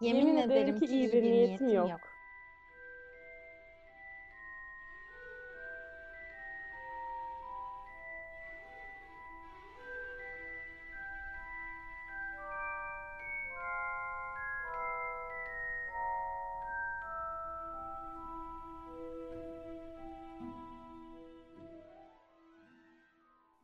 Yemin, 0.00 0.36
ederim 0.36 0.80
ki 0.80 0.86
iyi 0.86 1.12
bir 1.12 1.22
niyetim 1.22 1.68
yok. 1.68 2.00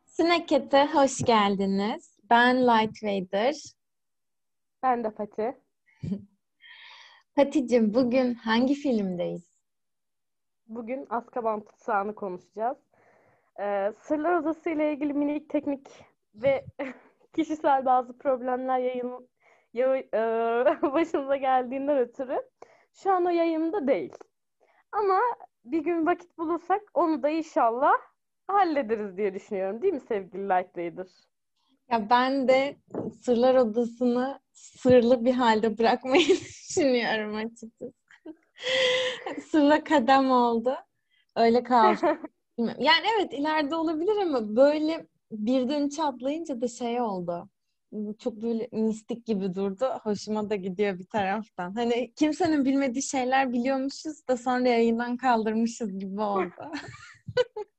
Snacket'e 0.07 0.87
hoş 0.87 1.19
geldiniz. 1.25 2.19
Ben 2.31 2.67
Light 2.67 3.03
Vader. 3.03 3.55
Ben 4.83 5.05
de 5.05 5.11
Pati. 5.11 5.55
Pati'cim 7.37 7.95
bugün 7.95 8.35
hangi 8.35 8.75
filmdeyiz? 8.75 9.53
Bugün 10.67 11.07
Azkaban 11.11 11.65
Tutsağı'nı 11.65 12.15
konuşacağız. 12.15 12.79
Ee, 13.61 13.93
Sırlar 13.99 14.35
Odası 14.35 14.71
ile 14.71 14.93
ilgili 14.93 15.13
minik 15.13 15.49
teknik 15.51 15.89
ve 16.35 16.65
kişisel 17.37 17.85
bazı 17.85 18.19
problemler 18.19 18.79
yayın 18.79 19.29
ya, 19.73 19.97
e, 19.97 20.13
başımıza 20.93 21.37
geldiğinden 21.37 21.99
ötürü 21.99 22.43
şu 22.95 23.13
an 23.13 23.27
o 23.27 23.31
yayında 23.31 23.87
değil. 23.87 24.15
Ama 24.93 25.19
bir 25.65 25.85
gün 25.85 26.07
vakit 26.07 26.39
bulursak 26.39 26.83
onu 26.95 27.23
da 27.23 27.29
inşallah 27.29 27.93
hallederiz 28.47 29.17
diye 29.17 29.35
düşünüyorum. 29.35 29.83
Değil 29.83 29.95
mi 29.95 30.01
sevgili 30.01 30.49
Light 30.49 30.79
Raider? 30.79 31.32
Ya 31.93 32.11
ben 32.11 32.49
de 32.49 32.77
Sırlar 33.23 33.55
Odası'nı 33.55 34.41
sırlı 34.53 35.25
bir 35.25 35.33
halde 35.33 35.79
bırakmayı 35.79 36.29
düşünüyorum 36.29 37.35
açıkçası. 37.37 37.93
Sırla 39.51 39.85
kadem 39.85 40.31
oldu. 40.31 40.75
Öyle 41.37 41.63
kaldı. 41.63 42.19
yani 42.59 43.07
evet 43.19 43.33
ileride 43.33 43.75
olabilir 43.75 44.17
ama 44.17 44.57
böyle 44.57 45.07
birden 45.33 45.89
çatlayınca 45.89 46.61
da 46.61 46.69
şey 46.69 47.01
oldu. 47.01 47.49
Çok 48.19 48.43
böyle 48.43 48.69
mistik 48.73 49.27
gibi 49.27 49.55
durdu. 49.55 49.87
Hoşuma 50.03 50.51
da 50.51 50.57
gidiyor 50.57 50.99
bir 50.99 51.07
taraftan. 51.07 51.75
Hani 51.75 52.13
kimsenin 52.15 52.65
bilmediği 52.65 53.03
şeyler 53.03 53.53
biliyormuşuz 53.53 54.29
da 54.29 54.37
sonra 54.37 54.69
yayından 54.69 55.17
kaldırmışız 55.17 55.99
gibi 55.99 56.21
oldu. 56.21 56.73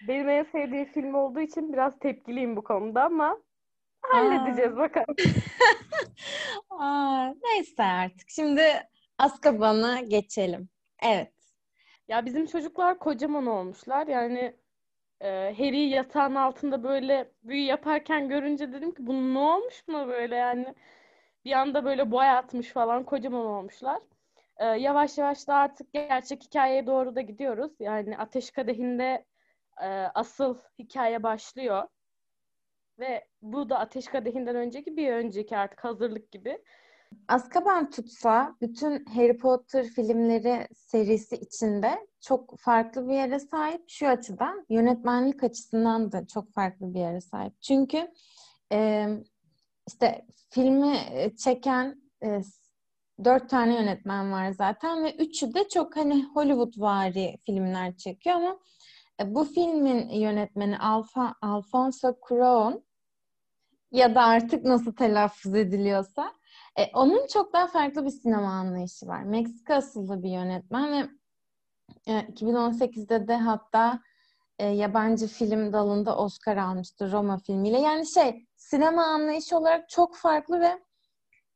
Benim 0.00 0.28
en 0.28 0.42
sevdiğim 0.42 0.84
film 0.84 1.14
olduğu 1.14 1.40
için 1.40 1.72
biraz 1.72 1.98
tepkiliyim 1.98 2.56
bu 2.56 2.64
konuda 2.64 3.04
ama 3.04 3.38
halledeceğiz 4.02 4.72
Aa. 4.72 4.76
bakalım. 4.76 5.16
Aa, 6.70 7.34
neyse 7.42 7.82
artık. 7.82 8.30
Şimdi 8.30 8.62
Azkaban'a 9.18 10.00
geçelim. 10.00 10.68
Evet. 11.02 11.32
Ya 12.08 12.26
bizim 12.26 12.46
çocuklar 12.46 12.98
kocaman 12.98 13.46
olmuşlar. 13.46 14.06
Yani 14.06 14.54
e, 15.20 15.54
Harry 15.58 15.80
yatağın 15.80 16.34
altında 16.34 16.82
böyle 16.82 17.32
büyü 17.42 17.62
yaparken 17.62 18.28
görünce 18.28 18.72
dedim 18.72 18.94
ki 18.94 19.06
bu 19.06 19.34
ne 19.34 19.38
olmuş 19.38 19.84
buna 19.88 20.08
böyle 20.08 20.36
yani. 20.36 20.74
Bir 21.44 21.52
anda 21.52 21.84
böyle 21.84 22.10
boy 22.10 22.28
atmış 22.28 22.68
falan 22.68 23.04
kocaman 23.04 23.46
olmuşlar. 23.46 23.98
E, 24.56 24.64
yavaş 24.64 25.18
yavaş 25.18 25.48
da 25.48 25.54
artık 25.54 25.92
gerçek 25.92 26.42
hikayeye 26.42 26.86
doğru 26.86 27.16
da 27.16 27.20
gidiyoruz. 27.20 27.72
Yani 27.80 28.18
Ateş 28.18 28.50
Kadehi'nde 28.50 29.24
e, 29.82 29.88
asıl 30.14 30.58
hikaye 30.78 31.22
başlıyor. 31.22 31.88
Ve 32.98 33.28
bu 33.42 33.70
da 33.70 33.78
Ateş 33.78 34.06
Kadehi'nden 34.06 34.56
önceki 34.56 34.96
bir 34.96 35.12
önceki 35.12 35.56
artık 35.56 35.84
hazırlık 35.84 36.32
gibi. 36.32 36.58
Azkaban 37.28 37.90
Tutsa 37.90 38.56
bütün 38.60 39.04
Harry 39.04 39.38
Potter 39.38 39.84
filmleri 39.84 40.68
serisi 40.74 41.36
içinde 41.36 42.06
çok 42.20 42.58
farklı 42.58 43.08
bir 43.08 43.14
yere 43.14 43.38
sahip. 43.38 43.84
Şu 43.88 44.08
açıdan 44.08 44.66
yönetmenlik 44.68 45.44
açısından 45.44 46.12
da 46.12 46.26
çok 46.26 46.52
farklı 46.52 46.94
bir 46.94 47.00
yere 47.00 47.20
sahip. 47.20 47.62
Çünkü 47.62 48.08
e, 48.72 49.08
işte 49.86 50.26
filmi 50.50 50.96
çeken 51.38 52.02
e, 52.24 52.40
dört 53.24 53.50
tane 53.50 53.74
yönetmen 53.74 54.32
var 54.32 54.50
zaten 54.50 55.04
ve 55.04 55.14
üçü 55.14 55.54
de 55.54 55.68
çok 55.68 55.96
hani 55.96 56.24
Hollywood 56.24 56.72
vari 56.76 57.38
filmler 57.46 57.96
çekiyor 57.96 58.36
ama 58.36 58.50
e, 58.50 58.58
bu 59.26 59.44
filmin 59.44 60.08
yönetmeni 60.10 60.78
Alfa, 60.78 61.34
Alfonso 61.42 62.08
Cuarón 62.08 62.82
ya 63.92 64.14
da 64.14 64.22
artık 64.22 64.64
nasıl 64.64 64.92
telaffuz 64.92 65.54
ediliyorsa 65.54 66.32
e, 66.78 66.90
onun 66.94 67.26
çok 67.26 67.52
daha 67.52 67.66
farklı 67.66 68.04
bir 68.04 68.10
sinema 68.10 68.48
anlayışı 68.48 69.06
var. 69.06 69.22
Meksika 69.22 69.74
asıllı 69.74 70.22
bir 70.22 70.30
yönetmen 70.30 70.92
ve 70.92 71.10
e, 72.06 72.20
2018'de 72.20 73.28
de 73.28 73.36
hatta 73.36 74.00
e, 74.58 74.66
yabancı 74.66 75.26
film 75.26 75.72
dalında 75.72 76.16
Oscar 76.16 76.56
almıştı 76.56 77.12
Roma 77.12 77.38
filmiyle. 77.38 77.80
Yani 77.80 78.06
şey 78.06 78.46
sinema 78.56 79.02
anlayışı 79.02 79.56
olarak 79.58 79.88
çok 79.88 80.16
farklı 80.16 80.60
ve 80.60 80.78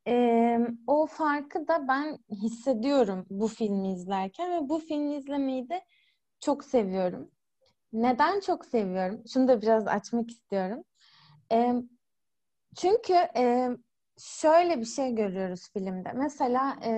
e, 0.09 0.59
o 0.87 1.07
farkı 1.07 1.69
da 1.69 1.89
ben 1.89 2.19
hissediyorum 2.31 3.27
bu 3.31 3.49
filmi 3.49 3.93
izlerken 3.93 4.51
ve 4.51 4.69
bu 4.69 4.79
filmi 4.79 5.17
izlemeyi 5.17 5.69
de 5.69 5.85
çok 6.41 6.65
seviyorum. 6.65 7.31
Neden 7.93 8.41
çok 8.41 8.67
seviyorum? 8.67 9.23
Şunu 9.33 9.49
da 9.49 9.63
biraz 9.63 9.87
açmak 9.87 10.31
istiyorum. 10.31 10.85
E, 11.53 11.75
çünkü 12.77 13.15
e, 13.37 13.69
şöyle 14.19 14.81
bir 14.81 14.85
şey 14.85 15.15
görüyoruz 15.15 15.71
filmde. 15.73 16.13
Mesela 16.13 16.77
e, 16.85 16.93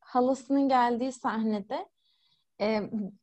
halasının 0.00 0.68
geldiği 0.68 1.12
sahnede 1.12 1.88
e, 2.60 2.80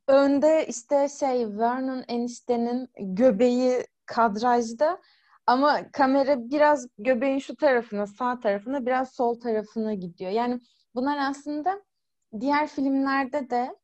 önde 0.07 0.67
işte 0.67 1.07
şey 1.19 1.57
Vernon 1.57 2.03
eniştenin 2.07 2.89
göbeği 2.97 3.85
kadrajda 4.05 5.01
ama 5.47 5.91
kamera 5.91 6.49
biraz 6.49 6.87
göbeğin 6.97 7.39
şu 7.39 7.55
tarafına, 7.55 8.07
sağ 8.07 8.39
tarafına, 8.39 8.85
biraz 8.85 9.11
sol 9.11 9.39
tarafına 9.39 9.93
gidiyor. 9.93 10.31
Yani 10.31 10.59
bunlar 10.95 11.29
aslında 11.29 11.81
diğer 12.39 12.67
filmlerde 12.67 13.49
de 13.49 13.75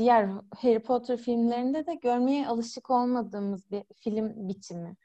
diğer 0.00 0.28
Harry 0.56 0.82
Potter 0.82 1.16
filmlerinde 1.16 1.86
de 1.86 1.94
görmeye 1.94 2.48
alışık 2.48 2.90
olmadığımız 2.90 3.70
bir 3.70 3.84
film 3.94 4.48
biçimi. 4.48 4.96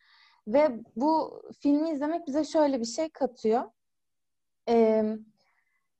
Ve 0.48 0.84
bu 0.96 1.42
filmi 1.60 1.90
izlemek 1.90 2.28
bize 2.28 2.44
şöyle 2.44 2.80
bir 2.80 2.86
şey 2.86 3.10
katıyor. 3.10 3.64
Ee, 4.70 5.04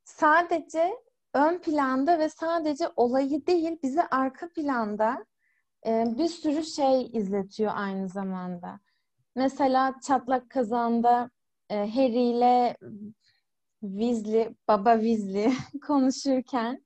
sadece 0.04 0.96
ön 1.34 1.58
planda 1.58 2.20
ve 2.20 2.30
sadece 2.30 2.90
olayı 2.96 3.48
değil 3.48 3.78
bize 3.84 4.08
arka 4.08 4.50
planda 4.50 5.26
e, 5.86 6.06
bir 6.18 6.28
sürü 6.28 6.64
şey 6.64 7.10
izletiyor 7.14 7.72
aynı 7.76 8.10
zamanda. 8.10 8.80
Mesela 9.36 9.96
Çatlak 10.08 10.50
Kazan'da 10.50 11.30
e, 11.70 11.76
Harry 11.76 12.30
ile 12.30 12.78
Weasley, 13.82 14.56
baba 14.68 14.94
Weasley 14.94 15.54
konuşurken 15.88 16.85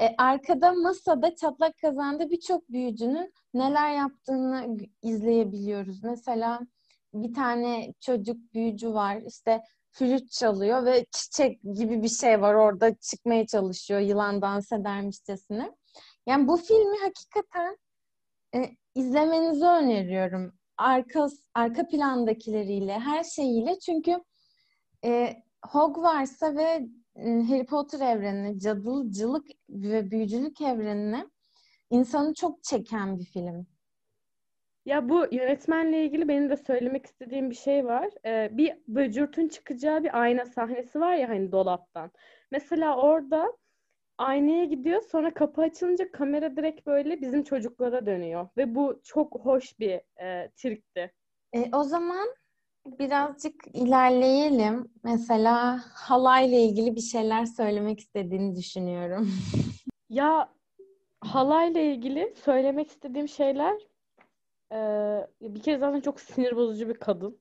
e, 0.00 0.14
arkada 0.18 0.72
masada 0.72 1.34
çatlak 1.36 1.78
kazanda 1.78 2.30
birçok 2.30 2.68
büyücünün 2.68 3.32
neler 3.54 3.90
yaptığını 3.90 4.76
izleyebiliyoruz. 5.02 6.04
Mesela 6.04 6.60
bir 7.14 7.34
tane 7.34 7.94
çocuk 8.00 8.54
büyücü 8.54 8.92
var 8.92 9.22
işte 9.26 9.62
flüt 9.90 10.30
çalıyor 10.30 10.84
ve 10.84 11.06
çiçek 11.10 11.62
gibi 11.62 12.02
bir 12.02 12.08
şey 12.08 12.40
var 12.40 12.54
orada 12.54 12.94
çıkmaya 12.94 13.46
çalışıyor 13.46 14.00
yılan 14.00 14.42
dans 14.42 14.72
edermişçesine. 14.72 15.72
Yani 16.26 16.48
bu 16.48 16.56
filmi 16.56 16.96
hakikaten 16.98 17.76
e, 18.54 18.70
izlemenizi 18.94 19.64
öneriyorum. 19.64 20.52
Arka, 20.76 21.28
arka 21.54 21.86
plandakileriyle, 21.88 22.98
her 22.98 23.24
şeyiyle. 23.24 23.78
Çünkü 23.78 24.16
e, 25.04 25.36
Hogwarts'a 25.66 26.56
ve 26.56 26.88
Harry 27.18 27.66
Potter 27.66 28.00
evrenine, 28.00 28.58
cadılıcılık 28.58 29.46
ve 29.68 30.10
büyücülük 30.10 30.60
evrenine 30.60 31.26
insanı 31.90 32.34
çok 32.34 32.62
çeken 32.62 33.18
bir 33.18 33.24
film. 33.24 33.66
Ya 34.84 35.08
bu 35.08 35.26
yönetmenle 35.32 36.04
ilgili 36.04 36.28
benim 36.28 36.50
de 36.50 36.56
söylemek 36.56 37.06
istediğim 37.06 37.50
bir 37.50 37.54
şey 37.54 37.84
var. 37.84 38.08
Ee, 38.26 38.48
bir 38.52 38.74
böcürtün 38.88 39.48
çıkacağı 39.48 40.04
bir 40.04 40.20
ayna 40.20 40.44
sahnesi 40.44 41.00
var 41.00 41.14
ya 41.14 41.28
hani 41.28 41.52
dolaptan. 41.52 42.10
Mesela 42.50 42.96
orada 42.96 43.56
aynaya 44.18 44.64
gidiyor 44.64 45.02
sonra 45.02 45.34
kapı 45.34 45.62
açılınca 45.62 46.12
kamera 46.12 46.56
direkt 46.56 46.86
böyle 46.86 47.20
bizim 47.20 47.42
çocuklara 47.42 48.06
dönüyor. 48.06 48.48
Ve 48.56 48.74
bu 48.74 49.00
çok 49.04 49.40
hoş 49.44 49.78
bir 49.78 50.00
e, 50.22 50.50
trikti. 50.56 51.12
E, 51.52 51.76
o 51.76 51.82
zaman 51.82 52.28
birazcık 52.98 53.54
ilerleyelim. 53.74 54.88
Mesela 55.04 55.80
halayla 55.94 56.58
ilgili 56.58 56.96
bir 56.96 57.00
şeyler 57.00 57.46
söylemek 57.46 58.00
istediğini 58.00 58.56
düşünüyorum. 58.56 59.30
ya 60.10 60.48
halayla 61.20 61.80
ilgili 61.80 62.34
söylemek 62.44 62.88
istediğim 62.88 63.28
şeyler 63.28 63.74
e, 64.72 64.78
bir 65.40 65.62
kere 65.62 65.78
zaten 65.78 66.00
çok 66.00 66.20
sinir 66.20 66.56
bozucu 66.56 66.88
bir 66.88 66.94
kadın. 66.94 67.38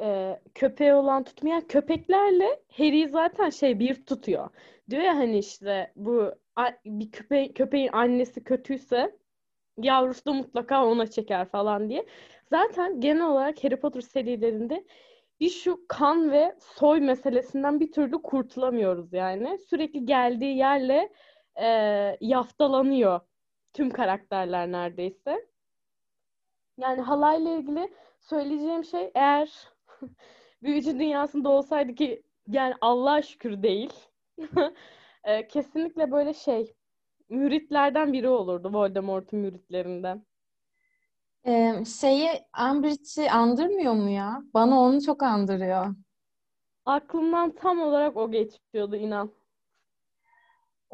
e, 0.00 0.40
köpeği 0.54 0.94
olan 0.94 1.24
tutmayan 1.24 1.60
köpeklerle 1.68 2.60
Harry 2.78 3.08
zaten 3.08 3.50
şey 3.50 3.78
bir 3.78 4.06
tutuyor. 4.06 4.50
Diyor 4.90 5.02
ya 5.02 5.16
hani 5.16 5.38
işte 5.38 5.92
bu 5.96 6.32
bir 6.86 7.10
köpe 7.12 7.52
köpeğin 7.52 7.90
annesi 7.92 8.44
kötüyse 8.44 9.16
yavrusu 9.78 10.24
da 10.26 10.32
mutlaka 10.32 10.86
ona 10.86 11.06
çeker 11.06 11.48
falan 11.48 11.88
diye. 11.90 12.06
Zaten 12.50 13.00
genel 13.00 13.26
olarak 13.26 13.64
Harry 13.64 13.80
Potter 13.80 14.00
serilerinde 14.00 14.84
bir 15.40 15.50
şu 15.50 15.84
kan 15.88 16.30
ve 16.30 16.56
soy 16.60 17.00
meselesinden 17.00 17.80
bir 17.80 17.92
türlü 17.92 18.22
kurtulamıyoruz 18.22 19.12
yani. 19.12 19.58
Sürekli 19.58 20.06
geldiği 20.06 20.56
yerle 20.56 21.12
e, 21.60 21.66
yaftalanıyor 22.20 23.20
tüm 23.72 23.90
karakterler 23.90 24.72
neredeyse. 24.72 25.48
Yani 26.78 27.00
halayla 27.00 27.50
ilgili 27.56 27.94
söyleyeceğim 28.20 28.84
şey 28.84 29.10
eğer 29.14 29.68
büyücü 30.62 30.98
dünyasında 30.98 31.48
olsaydı 31.48 31.94
ki 31.94 32.22
yani 32.48 32.74
Allah'a 32.80 33.22
şükür 33.22 33.62
değil. 33.62 33.92
e, 35.24 35.48
kesinlikle 35.48 36.10
böyle 36.10 36.34
şey 36.34 36.74
müritlerden 37.28 38.12
biri 38.12 38.28
olurdu 38.28 38.70
Voldemort'un 38.72 39.38
müritlerinden. 39.38 40.29
Ee, 41.46 41.84
şeyi 42.00 42.28
Umbridge'i 42.70 43.30
andırmıyor 43.30 43.92
mu 43.92 44.10
ya? 44.10 44.42
Bana 44.54 44.80
onu 44.80 45.02
çok 45.02 45.22
andırıyor. 45.22 45.94
Aklımdan 46.84 47.54
tam 47.54 47.80
olarak 47.80 48.16
o 48.16 48.30
geçiyordu 48.30 48.96
inan. 48.96 49.32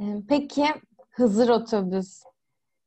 Ee, 0.00 0.04
peki 0.28 0.64
Hızır 1.10 1.48
otobüs. 1.48 2.22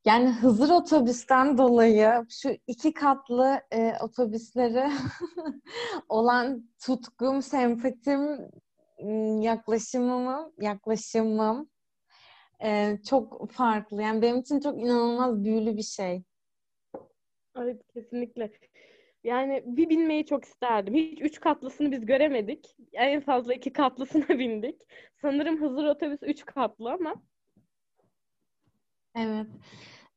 Yani 0.05 0.29
Hızır 0.31 0.69
otobüsten 0.69 1.57
dolayı 1.57 2.25
şu 2.29 2.49
iki 2.67 2.93
katlı 2.93 3.61
e, 3.71 3.93
otobüsleri 4.01 4.91
olan 6.09 6.69
tutkum, 6.85 7.41
sempatim, 7.41 8.49
yaklaşımım, 9.41 10.53
yaklaşımım 10.61 11.69
e, 12.63 12.97
çok 13.09 13.51
farklı. 13.51 14.01
Yani 14.01 14.21
benim 14.21 14.39
için 14.39 14.59
çok 14.59 14.81
inanılmaz 14.81 15.43
büyülü 15.43 15.77
bir 15.77 15.83
şey. 15.83 16.23
Evet 17.59 17.87
kesinlikle. 17.93 18.51
Yani 19.23 19.63
bir 19.65 19.89
binmeyi 19.89 20.25
çok 20.25 20.45
isterdim. 20.45 20.93
Hiç 20.93 21.21
üç 21.21 21.39
katlısını 21.39 21.91
biz 21.91 22.05
göremedik. 22.05 22.75
En 22.93 23.21
fazla 23.21 23.53
iki 23.53 23.73
katlısına 23.73 24.27
bindik. 24.39 24.81
Sanırım 25.21 25.61
Hızır 25.61 25.85
otobüs 25.85 26.19
üç 26.21 26.45
katlı 26.45 26.91
ama. 26.91 27.15
Evet. 29.15 29.47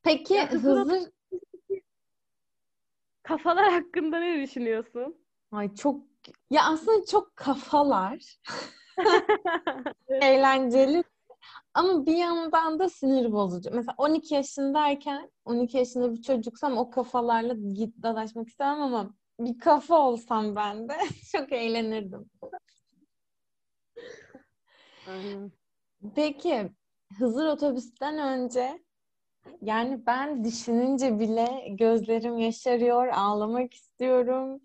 Peki 0.03 0.35
ya, 0.35 0.51
Hızır, 0.51 0.77
Hızır... 0.77 1.11
kafalar 3.23 3.73
hakkında 3.73 4.19
ne 4.19 4.43
düşünüyorsun? 4.43 5.17
Ay 5.53 5.75
çok 5.75 6.05
ya 6.51 6.63
aslında 6.65 7.07
çok 7.07 7.37
kafalar. 7.37 8.39
Eğlenceli 10.09 11.05
ama 11.75 12.07
bir 12.07 12.17
yandan 12.17 12.79
da 12.79 12.89
sinir 12.89 13.33
bozucu. 13.33 13.71
Mesela 13.73 13.95
12 13.99 14.35
yaşındayken 14.35 15.31
12 15.45 15.77
yaşında 15.79 16.13
bir 16.13 16.23
çocuksam 16.23 16.79
o 16.79 16.91
kafalarla 16.91 17.55
git 17.55 18.03
dalaşmak 18.03 18.49
istemem 18.49 18.83
ama 18.83 19.15
bir 19.41 19.59
kafa 19.59 19.99
olsam 19.99 20.57
ben 20.57 20.89
de 20.89 20.95
çok 21.33 21.53
eğlenirdim. 21.53 22.31
Peki 26.15 26.73
Hızır 27.19 27.47
otobüsten 27.47 28.19
önce 28.19 28.83
yani 29.63 30.07
ben 30.07 30.45
düşününce 30.45 31.21
bile 31.21 31.67
gözlerim 31.71 32.39
yaşarıyor, 32.39 33.07
ağlamak 33.07 33.75
istiyorum. 33.75 34.61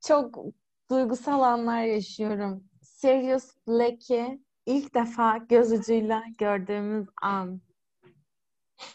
Çok 0.00 0.44
duygusal 0.90 1.42
anlar 1.42 1.82
yaşıyorum. 1.82 2.64
Sirius 2.82 3.54
Black'i 3.68 4.40
ilk 4.66 4.94
defa 4.94 5.36
göz 5.36 5.72
ucuyla 5.72 6.24
gördüğümüz 6.38 7.08
an. 7.22 7.60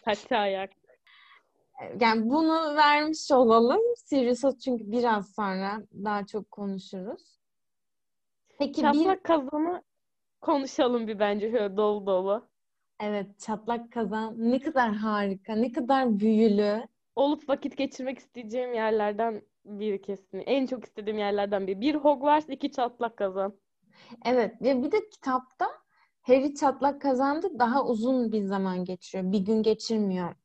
Taçı 0.05 0.35
ayak. 0.35 0.71
Yani 1.99 2.29
bunu 2.29 2.75
vermiş 2.75 3.31
olalım. 3.31 3.81
Sirius'a 3.95 4.57
çünkü 4.57 4.91
biraz 4.91 5.33
sonra 5.35 5.81
daha 5.93 6.25
çok 6.25 6.51
konuşuruz. 6.51 7.39
Peki 8.59 8.81
Çatlak 8.81 9.17
bir... 9.17 9.23
kazanı 9.23 9.83
konuşalım 10.41 11.07
bir 11.07 11.19
bence 11.19 11.51
şöyle 11.51 11.77
dolu 11.77 12.05
dolu. 12.05 12.49
Evet, 12.99 13.39
çatlak 13.39 13.91
kazan 13.91 14.35
ne 14.37 14.59
kadar 14.59 14.93
harika, 14.93 15.55
ne 15.55 15.71
kadar 15.71 16.19
büyülü. 16.19 16.87
Olup 17.15 17.49
vakit 17.49 17.77
geçirmek 17.77 18.19
isteyeceğim 18.19 18.73
yerlerden 18.73 19.41
biri 19.65 20.01
kesin. 20.01 20.43
En 20.45 20.65
çok 20.65 20.85
istediğim 20.85 21.19
yerlerden 21.19 21.67
biri. 21.67 21.81
Bir 21.81 21.95
Hogwarts, 21.95 22.49
iki 22.49 22.71
çatlak 22.71 23.17
kazan. 23.17 23.60
Evet 24.25 24.61
ve 24.61 24.83
bir 24.83 24.91
de 24.91 25.09
kitapta 25.09 25.67
Harry 26.21 26.55
çatlak 26.55 27.01
kazandı 27.01 27.47
daha 27.59 27.85
uzun 27.85 28.31
bir 28.31 28.43
zaman 28.43 28.85
geçiriyor. 28.85 29.31
Bir 29.31 29.39
gün 29.39 29.63
geçirmiyor. 29.63 30.35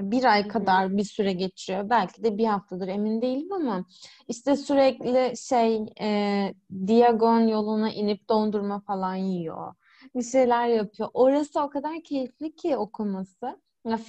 Bir 0.00 0.24
ay 0.24 0.48
kadar 0.48 0.96
bir 0.96 1.04
süre 1.04 1.32
geçiriyor. 1.32 1.90
Belki 1.90 2.24
de 2.24 2.38
bir 2.38 2.46
haftadır 2.46 2.88
emin 2.88 3.22
değilim 3.22 3.52
ama 3.52 3.84
işte 4.28 4.56
sürekli 4.56 5.36
şey 5.36 5.86
e, 6.00 6.54
Diagon 6.86 7.40
yoluna 7.40 7.90
inip 7.90 8.28
dondurma 8.28 8.80
falan 8.80 9.14
yiyor. 9.14 9.74
Bir 10.14 10.22
şeyler 10.22 10.66
yapıyor. 10.66 11.08
Orası 11.14 11.60
o 11.60 11.70
kadar 11.70 12.02
keyifli 12.02 12.56
ki 12.56 12.76
okuması. 12.76 13.60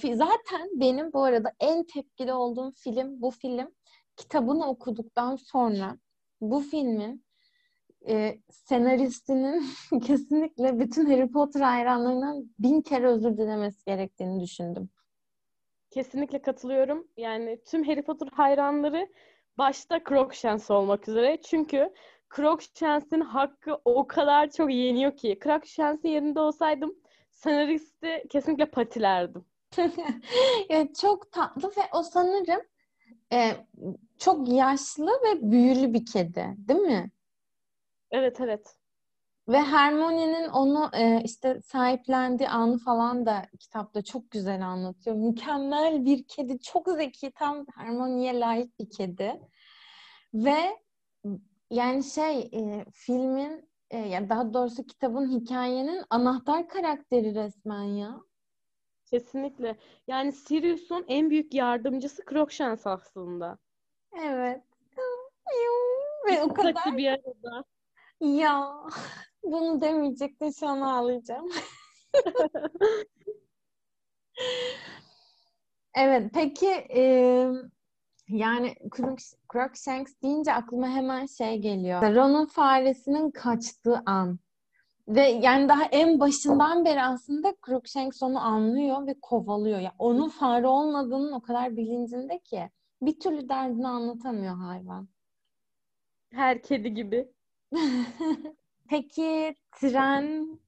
Zaten 0.02 0.70
benim 0.74 1.12
bu 1.12 1.24
arada 1.24 1.52
en 1.60 1.84
tepkili 1.84 2.32
olduğum 2.32 2.70
film 2.70 3.22
bu 3.22 3.30
film. 3.30 3.70
Kitabını 4.16 4.66
okuduktan 4.66 5.36
sonra 5.36 5.98
bu 6.40 6.60
filmin 6.60 7.24
e, 8.08 8.38
senaristinin 8.50 9.64
kesinlikle 10.06 10.80
bütün 10.80 11.06
Harry 11.06 11.30
Potter 11.30 11.60
hayranlarından 11.60 12.50
bin 12.58 12.80
kere 12.80 13.06
özür 13.06 13.36
dilemesi 13.36 13.84
gerektiğini 13.84 14.40
düşündüm. 14.40 14.90
Kesinlikle 15.90 16.42
katılıyorum. 16.42 17.08
Yani 17.16 17.60
tüm 17.66 17.84
Harry 17.84 18.02
Potter 18.02 18.28
hayranları 18.32 19.08
başta 19.58 20.00
Crookshanks 20.08 20.70
olmak 20.70 21.08
üzere. 21.08 21.40
Çünkü 21.42 21.92
Crookshanks'in 22.36 23.20
hakkı 23.20 23.80
o 23.84 24.06
kadar 24.06 24.50
çok 24.50 24.72
yeniyor 24.72 25.16
ki. 25.16 25.38
Crookshanks'in 25.44 26.08
yerinde 26.08 26.40
olsaydım 26.40 26.94
senaristi 27.30 28.24
kesinlikle 28.30 28.66
patilerdim. 28.66 29.44
ya 30.68 30.92
çok 31.00 31.32
tatlı 31.32 31.68
ve 31.68 31.82
o 31.92 32.02
sanırım 32.02 32.60
e, 33.32 33.52
çok 34.18 34.48
yaşlı 34.48 35.06
ve 35.06 35.50
büyülü 35.50 35.94
bir 35.94 36.06
kedi, 36.06 36.54
değil 36.56 36.80
mi? 36.80 37.10
Evet 38.10 38.40
evet. 38.40 38.76
Ve 39.48 39.58
Hermione'nin 39.60 40.48
onu 40.48 40.90
e, 40.94 41.22
işte 41.24 41.60
sahiplendiği 41.64 42.48
anı 42.48 42.78
falan 42.78 43.26
da 43.26 43.42
kitapta 43.58 44.02
çok 44.02 44.30
güzel 44.30 44.66
anlatıyor. 44.66 45.16
Mükemmel 45.16 46.04
bir 46.04 46.24
kedi, 46.28 46.60
çok 46.60 46.88
zeki, 46.88 47.30
tam 47.30 47.66
Hermione'ye 47.76 48.40
layık 48.40 48.78
bir 48.78 48.90
kedi. 48.90 49.40
Ve 50.34 50.78
yani 51.70 52.04
şey 52.04 52.40
e, 52.40 52.84
filmin 52.92 53.70
e, 53.90 53.98
ya 53.98 54.28
daha 54.28 54.54
doğrusu 54.54 54.86
kitabın 54.86 55.40
hikayenin 55.40 56.04
anahtar 56.10 56.68
karakteri 56.68 57.34
resmen 57.34 57.82
ya. 57.82 58.20
Kesinlikle. 59.06 59.76
Yani 60.06 60.32
Sirius'un 60.32 61.04
en 61.08 61.30
büyük 61.30 61.54
yardımcısı 61.54 62.22
Crookshanks 62.30 62.86
aslında. 62.86 63.58
Evet. 64.22 64.62
Ve 66.28 66.42
o 66.42 66.54
kadar 66.54 66.96
bir 66.96 67.06
arada. 67.06 67.64
Ya 68.20 68.72
bunu 69.42 69.80
demeyecektin 69.80 70.50
şu 70.50 70.68
an 70.68 70.80
ağlayacağım. 70.80 71.48
evet 75.94 76.30
peki 76.34 76.68
e, 76.94 77.02
yani 78.28 78.74
Crookshanks 79.52 80.12
deyince 80.22 80.52
aklıma 80.52 80.88
hemen 80.88 81.26
şey 81.26 81.58
geliyor. 81.58 82.02
Ron'un 82.02 82.46
faresinin 82.46 83.30
kaçtığı 83.30 84.02
an. 84.06 84.38
Ve 85.08 85.20
yani 85.20 85.68
daha 85.68 85.84
en 85.84 86.20
başından 86.20 86.84
beri 86.84 87.02
aslında 87.02 87.54
Crookshanks 87.66 88.22
onu 88.22 88.40
anlıyor 88.40 89.06
ve 89.06 89.14
kovalıyor. 89.22 89.76
Ya 89.76 89.82
yani 89.82 89.94
onun 89.98 90.28
fare 90.28 90.66
olmadığının 90.66 91.32
o 91.32 91.42
kadar 91.42 91.76
bilincinde 91.76 92.38
ki 92.38 92.70
bir 93.02 93.20
türlü 93.20 93.48
derdini 93.48 93.88
anlatamıyor 93.88 94.56
hayvan. 94.56 95.08
Her 96.32 96.62
kedi 96.62 96.94
gibi. 96.94 97.32
Peki 98.88 99.54
tren 99.72 100.60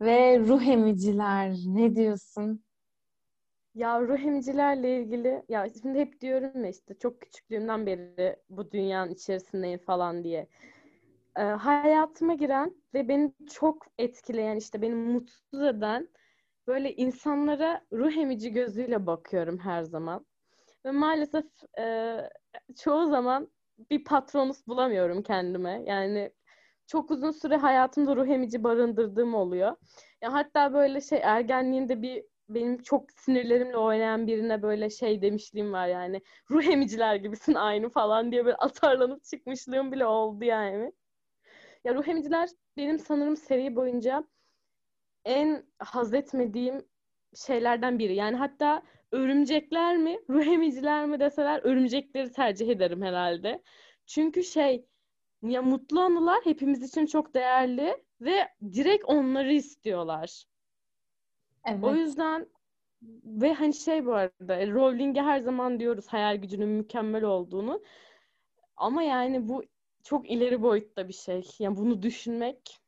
ve 0.00 0.38
ruh 0.38 0.66
emiciler 0.66 1.54
ne 1.66 1.96
diyorsun? 1.96 2.64
Ya 3.74 4.00
ruh 4.00 4.20
emicilerle 4.20 5.00
ilgili 5.00 5.42
ya 5.48 5.66
şimdi 5.82 5.98
hep 5.98 6.20
diyorum 6.20 6.64
ya 6.64 6.70
işte 6.70 6.98
çok 6.98 7.20
küçüklüğümden 7.20 7.86
beri 7.86 8.36
bu 8.50 8.70
dünyanın 8.70 9.10
içerisindeyim 9.10 9.78
falan 9.78 10.24
diye. 10.24 10.48
Ee, 11.36 11.42
hayatıma 11.42 12.34
giren 12.34 12.74
ve 12.94 13.08
beni 13.08 13.32
çok 13.54 13.86
etkileyen 13.98 14.56
işte 14.56 14.82
beni 14.82 14.94
mutsuz 14.94 15.62
eden 15.62 16.08
böyle 16.66 16.94
insanlara 16.96 17.84
ruh 17.92 18.16
emici 18.16 18.52
gözüyle 18.52 19.06
bakıyorum 19.06 19.58
her 19.58 19.82
zaman. 19.82 20.26
Ve 20.84 20.90
maalesef 20.90 21.44
e, 21.78 22.16
çoğu 22.76 23.06
zaman 23.06 23.48
bir 23.90 24.04
patronus 24.04 24.66
bulamıyorum 24.66 25.22
kendime. 25.22 25.82
Yani 25.86 26.32
çok 26.86 27.10
uzun 27.10 27.30
süre 27.30 27.56
hayatımda 27.56 28.16
ruh 28.16 28.28
emici 28.28 28.64
barındırdığım 28.64 29.34
oluyor. 29.34 29.76
Ya 30.22 30.32
hatta 30.32 30.74
böyle 30.74 31.00
şey 31.00 31.20
ergenliğimde 31.22 32.02
bir 32.02 32.24
benim 32.48 32.82
çok 32.82 33.12
sinirlerimle 33.12 33.76
oynayan 33.76 34.26
birine 34.26 34.62
böyle 34.62 34.90
şey 34.90 35.22
demişliğim 35.22 35.72
var 35.72 35.88
yani. 35.88 36.22
Ruh 36.50 36.64
emiciler 36.64 37.16
gibisin 37.16 37.54
aynı 37.54 37.88
falan 37.90 38.32
diye 38.32 38.44
böyle 38.44 38.56
atarlanıp 38.56 39.24
çıkmışlığım 39.24 39.92
bile 39.92 40.06
oldu 40.06 40.44
yani. 40.44 40.92
Ya 41.84 41.94
ruh 41.94 42.08
emiciler 42.08 42.48
benim 42.76 42.98
sanırım 42.98 43.36
seri 43.36 43.76
boyunca 43.76 44.24
en 45.24 45.66
haz 45.78 46.14
etmediğim 46.14 46.86
şeylerden 47.34 47.98
biri. 47.98 48.14
Yani 48.14 48.36
hatta 48.36 48.82
örümcekler 49.12 49.96
mi, 49.96 50.18
ruh 50.30 50.46
emiciler 50.46 51.06
mi 51.06 51.20
deseler 51.20 51.60
örümcekleri 51.64 52.32
tercih 52.32 52.68
ederim 52.68 53.02
herhalde. 53.02 53.62
Çünkü 54.06 54.44
şey 54.44 54.84
ya 55.42 55.62
mutlu 55.62 56.00
anılar 56.00 56.38
hepimiz 56.44 56.82
için 56.82 57.06
çok 57.06 57.34
değerli 57.34 57.96
ve 58.20 58.48
direkt 58.72 59.04
onları 59.04 59.52
istiyorlar. 59.52 60.44
Evet. 61.66 61.84
O 61.84 61.94
yüzden 61.94 62.46
ve 63.24 63.54
hani 63.54 63.74
şey 63.74 64.06
bu 64.06 64.14
arada 64.14 64.66
Rowling'e 64.66 65.22
her 65.22 65.40
zaman 65.40 65.80
diyoruz 65.80 66.06
hayal 66.08 66.36
gücünün 66.36 66.68
mükemmel 66.68 67.24
olduğunu. 67.24 67.82
Ama 68.76 69.02
yani 69.02 69.48
bu 69.48 69.64
çok 70.02 70.30
ileri 70.30 70.62
boyutta 70.62 71.08
bir 71.08 71.12
şey. 71.12 71.48
Yani 71.58 71.76
bunu 71.76 72.02
düşünmek 72.02 72.78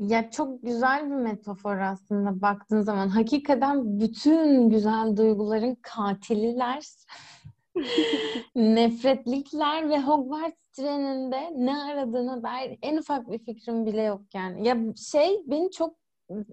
Ya 0.00 0.30
çok 0.30 0.62
güzel 0.62 1.10
bir 1.10 1.14
metafor 1.14 1.78
aslında 1.78 2.40
baktığın 2.42 2.80
zaman. 2.80 3.08
Hakikaten 3.08 4.00
bütün 4.00 4.70
güzel 4.70 5.16
duyguların 5.16 5.76
katililer, 5.82 6.84
nefretlikler 8.54 9.88
ve 9.88 10.00
Hogwarts 10.00 10.56
treninde 10.72 11.52
ne 11.56 11.82
aradığına 11.82 12.42
dair 12.42 12.78
en 12.82 12.96
ufak 12.96 13.30
bir 13.30 13.38
fikrim 13.38 13.86
bile 13.86 14.02
yok 14.02 14.22
yani. 14.34 14.68
Ya 14.68 14.76
şey 15.12 15.42
beni 15.46 15.70
çok 15.70 15.96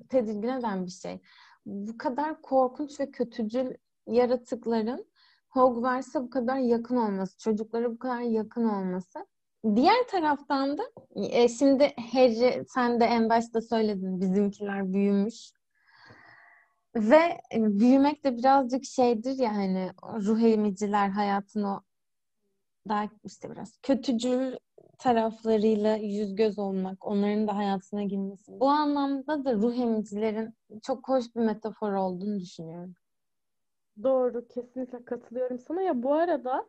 tedirgin 0.09 0.47
eden 0.47 0.85
bir 0.85 0.91
şey. 0.91 1.21
Bu 1.65 1.97
kadar 1.97 2.41
korkunç 2.41 2.99
ve 2.99 3.11
kötücül 3.11 3.73
yaratıkların 4.07 5.05
Hogwarts'a 5.49 6.23
bu 6.23 6.29
kadar 6.29 6.57
yakın 6.57 6.97
olması, 6.97 7.37
çocuklara 7.37 7.91
bu 7.91 7.99
kadar 7.99 8.21
yakın 8.21 8.69
olması. 8.69 9.25
Diğer 9.75 10.07
taraftan 10.07 10.77
da 10.77 10.83
e, 11.15 11.49
şimdi 11.49 11.93
Harry 12.13 12.65
sen 12.67 12.99
de 12.99 13.05
en 13.05 13.29
başta 13.29 13.61
söyledin 13.61 14.21
bizimkiler 14.21 14.93
büyümüş. 14.93 15.51
Ve 16.95 17.37
e, 17.53 17.79
büyümek 17.79 18.23
de 18.23 18.37
birazcık 18.37 18.85
şeydir 18.85 19.37
ya 19.37 19.55
hani 19.55 19.91
ruh 20.03 20.41
emiciler 20.41 21.09
hayatın 21.09 21.63
o 21.63 21.81
daha 22.89 23.09
işte 23.23 23.51
biraz 23.51 23.77
kötücül 23.81 24.55
taraflarıyla 24.99 25.95
yüz 25.95 26.35
göz 26.35 26.59
olmak, 26.59 27.05
onların 27.05 27.47
da 27.47 27.55
hayatına 27.55 28.03
girmesi. 28.03 28.59
Bu 28.59 28.69
anlamda 28.69 29.45
da 29.45 29.53
ruh 29.53 29.77
emicilerin 29.77 30.53
çok 30.83 31.09
hoş 31.09 31.35
bir 31.35 31.41
metafor 31.41 31.93
olduğunu 31.93 32.39
düşünüyorum. 32.39 32.93
Doğru, 34.03 34.47
kesinlikle 34.47 35.05
katılıyorum 35.05 35.59
sana. 35.59 35.81
Ya 35.81 36.03
bu 36.03 36.13
arada 36.13 36.65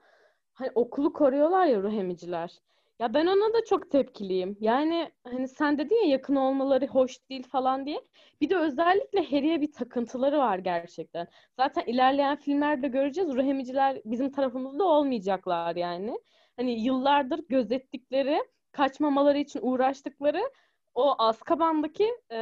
hani 0.53 0.71
okulu 0.75 1.13
koruyorlar 1.13 1.67
ya 1.67 1.83
ruh 1.83 1.93
emiciler. 1.93 2.59
Ya 2.99 3.15
ben 3.15 3.27
ona 3.27 3.55
da 3.55 3.65
çok 3.65 3.91
tepkiliyim. 3.91 4.57
Yani 4.61 5.13
hani 5.25 5.49
sen 5.49 5.79
dedin 5.79 5.97
ya 5.97 6.11
yakın 6.11 6.37
olmaları 6.37 6.87
hoş 6.87 7.29
değil 7.31 7.43
falan 7.49 7.87
diye. 7.87 8.01
Bir 8.41 8.51
de 8.51 8.57
özellikle 8.57 9.25
Harry'e 9.25 9.61
bir 9.61 9.73
takıntıları 9.73 10.39
var 10.39 10.59
gerçekten. 10.59 11.29
Zaten 11.57 11.83
ilerleyen 11.87 12.37
filmlerde 12.37 12.89
göreceğiz. 12.89 13.35
Ruh 13.35 13.45
emiciler 13.45 14.01
bizim 14.05 14.31
tarafımızda 14.33 14.85
olmayacaklar 14.85 15.77
yani. 15.77 16.19
Hani 16.57 16.81
yıllardır 16.85 17.41
gözettikleri, 17.49 18.39
kaçmamaları 18.73 19.39
için 19.39 19.61
uğraştıkları 19.63 20.51
o 20.95 21.15
Azkaban'daki 21.19 22.11
e, 22.33 22.37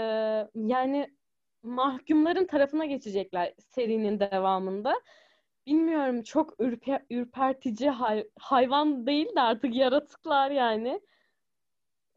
yani 0.54 1.10
mahkumların 1.62 2.46
tarafına 2.46 2.84
geçecekler 2.84 3.54
serinin 3.58 4.20
devamında. 4.20 4.94
Bilmiyorum 5.66 6.22
çok 6.22 6.60
ürpe, 6.60 7.06
ürpertici 7.10 7.90
hay, 7.90 8.28
hayvan 8.38 9.06
değil 9.06 9.36
de 9.36 9.40
artık 9.40 9.74
yaratıklar 9.74 10.50
yani. 10.50 11.00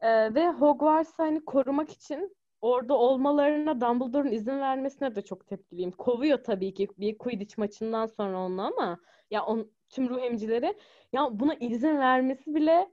Ee, 0.00 0.34
ve 0.34 0.48
Hogwarts'ı 0.48 1.22
hani 1.22 1.44
korumak 1.44 1.90
için 1.90 2.36
orada 2.60 2.94
olmalarına 2.94 3.80
Dumbledore'un 3.80 4.32
izin 4.32 4.60
vermesine 4.60 5.16
de 5.16 5.22
çok 5.22 5.46
tepkiliyim. 5.46 5.90
Kovuyor 5.92 6.44
tabii 6.44 6.74
ki 6.74 6.88
bir 6.98 7.18
Quidditch 7.18 7.58
maçından 7.58 8.06
sonra 8.06 8.38
onu 8.38 8.62
ama 8.62 8.98
ya 9.30 9.44
on, 9.44 9.70
tüm 9.90 10.08
ruh 10.08 10.22
emicileri 10.22 10.78
ya 11.12 11.40
buna 11.40 11.54
izin 11.54 11.98
vermesi 11.98 12.54
bile 12.54 12.90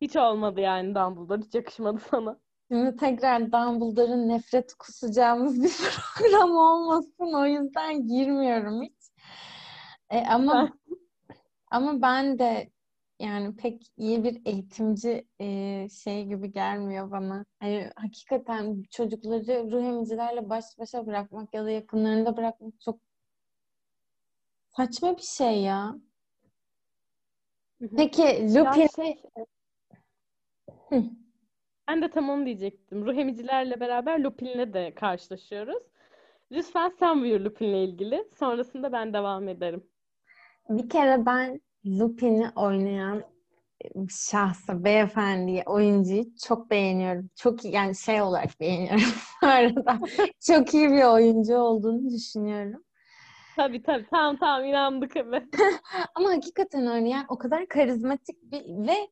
hiç 0.00 0.16
olmadı 0.16 0.60
yani 0.60 0.94
Dumbledore. 0.94 1.42
Hiç 1.42 1.54
yakışmadı 1.54 2.00
sana. 2.10 2.40
Şimdi 2.72 2.96
tekrar 2.96 3.52
Dumbledore'un 3.52 4.28
nefret 4.28 4.74
kusacağımız 4.74 5.62
bir 5.62 5.70
program 6.18 6.50
olmasın. 6.56 7.32
O 7.34 7.46
yüzden 7.46 8.08
girmiyorum 8.08 8.82
hiç. 8.82 9.03
E, 10.14 10.24
ama 10.28 10.72
ama 11.70 12.02
ben 12.02 12.38
de 12.38 12.70
yani 13.20 13.56
pek 13.56 13.82
iyi 13.96 14.24
bir 14.24 14.42
eğitimci 14.44 15.28
e, 15.40 15.88
şey 15.88 16.24
gibi 16.24 16.52
gelmiyor 16.52 17.10
bana. 17.10 17.44
Hani 17.60 17.90
hakikaten 17.96 18.82
çocukları 18.90 19.70
ruh 19.70 19.84
emicilerle 19.84 20.50
baş 20.50 20.64
başa 20.78 21.06
bırakmak 21.06 21.54
ya 21.54 21.64
da 21.64 21.70
yakınlarında 21.70 22.36
bırakmak 22.36 22.80
çok 22.80 23.00
saçma 24.76 25.16
bir 25.16 25.22
şey 25.22 25.62
ya. 25.62 25.96
Peki 27.96 28.22
Lupin 28.54 28.88
şey, 28.96 29.22
ben 31.88 32.02
de 32.02 32.10
tam 32.10 32.30
onu 32.30 32.46
diyecektim. 32.46 33.06
Ruh 33.06 33.16
emicilerle 33.16 33.80
beraber 33.80 34.20
Lupin'le 34.20 34.72
de 34.74 34.94
karşılaşıyoruz. 34.94 35.82
Lütfen 36.52 36.88
sen 36.88 37.20
buyur 37.20 37.40
Lupin'le 37.40 37.84
ilgili. 37.84 38.28
Sonrasında 38.38 38.92
ben 38.92 39.12
devam 39.12 39.48
ederim. 39.48 39.93
Bir 40.68 40.88
kere 40.88 41.26
ben 41.26 41.60
Lupin'i 41.86 42.50
oynayan 42.56 43.22
şahsı, 44.10 44.84
beyefendiyi, 44.84 45.62
oyuncuyu 45.66 46.24
çok 46.36 46.70
beğeniyorum. 46.70 47.30
Çok 47.36 47.64
iyi, 47.64 47.74
yani 47.74 47.96
şey 47.96 48.22
olarak 48.22 48.50
beğeniyorum 48.60 49.12
arada. 49.42 49.98
Çok 50.46 50.74
iyi 50.74 50.90
bir 50.90 51.02
oyuncu 51.02 51.56
olduğunu 51.56 52.10
düşünüyorum. 52.10 52.84
Tabii 53.56 53.82
tabii. 53.82 54.06
Tamam 54.10 54.36
tamam 54.36 54.64
inandık 54.64 55.16
evet. 55.16 55.44
Ama 56.14 56.30
hakikaten 56.30 56.86
öyle 56.86 57.08
yani 57.08 57.24
o 57.28 57.38
kadar 57.38 57.68
karizmatik 57.68 58.42
bir 58.42 58.86
ve 58.88 59.08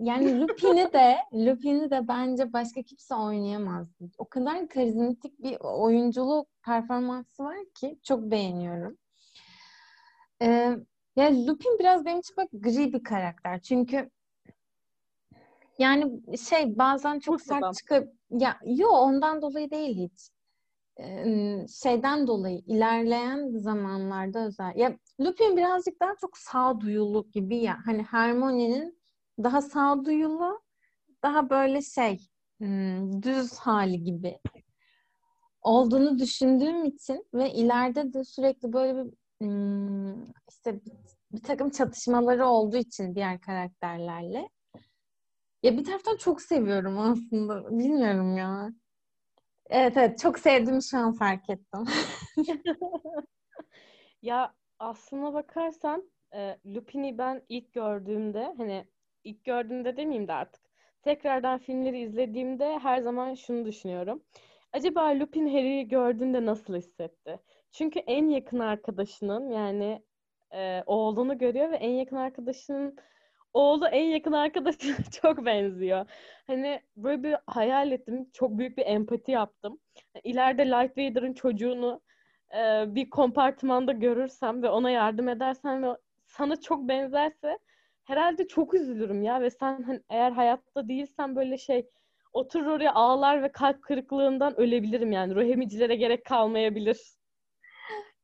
yani 0.00 0.40
Lupin'i 0.40 0.92
de 0.92 1.16
Lupin'i 1.32 1.90
de 1.90 2.08
bence 2.08 2.52
başka 2.52 2.82
kimse 2.82 3.14
oynayamaz. 3.14 3.88
O 4.18 4.28
kadar 4.28 4.68
karizmatik 4.68 5.38
bir 5.42 5.56
oyunculuk 5.60 6.48
performansı 6.64 7.44
var 7.44 7.56
ki 7.74 7.98
çok 8.02 8.22
beğeniyorum. 8.22 8.98
Ee, 10.42 10.76
ya 11.16 11.46
Lupin 11.46 11.78
biraz 11.78 12.04
benim 12.04 12.20
için 12.20 12.36
bak 12.36 12.48
gri 12.52 12.92
bir 12.92 13.04
karakter. 13.04 13.62
Çünkü 13.62 14.10
yani 15.78 16.20
şey 16.38 16.78
bazen 16.78 17.18
çok 17.18 17.34
adam. 17.34 17.60
sert 17.60 17.74
çıkıp 17.74 18.08
ya 18.30 18.58
yo 18.64 18.88
ondan 18.88 19.42
dolayı 19.42 19.70
değil 19.70 19.96
hiç. 19.96 20.30
Ee, 21.00 21.66
şeyden 21.82 22.26
dolayı 22.26 22.58
ilerleyen 22.58 23.58
zamanlarda 23.58 24.46
özel. 24.46 24.76
Ya 24.76 24.96
Lupin 25.20 25.56
birazcık 25.56 26.00
daha 26.00 26.12
çok 26.20 26.38
sağduyulu 26.38 27.30
gibi 27.32 27.56
ya. 27.56 27.78
Hani 27.84 28.02
Hermione'nin 28.02 28.98
daha 29.42 29.62
sağduyulu, 29.62 30.62
daha 31.22 31.50
böyle 31.50 31.82
şey 31.82 32.18
hmm, 32.58 33.22
düz 33.22 33.58
hali 33.58 34.04
gibi 34.04 34.38
olduğunu 35.62 36.18
düşündüğüm 36.18 36.84
için 36.84 37.26
ve 37.34 37.52
ileride 37.52 38.12
de 38.12 38.24
sürekli 38.24 38.72
böyle 38.72 39.04
bir 39.04 39.21
işte 40.50 40.80
bir, 41.32 41.42
takım 41.42 41.70
çatışmaları 41.70 42.46
olduğu 42.46 42.76
için 42.76 43.14
diğer 43.14 43.40
karakterlerle. 43.40 44.48
Ya 45.62 45.78
bir 45.78 45.84
taraftan 45.84 46.16
çok 46.16 46.42
seviyorum 46.42 46.98
aslında. 46.98 47.78
Bilmiyorum 47.78 48.36
ya. 48.36 48.70
Evet 49.70 49.96
evet 49.96 50.18
çok 50.18 50.38
sevdiğimi 50.38 50.84
şu 50.84 50.98
an 50.98 51.12
fark 51.12 51.50
ettim. 51.50 51.84
Ya 54.22 54.54
aslına 54.78 55.34
bakarsan 55.34 56.10
e, 56.34 56.58
Lupin'i 56.66 57.18
ben 57.18 57.42
ilk 57.48 57.72
gördüğümde 57.72 58.54
hani 58.56 58.86
ilk 59.24 59.44
gördüğümde 59.44 59.96
demeyeyim 59.96 60.28
de 60.28 60.32
artık 60.32 60.62
tekrardan 61.02 61.58
filmleri 61.58 62.00
izlediğimde 62.00 62.78
her 62.78 62.98
zaman 62.98 63.34
şunu 63.34 63.66
düşünüyorum. 63.66 64.22
Acaba 64.72 65.18
Lupin 65.18 65.46
Harry'i 65.46 65.88
gördüğünde 65.88 66.46
nasıl 66.46 66.76
hissetti? 66.76 67.40
Çünkü 67.72 67.98
en 67.98 68.28
yakın 68.28 68.58
arkadaşının 68.58 69.50
yani 69.50 70.02
e, 70.54 70.82
oğlunu 70.86 71.38
görüyor 71.38 71.70
ve 71.70 71.76
en 71.76 71.90
yakın 71.90 72.16
arkadaşının 72.16 72.96
oğlu 73.52 73.86
en 73.88 74.04
yakın 74.04 74.32
arkadaşına 74.32 74.96
çok 75.22 75.46
benziyor. 75.46 76.06
Hani 76.46 76.80
böyle 76.96 77.22
bir 77.22 77.36
hayal 77.46 77.92
ettim. 77.92 78.30
Çok 78.32 78.58
büyük 78.58 78.78
bir 78.78 78.86
empati 78.86 79.32
yaptım. 79.32 79.78
İleride 80.24 80.66
Light 80.66 80.98
Vader'ın 80.98 81.32
çocuğunu 81.34 82.00
e, 82.54 82.84
bir 82.94 83.10
kompartımanda 83.10 83.92
görürsem 83.92 84.62
ve 84.62 84.68
ona 84.70 84.90
yardım 84.90 85.28
edersem 85.28 85.82
ve 85.82 85.96
sana 86.26 86.60
çok 86.60 86.88
benzerse 86.88 87.58
herhalde 88.04 88.48
çok 88.48 88.74
üzülürüm 88.74 89.22
ya 89.22 89.40
ve 89.40 89.50
sen 89.50 89.82
hani 89.82 90.00
eğer 90.10 90.32
hayatta 90.32 90.88
değilsen 90.88 91.36
böyle 91.36 91.58
şey 91.58 91.88
oturur 92.32 92.66
oraya 92.66 92.94
ağlar 92.94 93.42
ve 93.42 93.52
kalp 93.52 93.82
kırıklığından 93.82 94.60
ölebilirim 94.60 95.12
yani. 95.12 95.34
Ruh 95.34 95.42
emicilere 95.42 95.96
gerek 95.96 96.24
kalmayabilir. 96.24 96.98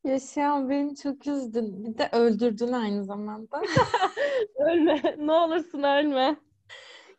Yaşayan 0.05 0.71
beni 0.71 0.97
çok 0.97 1.27
üzdün. 1.27 1.85
Bir 1.85 1.99
de 1.99 2.09
öldürdün 2.13 2.73
aynı 2.73 3.05
zamanda. 3.05 3.63
ölme. 4.59 5.17
Ne 5.19 5.33
olursun 5.33 5.83
ölme. 5.83 6.37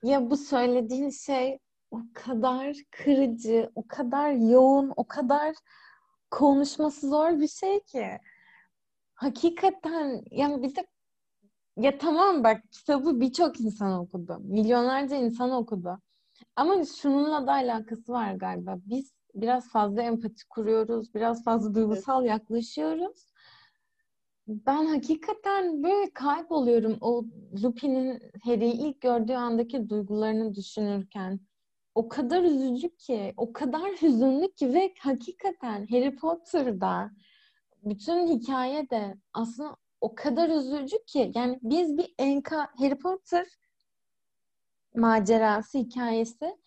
Ya 0.03 0.29
bu 0.29 0.37
söylediğin 0.37 1.09
şey 1.09 1.59
o 1.91 1.99
kadar 2.13 2.77
kırıcı, 2.91 3.71
o 3.75 3.87
kadar 3.87 4.31
yoğun, 4.31 4.93
o 4.95 5.07
kadar 5.07 5.55
konuşması 6.31 7.09
zor 7.09 7.39
bir 7.39 7.47
şey 7.47 7.79
ki. 7.79 8.19
Hakikaten 9.15 10.21
yani 10.31 10.63
bir 10.63 10.75
de 10.75 10.87
ya 11.77 11.97
tamam 11.97 12.43
bak 12.43 12.61
kitabı 12.71 13.21
birçok 13.21 13.61
insan 13.61 13.99
okudu. 13.99 14.39
Milyonlarca 14.39 15.15
insan 15.15 15.51
okudu. 15.51 15.99
Ama 16.55 16.85
şununla 16.85 17.47
da 17.47 17.51
alakası 17.51 18.11
var 18.11 18.33
galiba. 18.33 18.75
Biz 18.85 19.11
biraz 19.35 19.69
fazla 19.69 20.01
empati 20.01 20.47
kuruyoruz, 20.47 21.13
biraz 21.15 21.43
fazla 21.43 21.75
duygusal 21.75 22.21
evet. 22.21 22.29
yaklaşıyoruz. 22.29 23.29
Ben 24.47 24.85
hakikaten 24.85 25.83
böyle 25.83 26.13
kayboluyorum 26.13 26.97
o 27.01 27.23
Lupin'in 27.63 28.21
Harry'i 28.43 28.71
ilk 28.71 29.01
gördüğü 29.01 29.33
andaki 29.33 29.89
duygularını 29.89 30.55
düşünürken. 30.55 31.39
O 31.95 32.09
kadar 32.09 32.43
üzücü 32.43 32.95
ki, 32.95 33.33
o 33.37 33.53
kadar 33.53 33.91
hüzünlü 33.91 34.51
ki 34.51 34.73
ve 34.73 34.93
hakikaten 34.99 35.87
Harry 35.87 36.15
Potter'da 36.15 37.11
bütün 37.83 38.27
hikaye 38.27 38.89
de 38.89 39.15
aslında 39.33 39.75
o 40.01 40.15
kadar 40.15 40.49
üzücü 40.49 41.05
ki 41.05 41.31
yani 41.35 41.59
biz 41.63 41.97
bir 41.97 42.13
enka 42.17 42.67
Harry 42.77 42.97
Potter 42.97 43.47
macerası 44.95 45.77
hikayesi 45.77 46.57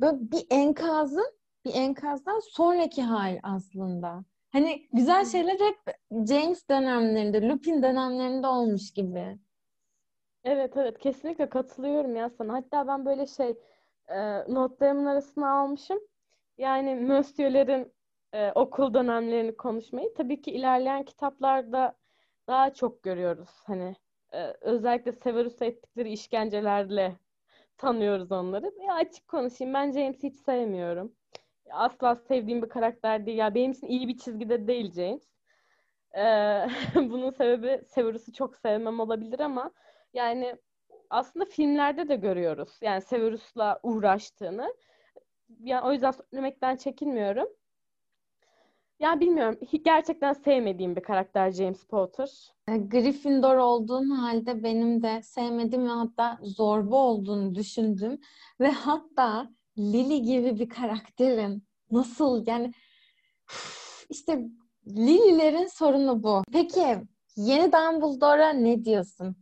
böyle 0.00 0.18
bir 0.20 0.46
enkazın 0.50 1.41
bir 1.64 1.74
enkazdan 1.74 2.40
sonraki 2.40 3.02
hal 3.02 3.38
aslında. 3.42 4.24
Hani 4.52 4.88
güzel 4.92 5.24
şeyler 5.24 5.60
hep 5.60 5.96
James 6.28 6.68
dönemlerinde, 6.68 7.48
Lupin 7.48 7.82
dönemlerinde 7.82 8.46
olmuş 8.46 8.92
gibi. 8.92 9.38
Evet 10.44 10.76
evet 10.76 10.98
kesinlikle 10.98 11.48
katılıyorum 11.48 12.16
ya 12.16 12.30
sana. 12.30 12.52
Hatta 12.54 12.86
ben 12.86 13.06
böyle 13.06 13.26
şey 13.26 13.54
e, 14.08 14.38
notlarımın 14.54 15.06
arasına 15.06 15.60
almışım. 15.60 15.98
Yani 16.58 16.94
Monsieur'lerin 16.94 17.92
e, 18.32 18.52
okul 18.52 18.94
dönemlerini 18.94 19.56
konuşmayı. 19.56 20.14
Tabii 20.14 20.42
ki 20.42 20.50
ilerleyen 20.50 21.04
kitaplarda 21.04 21.96
daha 22.46 22.74
çok 22.74 23.02
görüyoruz. 23.02 23.50
Hani 23.64 23.96
e, 24.32 24.54
özellikle 24.60 25.12
Severus'a 25.12 25.64
ettikleri 25.64 26.12
işkencelerle 26.12 27.16
tanıyoruz 27.76 28.32
onları. 28.32 28.72
Ya 28.86 28.94
açık 28.94 29.28
konuşayım 29.28 29.74
ben 29.74 29.92
James'i 29.92 30.28
hiç 30.28 30.36
sevmiyorum. 30.36 31.12
Asla 31.72 32.14
sevdiğim 32.16 32.62
bir 32.62 32.68
karakter 32.68 33.26
değil. 33.26 33.38
Ya 33.38 33.54
benim 33.54 33.72
için 33.72 33.86
iyi 33.86 34.08
bir 34.08 34.18
çizgide 34.18 34.66
değil 34.66 34.92
James. 34.92 35.32
Ee, 36.16 36.66
bunun 36.94 37.30
sebebi 37.30 37.84
Severus'u 37.86 38.32
çok 38.32 38.56
sevmem 38.56 39.00
olabilir 39.00 39.40
ama 39.40 39.70
yani 40.14 40.56
aslında 41.10 41.44
filmlerde 41.44 42.08
de 42.08 42.16
görüyoruz. 42.16 42.78
Yani 42.82 43.00
Severus'la 43.00 43.80
uğraştığını. 43.82 44.74
Yani 45.60 45.86
o 45.86 45.92
yüzden 45.92 46.10
söylemekten 46.10 46.76
çekinmiyorum. 46.76 47.48
Yani 49.00 49.20
bilmiyorum. 49.20 49.58
Gerçekten 49.84 50.32
sevmediğim 50.32 50.96
bir 50.96 51.02
karakter 51.02 51.50
James 51.50 51.86
Potter. 51.86 52.52
E, 52.68 52.76
Gryffindor 52.76 53.56
olduğun 53.56 54.10
halde 54.10 54.62
benim 54.62 55.02
de 55.02 55.22
sevmediğim 55.22 55.84
ve 55.84 55.90
hatta 55.90 56.38
zorba 56.42 56.96
olduğunu 56.96 57.54
düşündüm. 57.54 58.20
Ve 58.60 58.70
hatta 58.70 59.50
Lily 59.78 60.22
gibi 60.22 60.58
bir 60.58 60.68
karakterin 60.68 61.64
nasıl 61.90 62.46
yani 62.46 62.72
işte 64.10 64.48
Lily'lerin 64.86 65.66
sorunu 65.66 66.22
bu. 66.22 66.42
Peki 66.52 66.98
yeni 67.36 67.72
Dumbledore'a 67.72 68.48
ne 68.48 68.84
diyorsun? 68.84 69.36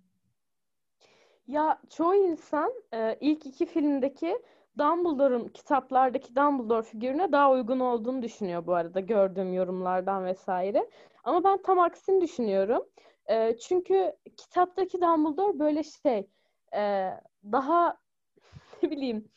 Ya 1.47 1.81
çoğu 1.91 2.15
insan 2.15 2.73
e, 2.95 3.17
ilk 3.21 3.47
iki 3.47 3.67
filmdeki 3.67 4.39
Dumbledore'un 4.79 5.49
kitaplardaki 5.49 6.37
Dumbledore 6.37 6.83
figürüne 6.83 7.33
daha 7.33 7.51
uygun 7.53 7.81
olduğunu 7.81 8.23
düşünüyor 8.23 8.67
bu 8.67 8.75
arada 8.75 9.01
gördüğüm 9.01 9.53
yorumlardan 9.53 10.25
vesaire. 10.25 10.91
Ama 11.25 11.45
ben 11.45 11.63
tam 11.63 11.79
aksini 11.79 12.21
düşünüyorum. 12.21 12.85
E, 13.27 13.57
çünkü 13.57 14.13
kitaptaki 14.37 15.01
Dumbledore 15.01 15.59
böyle 15.59 15.83
şey 15.83 16.29
e, 16.75 17.11
daha 17.53 17.97
ne 18.83 18.91
bileyim 18.91 19.29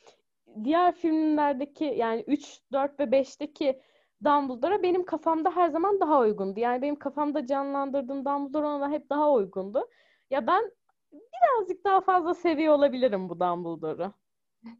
diğer 0.63 0.95
filmlerdeki 0.95 1.85
yani 1.85 2.23
3, 2.27 2.61
4 2.71 2.99
ve 2.99 3.11
5'teki 3.11 3.81
Dumbledore'a 4.23 4.83
benim 4.83 5.05
kafamda 5.05 5.55
her 5.55 5.69
zaman 5.69 5.99
daha 5.99 6.19
uygundu. 6.19 6.59
Yani 6.59 6.81
benim 6.81 6.95
kafamda 6.95 7.45
canlandırdığım 7.47 8.25
Dumbledore 8.25 8.65
ona 8.65 8.91
hep 8.91 9.09
daha 9.09 9.31
uygundu. 9.31 9.87
Ya 10.29 10.47
ben 10.47 10.71
birazcık 11.11 11.85
daha 11.85 12.01
fazla 12.01 12.33
seviyor 12.33 12.73
olabilirim 12.73 13.29
bu 13.29 13.39
Dumbledore'u. 13.39 14.13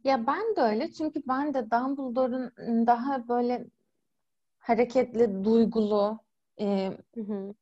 Ya 0.04 0.28
ben 0.28 0.56
de 0.56 0.62
öyle 0.62 0.92
çünkü 0.92 1.22
ben 1.28 1.54
de 1.54 1.72
Dumbledore'un 1.72 2.88
daha 2.88 3.28
böyle 3.28 3.66
hareketli, 4.60 5.44
duygulu 5.44 6.20
e, 6.60 6.98
hı 7.16 7.22
hı. 7.22 7.54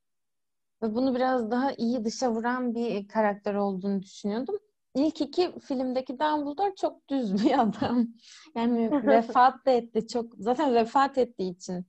ve 0.82 0.94
bunu 0.94 1.14
biraz 1.14 1.50
daha 1.50 1.72
iyi 1.72 2.04
dışa 2.04 2.32
vuran 2.32 2.74
bir 2.74 3.08
karakter 3.08 3.54
olduğunu 3.54 4.02
düşünüyordum. 4.02 4.58
İlk 4.94 5.20
iki 5.20 5.60
filmdeki 5.60 6.18
Dumbledore 6.18 6.74
çok 6.74 7.08
düz 7.08 7.44
bir 7.44 7.58
adam. 7.60 8.06
Yani 8.54 8.90
vefat 9.06 9.66
da 9.66 9.70
etti 9.70 10.08
çok. 10.08 10.34
Zaten 10.38 10.74
vefat 10.74 11.18
ettiği 11.18 11.50
için 11.50 11.86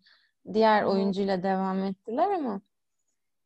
diğer 0.53 0.83
oyuncuyla 0.83 1.43
devam 1.43 1.83
ettiler 1.83 2.31
ama 2.31 2.61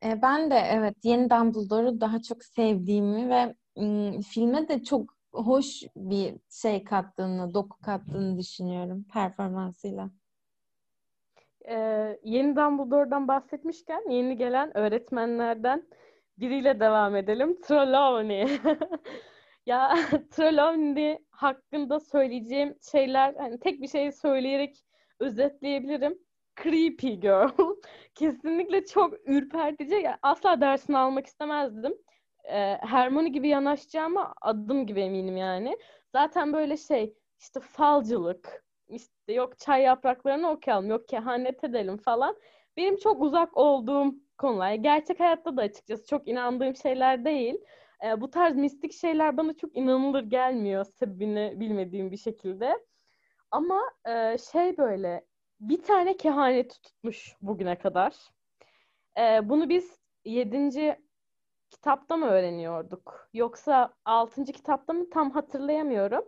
e, 0.04 0.22
ben 0.22 0.52
de 0.52 0.56
evet 0.56 0.96
yeni 1.04 1.30
Dumbledore'u 1.30 2.02
daha 2.02 2.22
çok 2.22 2.44
sevdiğimi 2.44 3.30
ve 3.30 3.56
m, 3.78 4.22
filme 4.22 4.68
de 4.68 4.84
çok 4.84 5.18
hoş 5.32 5.84
bir 5.96 6.36
şey 6.50 6.84
kattığını, 6.84 7.54
doku 7.54 7.82
kattığını 7.82 8.38
düşünüyorum 8.38 9.06
performansıyla. 9.14 10.10
Ee, 11.70 12.20
yeni 12.24 12.56
Dumbledore'dan 12.56 13.28
bahsetmişken 13.28 14.10
yeni 14.10 14.38
gelen 14.38 14.78
öğretmenlerden 14.78 15.88
biriyle 16.38 16.80
devam 16.80 17.16
edelim. 17.16 17.62
Trelawney. 17.62 18.60
ya 19.68 19.96
Trelawney 20.32 21.20
hakkında 21.30 22.00
söyleyeceğim 22.00 22.76
şeyler 22.92 23.34
hani 23.36 23.60
tek 23.60 23.82
bir 23.82 23.88
şey 23.88 24.12
söyleyerek 24.12 24.78
özetleyebilirim. 25.20 26.20
Creepy 26.64 27.10
girl. 27.14 27.50
Kesinlikle 28.16 28.86
çok 28.86 29.14
ürpertici. 29.30 30.02
Yani 30.04 30.16
asla 30.22 30.62
dersini 30.62 30.98
almak 30.98 31.28
istemezdim 31.28 31.94
e, 32.44 32.78
Hermione 32.82 33.30
gibi 33.30 33.48
yanaşacağıma 33.48 34.34
adım 34.42 34.88
gibi 34.88 35.02
eminim 35.02 35.38
yani. 35.38 35.78
Zaten 36.12 36.54
böyle 36.54 36.78
şey 36.78 37.14
işte 37.40 37.60
falcılık, 37.60 38.66
işte 38.88 39.34
yok 39.34 39.60
çay 39.60 39.82
yapraklarını 39.82 40.50
okuyalım, 40.50 40.90
yok 40.90 41.08
kehanet 41.08 41.64
edelim 41.64 41.98
falan. 41.98 42.38
Benim 42.78 42.98
çok 42.98 43.22
uzak 43.22 43.58
olduğum 43.58 44.16
konular. 44.38 44.74
Gerçek 44.74 45.20
hayatta 45.20 45.58
da 45.58 45.62
açıkçası 45.62 46.06
çok 46.08 46.28
inandığım 46.28 46.76
şeyler 46.76 47.26
değil. 47.26 47.56
E, 48.06 48.22
bu 48.22 48.30
tarz 48.32 48.56
mistik 48.56 48.94
şeyler 48.94 49.38
bana 49.38 49.54
çok 49.54 49.78
inanılır 49.78 50.24
gelmiyor 50.24 50.86
sebebini 50.86 51.54
bilmediğim 51.60 52.12
bir 52.12 52.18
şekilde. 52.18 52.86
Ama 53.52 53.82
e, 54.06 54.38
şey 54.38 54.78
böyle 54.78 55.26
bir 55.60 55.82
tane 55.82 56.18
kehanet 56.18 56.84
tutmuş 56.84 57.36
bugüne 57.42 57.78
kadar. 57.78 58.16
E, 59.20 59.50
bunu 59.50 59.70
biz 59.70 60.00
7 60.26 60.98
kitapta 61.70 62.18
mı 62.18 62.26
öğreniyorduk? 62.26 63.30
Yoksa 63.34 63.94
altıncı 64.06 64.54
kitapta 64.54 64.94
mı 64.94 65.10
tam 65.10 65.32
hatırlayamıyorum. 65.32 66.26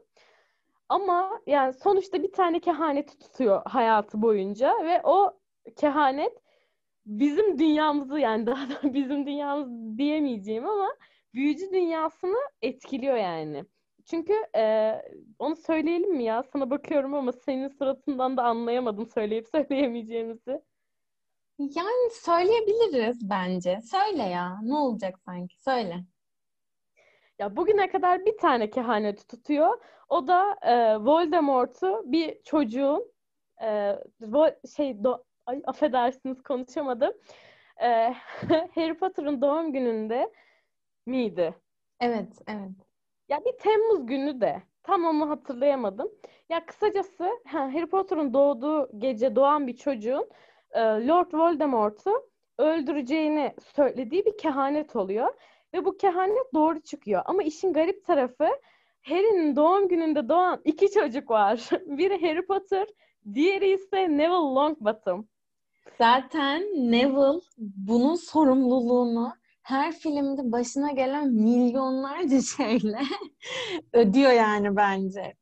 Ama 0.89 1.41
yani 1.47 1.73
sonuçta 1.73 2.23
bir 2.23 2.32
tane 2.32 2.60
kehanet 2.60 3.19
tutuyor 3.19 3.62
hayatı 3.65 4.21
boyunca 4.21 4.73
ve 4.84 5.01
o 5.03 5.39
kehanet 5.75 6.34
bizim 7.05 7.60
dünyamızı 7.60 8.19
yani 8.19 8.45
daha 8.45 8.69
da 8.69 8.75
bizim 8.93 9.25
dünyamız 9.25 9.97
diyemeyeceğim 9.97 10.69
ama 10.69 10.95
büyücü 11.34 11.72
dünyasını 11.74 12.38
etkiliyor 12.62 13.15
yani. 13.18 13.65
Çünkü 14.06 14.34
e, 14.56 14.94
onu 15.39 15.56
söyleyelim 15.56 16.15
mi 16.15 16.24
ya? 16.24 16.44
Sana 16.44 16.70
bakıyorum 16.70 17.13
ama 17.13 17.32
senin 17.32 17.68
suratından 17.68 18.38
da 18.38 18.44
anlayamadım 18.44 19.08
söyleyip 19.08 19.48
söyleyemeyeceğimizi. 19.52 20.62
Yani 21.60 22.10
söyleyebiliriz 22.12 23.30
bence. 23.30 23.80
Söyle 23.82 24.24
ya. 24.24 24.60
Ne 24.63 24.76
olacak 24.76 25.20
sanki? 25.26 25.62
Söyle. 25.62 26.04
Ya 27.39 27.56
bugüne 27.56 27.89
kadar 27.89 28.26
bir 28.26 28.38
tane 28.38 28.70
kehaneti 28.70 29.28
tutuyor. 29.28 29.82
O 30.10 30.28
da 30.28 30.56
e, 30.62 30.98
Voldemort'u 30.98 32.04
bir 32.06 32.44
çocuğun 32.44 33.12
e, 33.63 33.96
şey 34.76 35.04
do, 35.04 35.24
ay, 35.46 35.62
affedersiniz 35.65 36.44
konuşamadım. 36.44 37.13
E, 37.82 38.13
Harry 38.76 38.98
Potter'ın 38.98 39.42
doğum 39.42 39.74
gününde 39.74 40.32
miydi? 41.10 41.56
Evet, 42.00 42.41
evet. 42.48 42.72
Ya 43.30 43.39
bir 43.45 43.58
Temmuz 43.58 44.06
günü 44.06 44.41
de 44.41 44.63
tam 44.84 45.06
onu 45.06 45.30
hatırlayamadım. 45.30 46.10
Ya 46.50 46.65
kısacası 46.65 47.30
Harry 47.45 47.86
Potter'ın 47.86 48.34
doğduğu 48.34 48.89
gece 48.98 49.36
doğan 49.36 49.67
bir 49.67 49.76
çocuğun 49.76 50.30
e, 50.72 50.80
Lord 50.80 51.34
Voldemort'u 51.34 52.12
öldüreceğini 52.58 53.54
söylediği 53.76 54.26
bir 54.26 54.38
kehanet 54.38 54.95
oluyor. 54.95 55.34
Ve 55.74 55.86
bu 55.86 55.98
kehanet 55.98 56.54
doğru 56.54 56.82
çıkıyor. 56.82 57.22
Ama 57.26 57.43
işin 57.43 57.74
garip 57.74 58.06
tarafı 58.06 58.48
Harry'nin 59.02 59.56
doğum 59.56 59.88
gününde 59.88 60.30
doğan 60.30 60.62
iki 60.65 60.91
çocuk 60.91 61.30
var. 61.30 61.69
Biri 61.86 62.22
Harry 62.22 62.45
Potter, 62.45 62.88
diğeri 63.34 63.69
ise 63.72 63.98
Neville 63.98 64.30
Longbottom. 64.30 65.28
Zaten 65.98 66.62
Neville 66.91 67.39
bunun 67.58 68.15
sorumluluğunu 68.15 69.34
her 69.69 69.91
filmde 69.91 70.51
başına 70.51 70.91
gelen 70.91 71.27
milyonlarca 71.27 72.41
şeyle 72.58 72.99
ödüyor 73.93 74.32
yani 74.32 74.75
bence. 74.75 75.34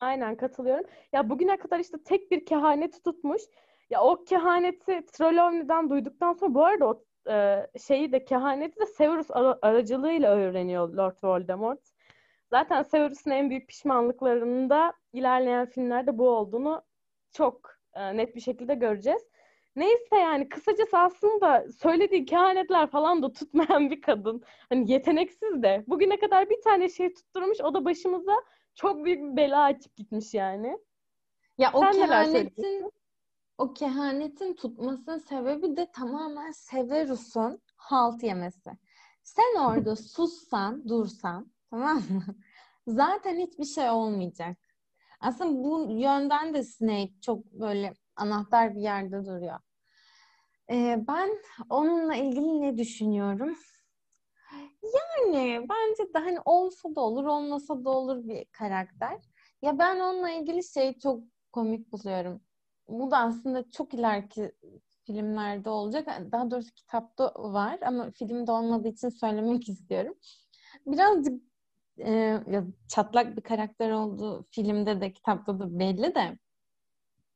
Aynen 0.00 0.36
katılıyorum. 0.36 0.84
Ya 1.12 1.30
bugüne 1.30 1.56
kadar 1.56 1.78
işte 1.78 1.96
tek 2.04 2.30
bir 2.30 2.46
kehaneti 2.46 3.02
tutmuş. 3.02 3.42
Ya 3.90 4.02
o 4.02 4.24
kehaneti 4.24 5.06
Trelawney'den 5.06 5.90
duyduktan 5.90 6.32
sonra 6.32 6.54
bu 6.54 6.64
arada 6.64 6.86
o 6.86 7.04
e, 7.30 7.66
şeyi 7.86 8.12
de 8.12 8.24
kehaneti 8.24 8.80
de 8.80 8.86
Severus 8.86 9.30
ara- 9.30 9.58
aracılığıyla 9.62 10.36
öğreniyor 10.36 10.88
Lord 10.88 11.16
Voldemort. 11.24 11.80
Zaten 12.50 12.82
Severus'un 12.82 13.30
en 13.30 13.50
büyük 13.50 13.68
pişmanlıklarında 13.68 14.92
ilerleyen 15.12 15.66
filmlerde 15.66 16.18
bu 16.18 16.28
olduğunu 16.28 16.82
çok 17.32 17.70
e, 17.94 18.16
net 18.16 18.36
bir 18.36 18.40
şekilde 18.40 18.74
göreceğiz. 18.74 19.22
Neyse 19.76 20.16
yani 20.16 20.48
kısacası 20.48 20.98
aslında 20.98 21.72
söylediği 21.82 22.24
kehanetler 22.24 22.90
falan 22.90 23.22
da 23.22 23.32
tutmayan 23.32 23.90
bir 23.90 24.00
kadın. 24.00 24.42
Hani 24.68 24.92
yeteneksiz 24.92 25.62
de. 25.62 25.84
Bugüne 25.88 26.18
kadar 26.18 26.50
bir 26.50 26.62
tane 26.62 26.88
şey 26.88 27.14
tutturmuş 27.14 27.60
o 27.60 27.74
da 27.74 27.84
başımıza 27.84 28.34
çok 28.74 29.04
büyük 29.04 29.22
bir 29.22 29.36
bela 29.36 29.62
açıp 29.62 29.96
gitmiş 29.96 30.34
yani. 30.34 30.78
Ya 31.58 31.70
o 31.74 31.80
Sen 31.80 31.92
neler 31.92 32.24
kehanetin 32.24 32.92
o 33.58 33.74
kehanetin 33.74 34.54
tutmasının 34.54 35.18
sebebi 35.18 35.76
de 35.76 35.90
tamamen 35.92 36.50
Severus'un 36.50 37.62
halt 37.76 38.22
yemesi. 38.22 38.70
Sen 39.22 39.60
orada 39.60 39.96
sussan, 40.16 40.88
dursan, 40.88 41.52
tamam 41.70 41.96
mı? 41.96 42.24
Zaten 42.86 43.36
hiçbir 43.38 43.64
şey 43.64 43.90
olmayacak. 43.90 44.58
Aslında 45.20 45.64
bu 45.64 45.86
yönden 45.90 46.54
de 46.54 46.62
Snape 46.62 47.20
çok 47.20 47.44
böyle 47.44 47.94
anahtar 48.16 48.74
bir 48.74 48.80
yerde 48.80 49.26
duruyor. 49.26 49.58
Ee, 50.70 51.04
ben 51.08 51.30
onunla 51.70 52.14
ilgili 52.14 52.60
ne 52.60 52.78
düşünüyorum? 52.78 53.56
Yani 54.82 55.66
bence 55.68 56.14
de 56.14 56.18
hani 56.18 56.38
olsa 56.44 56.94
da 56.94 57.00
olur, 57.00 57.24
olmasa 57.24 57.84
da 57.84 57.90
olur 57.90 58.28
bir 58.28 58.44
karakter. 58.44 59.20
Ya 59.62 59.78
ben 59.78 60.00
onunla 60.00 60.30
ilgili 60.30 60.64
şey 60.64 60.98
çok 60.98 61.24
komik 61.52 61.92
buluyorum. 61.92 62.40
Bu 62.88 63.10
da 63.10 63.18
aslında 63.18 63.70
çok 63.70 63.94
ileriki 63.94 64.52
filmlerde 65.06 65.70
olacak. 65.70 66.08
Daha 66.32 66.50
doğrusu 66.50 66.74
kitapta 66.74 67.32
var 67.36 67.78
ama 67.82 68.10
filmde 68.10 68.52
olmadığı 68.52 68.88
için 68.88 69.08
söylemek 69.08 69.68
istiyorum. 69.68 70.14
Birazcık 70.86 71.42
e, 71.98 72.12
ya 72.50 72.64
çatlak 72.88 73.36
bir 73.36 73.42
karakter 73.42 73.90
olduğu 73.90 74.46
filmde 74.50 75.00
de 75.00 75.12
kitapta 75.12 75.60
da 75.60 75.78
belli 75.78 76.14
de 76.14 76.38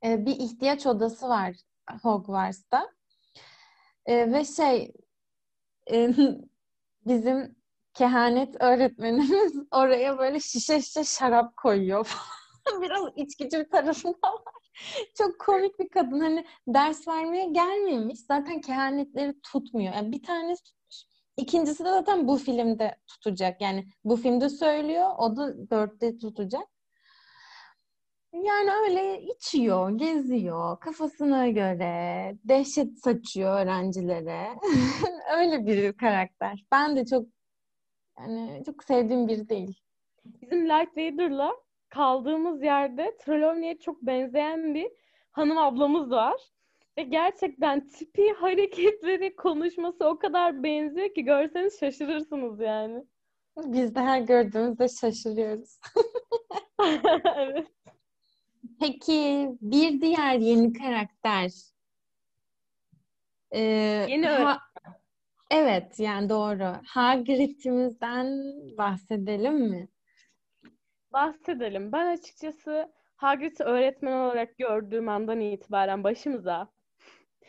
e, 0.04 0.26
bir 0.26 0.37
ihtiyaç 0.37 0.87
odası 0.87 1.28
var 1.28 1.56
Hogwarts'ta. 2.02 2.90
E, 4.06 4.32
ve 4.32 4.44
şey 4.44 4.92
e, 5.92 6.11
bizim 7.06 7.56
kehanet 7.94 8.62
öğretmenimiz 8.62 9.52
oraya 9.70 10.18
böyle 10.18 10.40
şişe 10.40 10.82
şişe 10.82 11.04
şarap 11.04 11.56
koyuyor. 11.56 12.12
Biraz 12.82 13.04
içkici 13.16 13.58
bir 13.58 13.70
tarafı 13.70 14.08
da 14.08 14.32
var. 14.32 14.54
Çok 15.18 15.38
komik 15.38 15.78
bir 15.78 15.88
kadın. 15.88 16.20
Hani 16.20 16.44
ders 16.68 17.08
vermeye 17.08 17.46
gelmemiş. 17.46 18.20
Zaten 18.20 18.61
kehanetleri 18.61 19.40
tutmuyor. 19.40 19.94
Yani 19.94 20.12
bir 20.12 20.22
tanesi 20.22 20.64
tutmuş. 20.64 20.96
İkincisi 21.37 21.84
de 21.84 21.88
zaten 21.88 22.28
bu 22.28 22.37
filmde 22.37 22.96
tutacak. 23.06 23.61
Yani 23.61 23.87
bu 24.04 24.16
filmde 24.16 24.48
söylüyor. 24.48 25.11
O 25.18 25.37
da 25.37 25.70
dörtte 25.70 26.18
tutacak. 26.18 26.68
Yani 28.32 28.70
öyle 28.82 29.22
içiyor, 29.22 29.90
geziyor, 29.90 30.80
kafasına 30.80 31.48
göre, 31.48 32.34
dehşet 32.44 32.98
saçıyor 32.98 33.60
öğrencilere. 33.60 34.48
Öyle 35.36 35.66
bir 35.66 35.92
karakter. 35.92 36.64
Ben 36.72 36.96
de 36.96 37.06
çok 37.06 37.26
yani 38.18 38.62
çok 38.66 38.84
sevdiğim 38.84 39.28
biri 39.28 39.48
değil. 39.48 39.80
Bizim 40.24 40.64
Light 40.64 40.96
Vader'la 40.96 41.52
kaldığımız 41.88 42.62
yerde 42.62 43.16
Trelawney'e 43.16 43.78
çok 43.78 44.02
benzeyen 44.02 44.74
bir 44.74 44.90
hanım 45.30 45.58
ablamız 45.58 46.10
var. 46.10 46.40
Ve 46.98 47.02
gerçekten 47.02 47.88
tipi, 47.88 48.32
hareketleri, 48.32 49.36
konuşması 49.36 50.06
o 50.06 50.18
kadar 50.18 50.62
benziyor 50.62 51.14
ki 51.14 51.24
görseniz 51.24 51.80
şaşırırsınız 51.80 52.60
yani. 52.60 53.04
Biz 53.56 53.94
de 53.94 54.00
her 54.00 54.20
gördüğümüzde 54.20 54.88
şaşırıyoruz. 54.88 55.78
evet. 57.36 57.66
Peki 58.80 59.48
bir 59.60 60.00
diğer 60.00 60.34
yeni 60.38 60.72
karakter. 60.72 61.50
Ee, 63.54 64.06
Yeni 64.08 64.26
ha- 64.26 64.60
Evet 65.50 66.00
yani 66.00 66.28
doğru. 66.28 66.72
Hagrid'imizden 66.86 68.26
bahsedelim 68.78 69.54
mi? 69.54 69.88
Bahsedelim. 71.12 71.92
Ben 71.92 72.06
açıkçası 72.06 72.92
Hagrid'i 73.16 73.62
öğretmen 73.62 74.12
olarak 74.12 74.58
gördüğüm 74.58 75.08
andan 75.08 75.40
itibaren 75.40 76.04
başımıza 76.04 76.68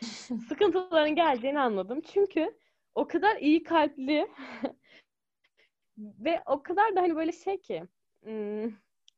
sıkıntıların 0.48 1.14
geleceğini 1.14 1.60
anladım. 1.60 2.00
Çünkü 2.00 2.58
o 2.94 3.06
kadar 3.06 3.36
iyi 3.36 3.62
kalpli 3.62 4.28
ve 5.98 6.42
o 6.46 6.62
kadar 6.62 6.96
da 6.96 7.00
hani 7.02 7.16
böyle 7.16 7.32
şey 7.32 7.60
ki 7.60 7.84
hmm, 8.22 8.70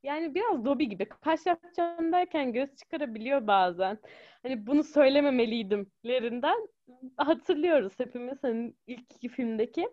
yani 0.03 0.35
biraz 0.35 0.65
Dobby 0.65 0.85
gibi 0.85 1.05
kaş 1.05 1.47
yapacağım 1.47 2.13
derken 2.13 2.53
göz 2.53 2.77
çıkarabiliyor 2.77 3.47
bazen. 3.47 3.99
Hani 4.43 4.67
bunu 4.67 4.85
söylememeliydim 4.85 5.91
lerinden 6.07 6.69
hatırlıyoruz 7.17 7.93
hepimiz 7.99 8.39
hani 8.43 8.75
ilk 8.87 9.13
iki 9.17 9.29
filmdeki. 9.29 9.89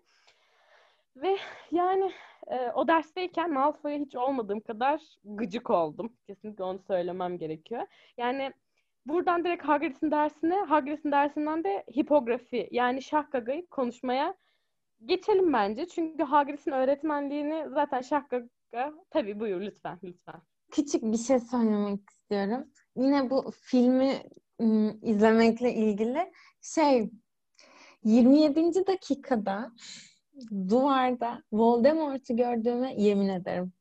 Ve 1.15 1.37
yani 1.71 2.11
e, 2.47 2.71
o 2.71 2.87
dersteyken 2.87 3.53
Malfoy'a 3.53 3.97
hiç 3.97 4.15
olmadığım 4.15 4.59
kadar 4.59 5.01
gıcık 5.23 5.69
oldum. 5.69 6.13
Kesinlikle 6.27 6.63
onu 6.63 6.79
söylemem 6.79 7.37
gerekiyor. 7.37 7.87
Yani 8.17 8.53
buradan 9.05 9.43
direkt 9.43 9.63
Hagrid'in 9.63 10.11
dersine, 10.11 10.55
Hagrid'in 10.55 11.11
dersinden 11.11 11.63
de 11.63 11.83
hipografi 11.97 12.67
yani 12.71 13.01
şahgagayı 13.01 13.67
konuşmaya 13.67 14.35
geçelim 15.05 15.53
bence. 15.53 15.87
Çünkü 15.87 16.23
Hagrid'in 16.23 16.71
öğretmenliğini 16.71 17.65
zaten 17.69 18.01
şahgaga... 18.73 18.93
Tabii 19.09 19.39
buyur 19.39 19.61
lütfen, 19.61 19.99
lütfen. 20.03 20.41
Küçük 20.71 21.03
bir 21.03 21.17
şey 21.17 21.39
söylemek 21.39 22.09
istiyorum. 22.09 22.67
Yine 22.95 23.29
bu 23.29 23.51
filmi 23.61 24.23
ım, 24.61 24.99
izlemekle 25.01 25.73
ilgili 25.73 26.31
şey 26.61 27.09
27. 28.03 28.87
dakikada 28.87 29.71
duvarda 30.69 31.43
Voldemort'u 31.51 32.35
gördüğüme 32.35 32.93
yemin 32.97 33.29
ederim. 33.29 33.73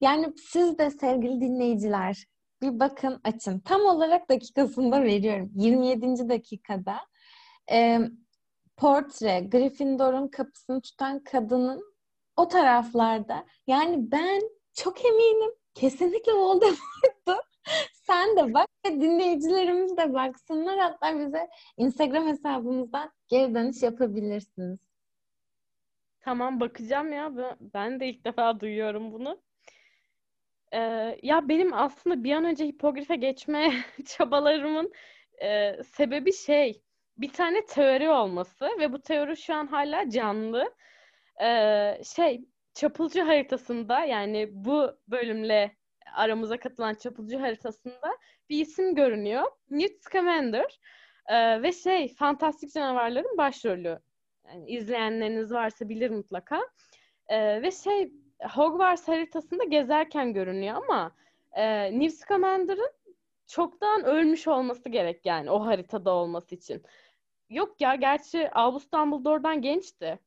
Yani 0.00 0.32
siz 0.36 0.78
de 0.78 0.90
sevgili 0.90 1.40
dinleyiciler 1.40 2.24
bir 2.62 2.80
bakın 2.80 3.20
açın. 3.24 3.60
Tam 3.60 3.80
olarak 3.80 4.30
dakikasında 4.30 5.02
veriyorum. 5.02 5.50
27. 5.54 6.28
dakikada 6.28 6.96
e, 7.70 8.00
portre 8.76 9.40
Gryffindor'un 9.40 10.28
kapısını 10.28 10.80
tutan 10.80 11.24
kadının 11.24 11.87
o 12.38 12.48
taraflarda. 12.48 13.46
Yani 13.66 14.12
ben 14.12 14.42
çok 14.74 15.04
eminim 15.04 15.50
kesinlikle 15.74 16.32
Voldemort'tu. 16.32 17.36
Sen 17.92 18.36
de 18.36 18.54
bak 18.54 18.68
ve 18.86 19.00
dinleyicilerimiz 19.00 19.96
de 19.96 20.14
baksınlar. 20.14 20.78
Hatta 20.78 21.18
bize 21.18 21.48
Instagram 21.76 22.26
hesabımızdan 22.26 23.12
geri 23.28 23.54
dönüş 23.54 23.82
yapabilirsiniz. 23.82 24.78
Tamam 26.20 26.60
bakacağım 26.60 27.12
ya. 27.12 27.32
Ben- 27.60 28.00
de 28.00 28.08
ilk 28.08 28.24
defa 28.24 28.60
duyuyorum 28.60 29.12
bunu. 29.12 29.42
Ee, 30.72 31.18
ya 31.22 31.48
benim 31.48 31.74
aslında 31.74 32.24
bir 32.24 32.32
an 32.32 32.44
önce 32.44 32.66
hipogrife 32.66 33.16
geçme 33.16 33.72
çabalarımın 34.06 34.92
e, 35.42 35.82
sebebi 35.82 36.32
şey 36.32 36.82
bir 37.18 37.32
tane 37.32 37.66
teori 37.66 38.10
olması 38.10 38.68
ve 38.78 38.92
bu 38.92 39.00
teori 39.00 39.36
şu 39.36 39.54
an 39.54 39.66
hala 39.66 40.10
canlı. 40.10 40.74
Ee, 41.42 42.00
şey 42.04 42.44
çapulcu 42.74 43.26
haritasında 43.26 44.04
yani 44.04 44.48
bu 44.52 44.98
bölümle 45.08 45.76
aramıza 46.14 46.56
katılan 46.56 46.94
çapulcu 46.94 47.40
haritasında 47.40 48.16
bir 48.50 48.60
isim 48.60 48.94
görünüyor. 48.94 49.44
Newt 49.70 50.02
Scamander. 50.02 50.80
Ee, 51.28 51.62
ve 51.62 51.72
şey 51.72 52.14
fantastik 52.14 52.74
canavarların 52.74 53.38
başrolü 53.38 53.98
Yani 54.48 54.70
izleyenleriniz 54.70 55.52
varsa 55.52 55.88
bilir 55.88 56.10
mutlaka. 56.10 56.60
Ee, 57.28 57.62
ve 57.62 57.70
şey 57.70 58.12
Hogwarts 58.54 59.08
haritasında 59.08 59.64
gezerken 59.64 60.32
görünüyor 60.32 60.74
ama 60.76 61.12
e, 61.52 61.92
Newt 62.00 62.14
Scamander'ın 62.14 62.92
çoktan 63.46 64.04
ölmüş 64.04 64.48
olması 64.48 64.88
gerek 64.88 65.26
yani 65.26 65.50
o 65.50 65.66
haritada 65.66 66.10
olması 66.10 66.54
için. 66.54 66.82
Yok 67.50 67.80
ya 67.80 67.94
gerçi 67.94 68.50
Albus 68.50 68.92
Dumbledore'dan 68.92 69.62
gençti. 69.62 70.18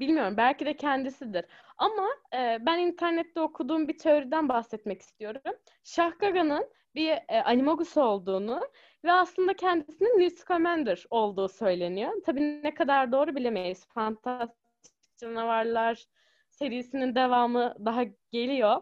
Bilmiyorum 0.00 0.34
belki 0.36 0.66
de 0.66 0.76
kendisidir. 0.76 1.44
Ama 1.78 2.08
e, 2.34 2.58
ben 2.60 2.78
internette 2.78 3.40
okuduğum 3.40 3.88
bir 3.88 3.98
teoriden 3.98 4.48
bahsetmek 4.48 5.02
istiyorum. 5.02 5.56
Şahgaga'nın 5.84 6.66
bir 6.94 7.08
e, 7.08 7.42
animagus 7.44 7.96
olduğunu 7.96 8.60
ve 9.04 9.12
aslında 9.12 9.54
kendisinin 9.54 10.18
Newt 10.18 10.38
Scamander 10.38 11.06
olduğu 11.10 11.48
söyleniyor. 11.48 12.12
Tabii 12.26 12.62
ne 12.62 12.74
kadar 12.74 13.12
doğru 13.12 13.36
bilemeyiz. 13.36 13.86
Fantastik 13.86 15.18
Canavarlar 15.18 16.04
serisinin 16.50 17.14
devamı 17.14 17.74
daha 17.84 18.04
geliyor. 18.32 18.76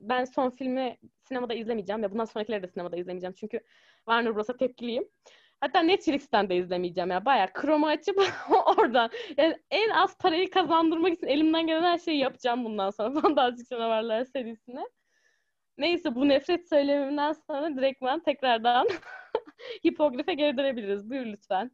Ben 0.00 0.24
son 0.24 0.50
filmi 0.50 0.98
sinemada 1.22 1.54
izlemeyeceğim 1.54 2.02
ve 2.02 2.10
bundan 2.10 2.24
sonrakileri 2.24 2.62
de 2.62 2.68
sinemada 2.68 2.96
izlemeyeceğim. 2.96 3.34
Çünkü 3.34 3.60
Warner 3.96 4.36
Bros'a 4.36 4.56
tepkiliyim. 4.56 5.08
Hatta 5.60 5.80
Netflix'ten 5.80 6.48
de 6.48 6.56
izlemeyeceğim 6.56 7.10
ya. 7.10 7.24
Bayağı 7.24 7.48
Chrome'u 7.60 7.86
açıp 7.86 8.18
oradan. 8.78 9.10
Yani 9.36 9.56
en 9.70 9.90
az 9.90 10.18
parayı 10.18 10.50
kazandırmak 10.50 11.12
için 11.12 11.26
elimden 11.26 11.66
gelen 11.66 11.82
her 11.82 11.98
şeyi 11.98 12.18
yapacağım 12.18 12.64
bundan 12.64 12.90
sonra. 12.90 13.20
Fantastik 13.20 13.68
Canavarlar 13.70 14.24
serisine. 14.24 14.84
Neyse 15.78 16.14
bu 16.14 16.28
nefret 16.28 16.68
söylemimden 16.68 17.32
sonra 17.32 17.76
direktman 17.76 18.20
tekrardan 18.22 18.88
hipogrife 19.86 20.34
geri 20.34 20.56
dönebiliriz. 20.56 21.10
Buyur 21.10 21.26
lütfen. 21.26 21.70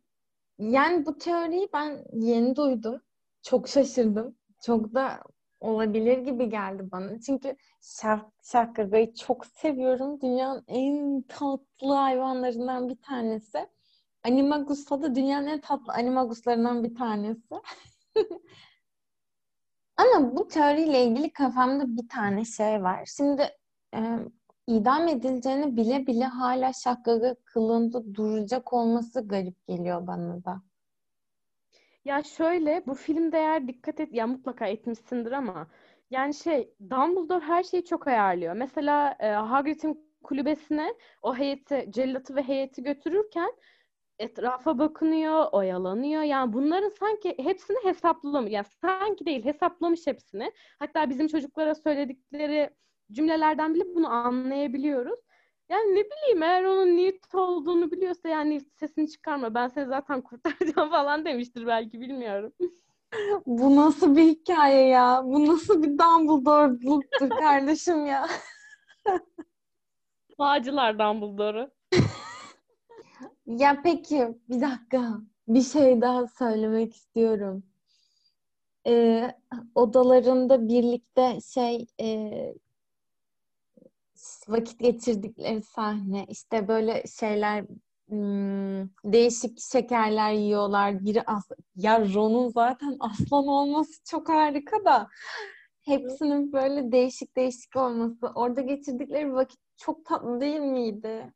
Yani 0.58 1.06
bu 1.06 1.18
teoriyi 1.18 1.68
ben 1.72 2.04
yeni 2.12 2.56
duydum. 2.56 3.02
Çok 3.42 3.68
şaşırdım. 3.68 4.36
Çok 4.62 4.94
da 4.94 5.20
olabilir 5.60 6.18
gibi 6.18 6.48
geldi 6.48 6.82
bana. 6.92 7.20
Çünkü 7.20 7.56
şark, 7.82 8.26
şarkagayı 8.42 9.14
çok 9.14 9.46
seviyorum. 9.46 10.20
Dünyanın 10.20 10.64
en 10.68 11.22
tatlı 11.22 11.94
hayvanlarından 11.94 12.88
bir 12.88 12.96
tanesi. 12.96 13.68
Animagus 14.24 14.90
da 14.90 15.14
dünyanın 15.14 15.46
en 15.46 15.60
tatlı 15.60 15.92
animaguslarından 15.92 16.84
bir 16.84 16.94
tanesi. 16.94 17.54
Ama 19.96 20.36
bu 20.36 20.48
teoriyle 20.48 21.04
ilgili 21.04 21.32
kafamda 21.32 21.96
bir 21.96 22.08
tane 22.08 22.44
şey 22.44 22.82
var. 22.82 23.08
Şimdi 23.16 23.42
e, 23.94 24.18
idam 24.66 25.08
edileceğini 25.08 25.76
bile 25.76 26.06
bile 26.06 26.24
hala 26.24 26.72
şakgaga 26.72 27.36
kılığında 27.44 28.14
duracak 28.14 28.72
olması 28.72 29.28
garip 29.28 29.66
geliyor 29.66 30.06
bana 30.06 30.44
da. 30.44 30.62
Ya 32.04 32.22
şöyle 32.22 32.82
bu 32.86 32.94
filmde 32.94 33.38
eğer 33.38 33.68
dikkat 33.68 34.00
et 34.00 34.12
ya 34.12 34.26
mutlaka 34.26 34.66
etmişsindir 34.66 35.32
ama 35.32 35.66
yani 36.10 36.34
şey 36.34 36.74
Dumbledore 36.90 37.44
her 37.44 37.62
şeyi 37.62 37.84
çok 37.84 38.06
ayarlıyor. 38.06 38.54
Mesela 38.54 39.16
e, 39.20 39.28
Hagrid'in 39.28 40.14
kulübesine 40.22 40.94
o 41.22 41.36
heyeti, 41.36 41.86
cellatı 41.90 42.36
ve 42.36 42.42
heyeti 42.42 42.82
götürürken 42.82 43.52
etrafa 44.18 44.78
bakınıyor, 44.78 45.46
oyalanıyor. 45.52 46.22
Yani 46.22 46.52
bunların 46.52 46.88
sanki 46.88 47.34
hepsini 47.38 47.76
hesaplamış. 47.84 48.52
Yani 48.52 48.66
sanki 48.80 49.26
değil, 49.26 49.44
hesaplamış 49.44 50.06
hepsini. 50.06 50.52
Hatta 50.78 51.10
bizim 51.10 51.28
çocuklara 51.28 51.74
söyledikleri 51.74 52.70
cümlelerden 53.12 53.74
bile 53.74 53.84
bunu 53.94 54.08
anlayabiliyoruz. 54.08 55.20
Yani 55.68 55.94
ne 55.94 56.04
bileyim 56.04 56.42
eğer 56.42 56.64
onun 56.64 56.96
Newt 56.96 57.34
olduğunu 57.34 57.90
biliyorsa 57.90 58.28
yani 58.28 58.60
sesini 58.60 59.10
çıkarma 59.10 59.54
ben 59.54 59.68
seni 59.68 59.86
zaten 59.86 60.20
kurtaracağım 60.22 60.90
falan 60.90 61.24
demiştir 61.24 61.66
belki 61.66 62.00
bilmiyorum. 62.00 62.52
Bu 63.46 63.76
nasıl 63.76 64.16
bir 64.16 64.22
hikaye 64.22 64.86
ya? 64.88 65.22
Bu 65.24 65.46
nasıl 65.46 65.82
bir 65.82 65.98
Dumbledore'luktur 65.98 67.30
kardeşim 67.30 68.06
ya? 68.06 68.26
Bağcılar 70.38 70.98
Dumbledore'u. 70.98 71.70
Ya 73.46 73.82
peki 73.82 74.28
bir 74.48 74.60
dakika. 74.60 75.20
Bir 75.48 75.62
şey 75.62 76.00
daha 76.00 76.26
söylemek 76.26 76.94
istiyorum. 76.96 77.62
Ee, 78.86 79.34
odalarında 79.74 80.68
birlikte 80.68 81.38
şey 81.40 81.86
e, 82.00 82.30
vakit 84.48 84.80
geçirdikleri 84.80 85.62
sahne 85.62 86.26
işte 86.28 86.68
böyle 86.68 87.04
şeyler 87.18 87.64
hmm, 88.08 88.88
değişik 89.04 89.60
şekerler 89.60 90.32
yiyorlar. 90.32 91.04
Biri 91.04 91.22
as 91.22 91.48
ya 91.76 92.00
Ron'un 92.14 92.48
zaten 92.48 92.96
aslan 93.00 93.46
olması 93.46 93.92
çok 94.04 94.28
harika 94.28 94.84
da 94.84 95.08
hepsinin 95.80 96.52
böyle 96.52 96.92
değişik 96.92 97.36
değişik 97.36 97.76
olması. 97.76 98.26
Orada 98.34 98.60
geçirdikleri 98.60 99.32
vakit 99.32 99.60
çok 99.76 100.04
tatlı 100.04 100.40
değil 100.40 100.60
miydi? 100.60 101.32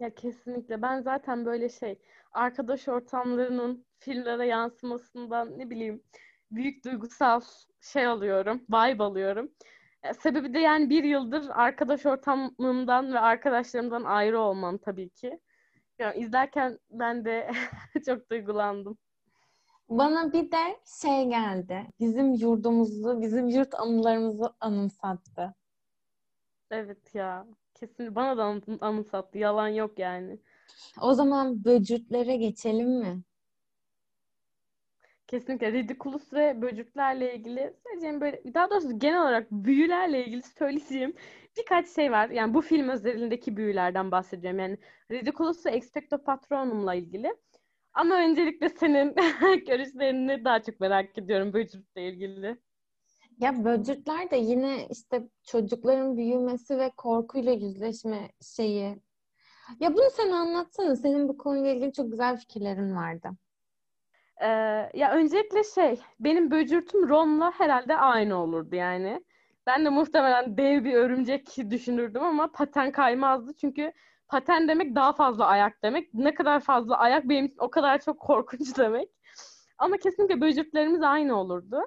Ya 0.00 0.14
kesinlikle. 0.14 0.82
Ben 0.82 1.00
zaten 1.00 1.44
böyle 1.46 1.68
şey 1.68 1.98
arkadaş 2.32 2.88
ortamlarının 2.88 3.86
filmlere 3.98 4.46
yansımasından 4.46 5.58
ne 5.58 5.70
bileyim 5.70 6.02
büyük 6.50 6.84
duygusal 6.84 7.40
şey 7.80 8.06
alıyorum, 8.06 8.62
vibe 8.68 9.02
alıyorum. 9.02 9.52
E, 10.02 10.14
sebebi 10.14 10.54
de 10.54 10.58
yani 10.58 10.90
bir 10.90 11.04
yıldır 11.04 11.48
arkadaş 11.52 12.06
ortamımdan 12.06 13.12
ve 13.12 13.18
arkadaşlarımdan 13.20 14.04
ayrı 14.04 14.40
olmam 14.40 14.78
tabii 14.78 15.10
ki. 15.10 15.40
Yani 15.98 16.16
izlerken 16.18 16.78
ben 16.90 17.24
de 17.24 17.50
çok 18.06 18.30
duygulandım. 18.30 18.98
Bana 19.88 20.32
bir 20.32 20.50
de 20.52 20.80
şey 21.02 21.28
geldi. 21.28 21.86
Bizim 22.00 22.32
yurdumuzu, 22.32 23.20
bizim 23.20 23.48
yurt 23.48 23.74
anılarımızı 23.74 24.54
anımsattı. 24.60 25.54
Evet 26.70 27.14
ya. 27.14 27.46
Kesin 27.80 28.14
bana 28.14 28.36
da 28.36 28.60
anımsattı. 28.80 29.38
Yalan 29.38 29.68
yok 29.68 29.98
yani. 29.98 30.38
O 31.02 31.14
zaman 31.14 31.64
böcürtlere 31.64 32.36
geçelim 32.36 32.88
mi? 32.90 33.22
Kesinlikle 35.26 35.72
Ridiculous 35.72 36.32
ve 36.32 36.62
böceklerle 36.62 37.34
ilgili 37.34 37.74
söyleyeceğim 37.84 38.20
böyle 38.20 38.54
daha 38.54 38.70
doğrusu 38.70 38.98
genel 38.98 39.22
olarak 39.22 39.50
büyülerle 39.50 40.24
ilgili 40.26 40.42
söyleyeceğim 40.42 41.14
birkaç 41.58 41.88
şey 41.88 42.12
var. 42.12 42.30
Yani 42.30 42.54
bu 42.54 42.60
film 42.60 42.88
özelindeki 42.88 43.56
büyülerden 43.56 44.10
bahsedeceğim. 44.10 44.58
Yani 44.58 44.78
Ridiculous 45.10 45.66
ve 45.66 45.70
Expecto 45.70 46.22
Patronum'la 46.24 46.94
ilgili. 46.94 47.36
Ama 47.94 48.14
öncelikle 48.14 48.68
senin 48.68 49.14
görüşlerini 49.66 50.44
daha 50.44 50.62
çok 50.62 50.80
merak 50.80 51.18
ediyorum 51.18 51.52
böcekle 51.52 52.08
ilgili. 52.08 52.58
Ya 53.38 53.64
böcekler 53.64 54.30
de 54.30 54.36
yine 54.36 54.86
işte 54.90 55.28
çocukların 55.44 56.16
büyümesi 56.16 56.78
ve 56.78 56.90
korkuyla 56.96 57.52
yüzleşme 57.52 58.28
şeyi. 58.56 59.02
Ya 59.80 59.94
bunu 59.94 60.10
sen 60.16 60.30
anlatsana. 60.30 60.96
Senin 60.96 61.28
bu 61.28 61.38
konuyla 61.38 61.70
ilgili 61.70 61.92
çok 61.92 62.10
güzel 62.10 62.36
fikirlerin 62.36 62.96
vardı. 62.96 63.28
Ee, 64.40 64.46
ya 64.94 65.12
öncelikle 65.12 65.64
şey, 65.64 66.00
benim 66.20 66.50
böcürtüm 66.50 67.08
Ron'la 67.08 67.52
herhalde 67.58 67.96
aynı 67.96 68.36
olurdu 68.36 68.76
yani. 68.76 69.24
Ben 69.66 69.84
de 69.84 69.88
muhtemelen 69.88 70.56
dev 70.56 70.84
bir 70.84 70.94
örümcek 70.94 71.56
düşünürdüm 71.70 72.22
ama 72.22 72.52
paten 72.52 72.92
kaymazdı. 72.92 73.52
Çünkü 73.60 73.92
paten 74.28 74.68
demek 74.68 74.94
daha 74.94 75.12
fazla 75.12 75.46
ayak 75.46 75.82
demek. 75.82 76.14
Ne 76.14 76.34
kadar 76.34 76.60
fazla 76.60 76.98
ayak 76.98 77.28
benim 77.28 77.54
o 77.58 77.70
kadar 77.70 78.00
çok 78.00 78.20
korkunç 78.20 78.78
demek. 78.78 79.08
Ama 79.78 79.96
kesinlikle 79.96 80.40
böcürtlerimiz 80.40 81.02
aynı 81.02 81.40
olurdu. 81.40 81.80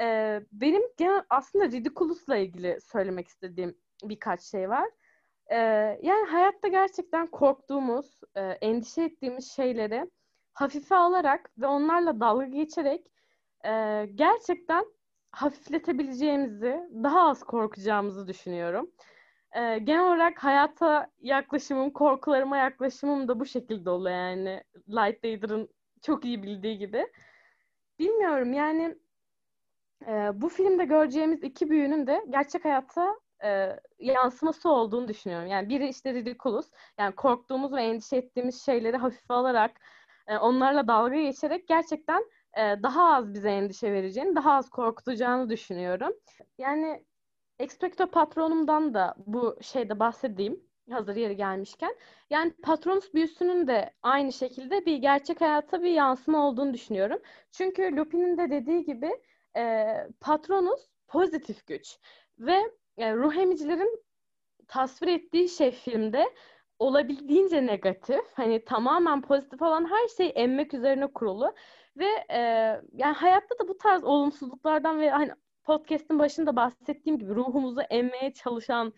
Ee, 0.00 0.40
benim 0.52 0.82
genel 0.96 1.22
aslında 1.30 1.64
Ridiculous'la 1.64 2.36
ilgili 2.36 2.78
söylemek 2.80 3.28
istediğim 3.28 3.78
birkaç 4.04 4.40
şey 4.42 4.68
var. 4.68 4.88
Ee, 5.46 5.56
yani 6.02 6.26
hayatta 6.30 6.68
gerçekten 6.68 7.26
korktuğumuz, 7.26 8.20
e, 8.34 8.40
endişe 8.40 9.02
ettiğimiz 9.02 9.52
şeyleri 9.52 10.10
hafife 10.52 10.96
alarak 10.96 11.50
ve 11.58 11.66
onlarla 11.66 12.20
dalga 12.20 12.44
geçerek 12.44 13.06
e, 13.64 13.70
gerçekten 14.14 14.84
hafifletebileceğimizi, 15.30 16.80
daha 17.04 17.28
az 17.28 17.42
korkacağımızı 17.42 18.28
düşünüyorum. 18.28 18.90
E, 19.52 19.78
genel 19.78 20.06
olarak 20.06 20.44
hayata 20.44 21.10
yaklaşımım, 21.20 21.90
korkularıma 21.90 22.56
yaklaşımım 22.56 23.28
da 23.28 23.40
bu 23.40 23.46
şekilde 23.46 23.90
oluyor 23.90 24.16
yani. 24.16 24.64
Light 24.88 25.24
Vader'ın 25.24 25.68
çok 26.02 26.24
iyi 26.24 26.42
bildiği 26.42 26.78
gibi. 26.78 27.06
Bilmiyorum 27.98 28.52
yani 28.52 28.98
e, 30.06 30.30
bu 30.34 30.48
filmde 30.48 30.84
göreceğimiz 30.84 31.42
iki 31.42 31.70
büyünün 31.70 32.06
de 32.06 32.24
gerçek 32.30 32.64
hayatta 32.64 33.14
e, 33.44 33.76
yansıması 33.98 34.70
olduğunu 34.70 35.08
düşünüyorum. 35.08 35.46
Yani 35.46 35.68
biri 35.68 35.88
işte 35.88 36.14
ridiculous, 36.14 36.70
yani 36.98 37.14
korktuğumuz 37.14 37.72
ve 37.72 37.82
endişe 37.82 38.16
ettiğimiz 38.16 38.64
şeyleri 38.64 38.96
hafife 38.96 39.34
alarak 39.34 39.80
e, 40.26 40.36
onlarla 40.36 40.88
dalga 40.88 41.16
geçerek 41.16 41.68
gerçekten 41.68 42.24
e, 42.56 42.82
daha 42.82 43.14
az 43.14 43.34
bize 43.34 43.50
endişe 43.50 43.92
vereceğini, 43.92 44.36
daha 44.36 44.52
az 44.52 44.70
korkutacağını 44.70 45.50
düşünüyorum. 45.50 46.12
Yani 46.58 47.04
Expecto 47.58 48.06
Patronum'dan 48.06 48.94
da 48.94 49.14
bu 49.26 49.56
şeyde 49.60 49.98
bahsedeyim. 50.00 50.60
Hazır 50.90 51.16
yeri 51.16 51.36
gelmişken. 51.36 51.96
Yani 52.30 52.52
Patronus 52.62 53.14
büyüsünün 53.14 53.66
de 53.66 53.90
aynı 54.02 54.32
şekilde 54.32 54.86
bir 54.86 54.96
gerçek 54.96 55.40
hayata 55.40 55.82
bir 55.82 55.90
yansıma 55.90 56.48
olduğunu 56.48 56.74
düşünüyorum. 56.74 57.18
Çünkü 57.52 57.96
Lupin'in 57.96 58.38
de 58.38 58.50
dediği 58.50 58.84
gibi 58.84 59.10
e, 59.56 59.86
Patronus 60.20 60.88
pozitif 61.08 61.66
güç 61.66 61.98
ve 62.38 62.56
e, 62.96 63.14
ruh 63.14 63.36
emicilerin 63.36 64.04
tasvir 64.68 65.08
ettiği 65.08 65.48
şey 65.48 65.70
filmde 65.70 66.24
olabildiğince 66.78 67.66
negatif, 67.66 68.24
hani 68.34 68.64
tamamen 68.64 69.22
pozitif 69.22 69.62
olan 69.62 69.90
her 69.90 70.08
şey 70.08 70.32
emmek 70.34 70.74
üzerine 70.74 71.06
kurulu 71.06 71.54
ve 71.96 72.06
e, 72.30 72.38
yani 72.92 73.14
hayatta 73.14 73.58
da 73.58 73.68
bu 73.68 73.78
tarz 73.78 74.04
olumsuzluklardan 74.04 75.00
ve 75.00 75.10
hani 75.10 75.32
podcast'in 75.64 76.18
başında 76.18 76.56
bahsettiğim 76.56 77.18
gibi 77.18 77.34
ruhumuzu 77.34 77.80
emmeye 77.80 78.32
çalışan, 78.32 78.92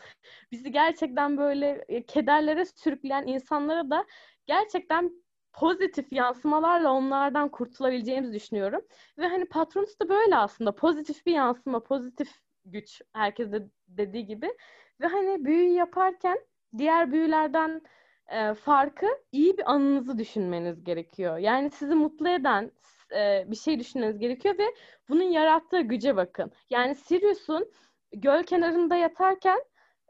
bizi 0.53 0.73
gerçekten 0.73 1.37
böyle 1.37 1.85
e, 1.89 2.07
kederlere 2.07 2.65
sürükleyen 2.65 3.27
insanlara 3.27 3.91
da 3.91 4.07
gerçekten 4.47 5.26
pozitif 5.57 6.13
yansımalarla 6.13 6.93
onlardan 6.93 7.49
kurtulabileceğimizi 7.49 8.35
düşünüyorum. 8.35 8.81
Ve 9.19 9.27
hani 9.27 9.45
Patronus 9.45 10.01
da 10.01 10.09
böyle 10.09 10.37
aslında 10.37 10.75
pozitif 10.75 11.27
bir 11.27 11.33
yansıma, 11.33 11.83
pozitif 11.83 12.29
güç 12.65 13.03
herkes 13.13 13.53
de 13.53 13.69
dediği 13.89 14.27
gibi. 14.27 14.57
Ve 15.01 15.07
hani 15.07 15.45
büyü 15.45 15.69
yaparken 15.73 16.39
diğer 16.79 17.13
büyülerden 17.13 17.83
e, 18.29 18.55
farkı 18.55 19.07
iyi 19.33 19.59
bir 19.59 19.73
anınızı 19.73 20.19
düşünmeniz 20.19 20.85
gerekiyor. 20.85 21.39
Yani 21.39 21.71
sizi 21.71 21.95
mutlu 21.95 22.29
eden 22.29 22.73
e, 23.17 23.45
bir 23.51 23.57
şey 23.57 23.79
düşünmeniz 23.79 24.19
gerekiyor 24.19 24.59
ve 24.59 24.75
bunun 25.09 25.23
yarattığı 25.23 25.81
güce 25.81 26.17
bakın. 26.17 26.53
Yani 26.71 26.95
Sirius'un 26.95 27.73
göl 28.13 28.43
kenarında 28.43 28.97
yatarken 28.97 29.61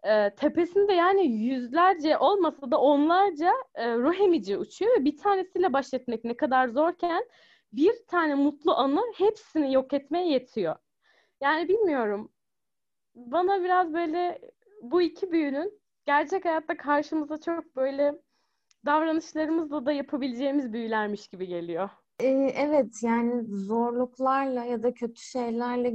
e, 0.05 0.35
tepesinde 0.35 0.93
yani 0.93 1.27
yüzlerce 1.27 2.19
olmasa 2.19 2.71
da 2.71 2.81
onlarca 2.81 3.53
e, 3.75 3.95
ruh 3.95 4.59
uçuyor 4.59 5.01
ve 5.01 5.05
bir 5.05 5.17
tanesiyle 5.17 5.73
baş 5.73 5.95
etmek 5.95 6.25
ne 6.25 6.37
kadar 6.37 6.69
zorken 6.69 7.25
bir 7.73 8.07
tane 8.09 8.35
mutlu 8.35 8.75
anı 8.75 9.03
hepsini 9.15 9.73
yok 9.73 9.93
etmeye 9.93 10.29
yetiyor. 10.29 10.77
Yani 11.41 11.69
bilmiyorum. 11.69 12.33
Bana 13.15 13.65
biraz 13.65 13.95
böyle 13.95 14.41
bu 14.83 15.03
iki 15.03 15.33
büyünün 15.33 15.81
gerçek 16.07 16.45
hayatta 16.45 16.77
karşımıza 16.77 17.41
çok 17.41 17.77
böyle 17.77 18.15
davranışlarımızla 18.87 19.87
da 19.87 19.93
yapabileceğimiz 19.93 20.73
büyülermiş 20.73 21.29
gibi 21.29 21.47
geliyor. 21.47 21.91
Ee, 22.21 22.27
evet 22.57 23.03
yani 23.03 23.45
zorluklarla 23.45 24.65
ya 24.65 24.83
da 24.83 24.95
kötü 24.95 25.23
şeylerle 25.23 25.95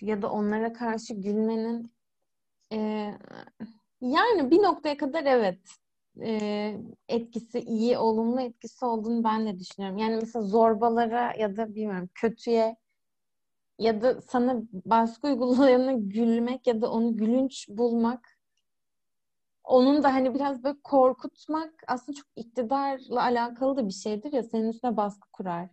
ya 0.00 0.22
da 0.22 0.30
onlara 0.32 0.72
karşı 0.72 1.14
gülmenin 1.14 1.92
yani 4.00 4.50
bir 4.50 4.62
noktaya 4.62 4.96
kadar 4.96 5.24
evet 5.24 5.60
e, 6.22 6.76
etkisi 7.08 7.60
iyi, 7.60 7.98
olumlu 7.98 8.40
etkisi 8.40 8.84
olduğunu 8.84 9.24
ben 9.24 9.46
de 9.46 9.58
düşünüyorum. 9.58 9.98
Yani 9.98 10.16
mesela 10.16 10.42
zorbalara 10.44 11.34
ya 11.38 11.56
da 11.56 11.74
bilmiyorum 11.74 12.10
kötüye 12.14 12.76
ya 13.78 14.02
da 14.02 14.20
sana 14.20 14.62
baskı 14.72 15.26
uygulayana 15.26 15.92
gülmek 15.92 16.66
ya 16.66 16.80
da 16.82 16.90
onu 16.92 17.16
gülünç 17.16 17.68
bulmak 17.68 18.40
onun 19.64 20.02
da 20.02 20.14
hani 20.14 20.34
biraz 20.34 20.64
böyle 20.64 20.76
korkutmak 20.84 21.74
aslında 21.86 22.16
çok 22.16 22.26
iktidarla 22.36 23.22
alakalı 23.22 23.76
da 23.76 23.86
bir 23.88 23.92
şeydir 23.92 24.32
ya 24.32 24.42
senin 24.42 24.68
üstüne 24.68 24.96
baskı 24.96 25.28
kurar. 25.32 25.68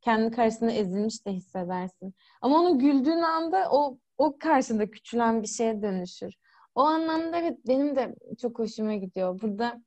Kendi 0.00 0.30
karşısında 0.36 0.72
ezilmiş 0.72 1.26
de 1.26 1.32
hissedersin. 1.32 2.14
Ama 2.40 2.60
onu 2.60 2.78
güldüğün 2.78 3.22
anda 3.22 3.68
o 3.70 3.98
o 4.18 4.38
karşında 4.38 4.90
küçülen 4.90 5.42
bir 5.42 5.48
şeye 5.48 5.82
dönüşür. 5.82 6.34
O 6.74 6.80
anlamda 6.80 7.36
evet 7.36 7.58
benim 7.66 7.96
de 7.96 8.14
çok 8.40 8.58
hoşuma 8.58 8.94
gidiyor. 8.94 9.40
Burada 9.40 9.82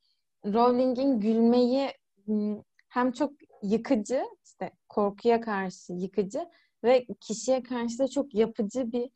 Rowling'in 0.45 1.19
gülmeyi 1.19 1.89
hem 2.89 3.11
çok 3.11 3.31
yıkıcı, 3.63 4.23
işte 4.45 4.71
korkuya 4.89 5.41
karşı 5.41 5.93
yıkıcı 5.93 6.45
ve 6.83 7.05
kişiye 7.21 7.63
karşı 7.63 7.99
da 7.99 8.07
çok 8.07 8.35
yapıcı 8.35 8.91
bir 8.91 9.09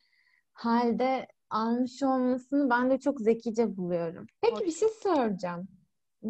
halde 0.54 1.28
almış 1.50 2.04
olmasını 2.04 2.69
ben 2.69 2.89
de 2.89 3.00
çok 3.00 3.22
zekice 3.22 3.78
buluyorum. 3.78 4.26
Peki 4.41 4.65
bir 4.65 4.72
şey 4.72 4.89
soracağım. 5.04 5.67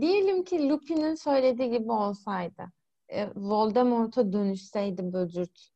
Diyelim 0.02 0.44
ki 0.44 0.70
Lupin'in 0.70 1.15
söylediği 1.15 1.72
gibi 1.72 1.92
olsaydı, 1.92 2.63
e, 3.10 3.28
Voldemort'a 3.36 4.34
dönüşseydi 4.34 5.13
böcürt. 5.13 5.70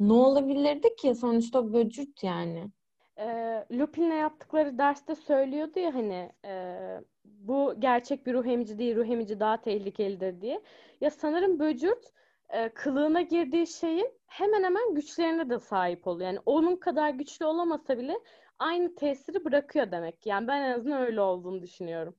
Ne 0.00 0.12
olabilirdi 0.12 0.96
ki? 0.96 1.14
Sonuçta 1.14 1.72
böcürt 1.72 2.24
yani. 2.24 2.70
E, 3.18 3.26
Lupin'le 3.72 4.16
yaptıkları 4.16 4.78
derste 4.78 5.14
söylüyordu 5.14 5.78
ya 5.78 5.94
hani 5.94 6.32
e, 6.44 6.76
bu 7.24 7.74
gerçek 7.78 8.26
bir 8.26 8.34
ruh 8.34 8.46
emici 8.46 8.78
değil, 8.78 8.96
ruh 8.96 9.06
emici 9.06 9.40
daha 9.40 9.60
tehlikelidir 9.60 10.40
diye. 10.40 10.62
Ya 11.00 11.10
sanırım 11.10 11.58
böcürt 11.58 12.12
e, 12.48 12.68
kılığına 12.68 13.22
girdiği 13.22 13.66
şeyin 13.66 14.12
hemen 14.26 14.64
hemen 14.64 14.94
güçlerine 14.94 15.50
de 15.50 15.58
sahip 15.58 16.06
oluyor. 16.06 16.28
Yani 16.30 16.40
onun 16.46 16.76
kadar 16.76 17.10
güçlü 17.10 17.44
olamasa 17.44 17.98
bile 17.98 18.14
aynı 18.58 18.94
tesiri 18.94 19.44
bırakıyor 19.44 19.90
demek. 19.90 20.26
Yani 20.26 20.48
ben 20.48 20.62
en 20.62 20.72
azından 20.72 21.00
öyle 21.02 21.20
olduğunu 21.20 21.62
düşünüyorum. 21.62 22.16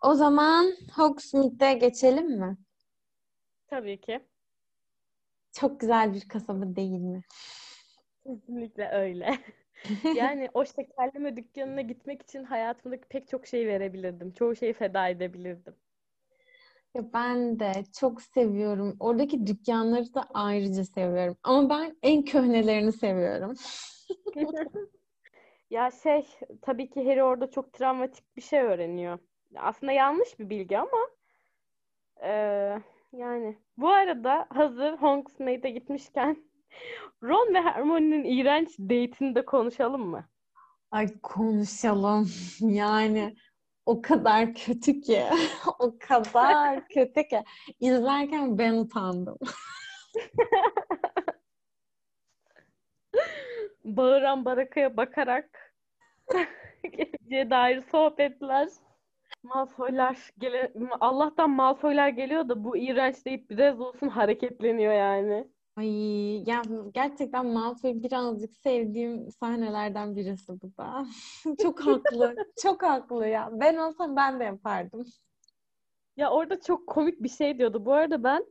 O 0.00 0.14
zaman 0.14 0.72
Hogsmeade'e 0.96 1.74
geçelim 1.74 2.30
mi? 2.40 2.56
Tabii 3.66 4.00
ki. 4.00 4.20
Çok 5.54 5.80
güzel 5.80 6.14
bir 6.14 6.28
kasaba 6.28 6.76
değil 6.76 7.00
mi? 7.00 7.22
Kesinlikle 8.26 8.90
öyle. 8.92 9.38
yani 10.16 10.48
o 10.54 10.64
şekerleme 10.64 11.36
dükkanına 11.36 11.80
gitmek 11.80 12.22
için 12.22 12.44
hayatımdaki 12.44 13.08
pek 13.08 13.28
çok 13.28 13.46
şey 13.46 13.66
verebilirdim. 13.66 14.32
Çoğu 14.32 14.56
şeyi 14.56 14.72
feda 14.72 15.08
edebilirdim. 15.08 15.74
Ya 16.94 17.12
ben 17.12 17.58
de 17.60 17.72
çok 18.00 18.22
seviyorum. 18.22 18.96
Oradaki 19.00 19.46
dükkanları 19.46 20.14
da 20.14 20.24
ayrıca 20.34 20.84
seviyorum. 20.84 21.36
Ama 21.42 21.70
ben 21.70 21.96
en 22.02 22.24
köhnelerini 22.24 22.92
seviyorum. 22.92 23.54
Ya 25.70 25.90
şey 25.90 26.26
tabii 26.62 26.90
ki 26.90 27.04
Harry 27.04 27.22
orada 27.22 27.50
çok 27.50 27.72
travmatik 27.72 28.36
bir 28.36 28.42
şey 28.42 28.60
öğreniyor. 28.60 29.18
Aslında 29.56 29.92
yanlış 29.92 30.38
bir 30.38 30.50
bilgi 30.50 30.78
ama 30.78 31.08
e, 32.22 32.30
yani 33.14 33.58
bu 33.76 33.88
arada 33.88 34.46
hazır 34.50 34.92
Hogsmeade'e 34.92 35.70
gitmişken 35.70 36.36
Ron 37.22 37.54
ve 37.54 37.60
Hermione'nin 37.60 38.24
iğrenç 38.24 38.78
date'ini 38.78 39.34
de 39.34 39.44
konuşalım 39.44 40.06
mı? 40.06 40.28
Ay 40.90 41.20
konuşalım. 41.22 42.30
Yani 42.60 43.36
o 43.86 44.02
kadar 44.02 44.54
kötü 44.54 45.00
ki. 45.00 45.24
o 45.78 45.98
kadar 45.98 46.88
kötü 46.88 47.28
ki. 47.28 47.44
İzlerken 47.80 48.58
ben 48.58 48.72
utandım. 48.72 49.38
Bağıran 53.84 54.44
barakaya 54.44 54.96
bakarak 54.96 55.74
geleceğe 56.82 57.50
dair 57.50 57.82
sohbetler. 57.90 58.68
Malfoylar 59.44 60.30
gele 60.38 60.72
Allah'tan 61.00 61.50
Malfoylar 61.50 62.08
geliyor 62.08 62.48
da 62.48 62.64
bu 62.64 62.76
iğrenç 62.76 63.24
deyip 63.24 63.50
biraz 63.50 63.80
olsun 63.80 64.08
hareketleniyor 64.08 64.92
yani. 64.92 65.48
Ay 65.76 65.88
ya 66.50 66.62
gerçekten 66.94 67.46
Malfoy 67.46 68.02
birazcık 68.02 68.54
sevdiğim 68.54 69.30
sahnelerden 69.30 70.16
birisi 70.16 70.52
bu 70.62 70.76
da. 70.78 71.06
çok 71.62 71.86
haklı. 71.86 72.36
çok 72.62 72.82
haklı 72.82 73.28
ya. 73.28 73.48
Ben 73.52 73.76
olsam 73.76 74.16
ben 74.16 74.40
de 74.40 74.44
yapardım. 74.44 75.04
Ya 76.16 76.30
orada 76.30 76.60
çok 76.60 76.86
komik 76.86 77.22
bir 77.22 77.28
şey 77.28 77.58
diyordu. 77.58 77.84
Bu 77.86 77.92
arada 77.92 78.24
ben 78.24 78.44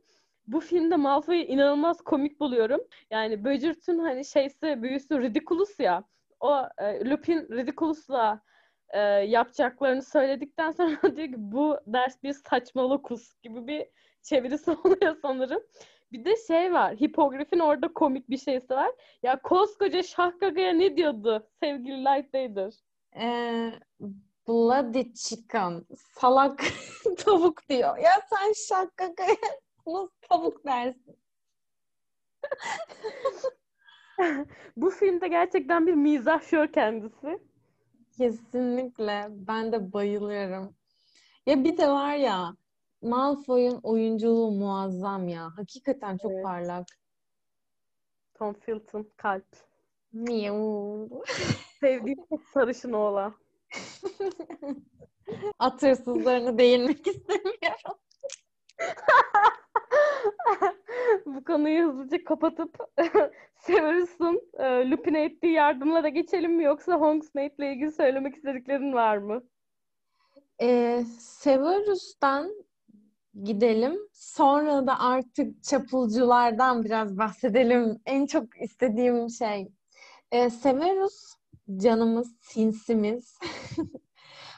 bu 0.46 0.60
filmde 0.60 0.96
Malfoy'u 0.96 1.42
inanılmaz 1.42 2.00
komik 2.00 2.40
buluyorum. 2.40 2.80
Yani 3.10 3.44
Böcürt'ün 3.44 3.98
hani 3.98 4.24
şeysi 4.24 4.82
büyüsü 4.82 5.20
Ridiculous 5.20 5.80
ya. 5.80 6.04
O 6.40 6.62
e, 6.78 7.10
Lupin 7.10 7.48
Ridiculous'la 7.50 8.42
e, 8.94 9.00
yapacaklarını 9.26 10.02
söyledikten 10.02 10.70
sonra 10.70 11.02
diyor 11.16 11.28
ki 11.28 11.34
bu 11.36 11.78
ders 11.86 12.22
bir 12.22 12.32
saçmalıkus 12.32 13.34
gibi 13.42 13.66
bir 13.66 13.86
çevirisi 14.22 14.70
oluyor 14.84 15.16
sanırım. 15.22 15.62
Bir 16.12 16.24
de 16.24 16.36
şey 16.46 16.72
var. 16.72 16.96
Hipogrif'in 16.96 17.58
orada 17.58 17.92
komik 17.92 18.30
bir 18.30 18.38
şeysi 18.38 18.74
var. 18.74 18.90
Ya 19.22 19.42
koskoca 19.42 20.02
Şahkaga'ya 20.02 20.72
ne 20.72 20.96
diyordu 20.96 21.48
sevgili 21.62 22.04
Lightvader? 22.04 22.74
Ee, 23.16 23.72
bloody 24.48 25.12
chicken. 25.12 25.84
Salak 25.96 26.64
tavuk 27.18 27.68
diyor. 27.68 27.98
Ya 27.98 28.10
sen 28.30 28.52
Şahkaga'ya 28.52 29.36
nasıl 29.86 30.08
tavuk 30.28 30.64
dersin? 30.64 31.18
Bu 34.76 34.90
filmde 34.90 35.28
gerçekten 35.28 35.86
bir 35.86 35.94
mizahşör 35.94 36.72
kendisi. 36.72 37.38
Kesinlikle. 38.18 39.26
Ben 39.30 39.72
de 39.72 39.92
bayılıyorum. 39.92 40.74
Ya 41.46 41.64
bir 41.64 41.76
de 41.76 41.88
var 41.88 42.14
ya 42.14 42.56
Malfoy'un 43.02 43.80
oyunculuğu 43.82 44.50
muazzam 44.50 45.28
ya. 45.28 45.50
Hakikaten 45.56 46.16
çok 46.16 46.32
evet. 46.32 46.44
parlak. 46.44 46.86
Tom 48.34 48.54
Felton 48.54 49.10
kalp. 49.16 49.46
Miu. 50.12 51.08
Sevdiğim 51.80 52.18
sarışın 52.52 52.92
oğlan. 52.92 53.34
At 55.58 55.82
hırsızlarına 55.82 56.58
değinmek 56.58 57.06
istemiyorum. 57.06 57.98
Bu 61.26 61.44
konuyu 61.44 61.88
hızlıca 61.88 62.24
kapatıp 62.24 62.78
Severus'un 63.56 64.42
e, 64.58 64.90
Lupin'e 64.90 65.24
ettiği 65.24 65.52
yardımlara 65.52 66.08
geçelim 66.08 66.56
mi 66.56 66.64
yoksa 66.64 66.94
Hogsmeade 66.94 67.54
ile 67.58 67.72
ilgili 67.72 67.92
söylemek 67.92 68.36
istediklerin 68.36 68.92
var 68.92 69.16
mı? 69.16 69.42
Ee, 70.60 71.04
Severus'tan 71.18 72.52
gidelim. 73.42 73.98
Sonra 74.12 74.86
da 74.86 75.00
artık 75.00 75.64
çapulculardan 75.64 76.84
biraz 76.84 77.18
bahsedelim. 77.18 78.00
En 78.06 78.26
çok 78.26 78.62
istediğim 78.62 79.30
şey. 79.30 79.68
Ee, 80.32 80.50
Severus 80.50 81.34
canımız, 81.76 82.36
sinsimiz. 82.40 83.38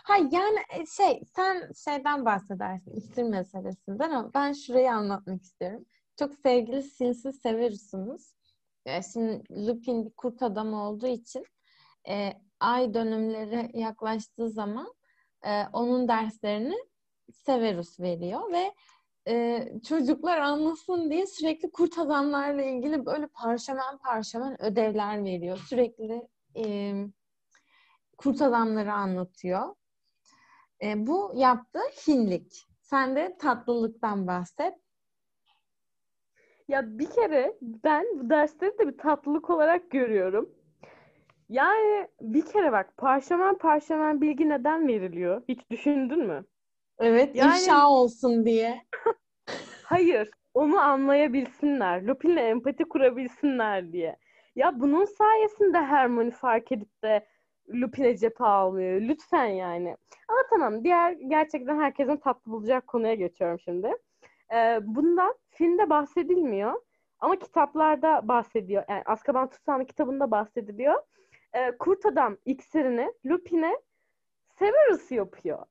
ha 0.06 0.16
yani 0.16 0.58
e, 0.70 0.86
şey 0.86 1.22
sen 1.36 1.72
şeyden 1.84 2.24
bahsedersin 2.24 2.90
iksir 2.90 3.22
meselesinden 3.22 4.10
ama 4.10 4.34
ben 4.34 4.52
şurayı 4.52 4.92
anlatmak 4.92 5.42
istiyorum. 5.42 5.84
Çok 6.18 6.34
sevgili 6.34 6.82
sinsi 6.82 7.32
Severus'umuz. 7.32 8.32
Ee, 8.86 9.02
şimdi 9.02 9.42
Lupin 9.66 10.04
bir 10.04 10.10
kurt 10.10 10.42
adam 10.42 10.74
olduğu 10.74 11.06
için 11.06 11.46
e, 12.08 12.32
ay 12.60 12.94
dönümleri 12.94 13.78
yaklaştığı 13.78 14.50
zaman 14.50 14.94
e, 15.46 15.62
onun 15.72 16.08
derslerini 16.08 16.76
Severus 17.32 18.00
veriyor 18.00 18.52
ve 18.52 18.72
e, 19.28 19.68
çocuklar 19.88 20.38
anlasın 20.38 21.10
diye 21.10 21.26
sürekli 21.26 21.70
kurt 21.70 21.98
adamlarla 21.98 22.62
ilgili 22.62 23.06
böyle 23.06 23.26
parşömen 23.26 23.98
parşömen 23.98 24.62
ödevler 24.62 25.24
veriyor. 25.24 25.58
Sürekli 25.68 26.28
e, 26.56 26.94
kurt 28.18 28.42
adamları 28.42 28.92
anlatıyor. 28.92 29.74
E, 30.82 31.06
bu 31.06 31.32
yaptığı 31.34 31.88
hinlik. 32.08 32.66
Sen 32.80 33.16
de 33.16 33.36
tatlılıktan 33.38 34.26
bahset. 34.26 34.74
Ya 36.68 36.98
bir 36.98 37.10
kere 37.10 37.56
ben 37.62 38.06
bu 38.18 38.30
dersleri 38.30 38.78
de 38.78 38.88
bir 38.88 38.98
tatlılık 38.98 39.50
olarak 39.50 39.90
görüyorum. 39.90 40.50
Yani 41.48 42.08
bir 42.20 42.46
kere 42.46 42.72
bak 42.72 42.96
parşömen 42.96 43.58
parşömen 43.58 44.20
bilgi 44.20 44.48
neden 44.48 44.88
veriliyor? 44.88 45.42
Hiç 45.48 45.70
düşündün 45.70 46.26
mü? 46.26 46.44
Evet, 46.98 47.36
Yani- 47.36 47.58
ifşa 47.58 47.88
olsun 47.88 48.44
diye. 48.44 48.82
Hayır, 49.84 50.30
onu 50.54 50.80
anlayabilsinler. 50.80 52.02
Lupin'le 52.02 52.36
empati 52.36 52.84
kurabilsinler 52.84 53.92
diye. 53.92 54.16
Ya 54.56 54.80
bunun 54.80 55.04
sayesinde 55.04 55.78
Hermione 55.78 56.30
fark 56.30 56.72
edip 56.72 57.02
de 57.02 57.26
Lupin'e 57.68 58.16
cephe 58.16 58.44
almıyor. 58.44 59.00
Lütfen 59.00 59.46
yani. 59.46 59.96
Ama 60.28 60.38
tamam, 60.50 60.84
diğer 60.84 61.12
gerçekten 61.12 61.80
herkesin 61.80 62.16
tatlı 62.16 62.52
bulacak 62.52 62.86
konuya 62.86 63.14
geçiyorum 63.14 63.60
şimdi. 63.60 63.92
Ee, 64.54 64.78
bundan 64.82 65.34
filmde 65.50 65.90
bahsedilmiyor. 65.90 66.80
Ama 67.20 67.38
kitaplarda 67.38 68.28
bahsediyor. 68.28 68.84
Yani 68.88 69.02
Azkaban 69.06 69.50
Tutsağı'nın 69.50 69.84
kitabında 69.84 70.30
bahsediliyor. 70.30 71.02
Ee, 71.54 71.76
Kurt 71.78 72.06
Adam 72.06 72.36
iksirini 72.44 73.12
Lupin'e 73.26 73.72
Severus 74.58 75.10
yapıyor. 75.10 75.66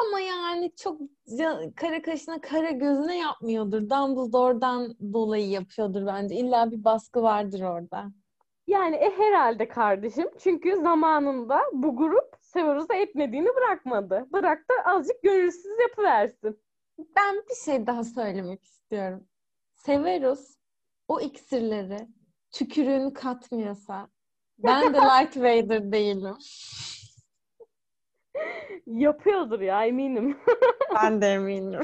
Ama 0.00 0.20
yani 0.20 0.72
çok 0.76 1.00
kara 1.76 2.02
kaşına 2.02 2.40
kara 2.40 2.70
gözüne 2.70 3.18
yapmıyordur. 3.18 3.80
Dumbledore'dan 3.80 4.94
dolayı 5.12 5.48
yapıyordur 5.48 6.06
bence. 6.06 6.34
İlla 6.34 6.70
bir 6.70 6.84
baskı 6.84 7.22
vardır 7.22 7.60
orada. 7.60 8.12
Yani 8.66 8.96
e, 8.96 9.10
herhalde 9.18 9.68
kardeşim. 9.68 10.30
Çünkü 10.38 10.76
zamanında 10.76 11.62
bu 11.72 11.96
grup 11.96 12.36
Severus'a 12.40 12.94
etmediğini 12.94 13.48
bırakmadı. 13.56 14.26
Bıraktı 14.32 14.74
azıcık 14.84 15.22
gönülsüz 15.22 15.78
yapıversin. 15.80 16.60
Ben 17.16 17.36
bir 17.50 17.64
şey 17.64 17.86
daha 17.86 18.04
söylemek 18.04 18.64
istiyorum. 18.64 19.24
Severus 19.74 20.56
o 21.08 21.20
iksirleri 21.20 22.08
tükürüğünü 22.50 23.12
katmıyorsa 23.12 24.08
ben 24.58 24.94
de 24.94 24.98
Light 25.00 25.36
Vader 25.36 25.92
değilim. 25.92 26.36
Yapıyordur 28.86 29.60
ya 29.60 29.86
eminim. 29.86 30.38
Ben 30.94 31.20
de 31.20 31.26
eminim. 31.26 31.80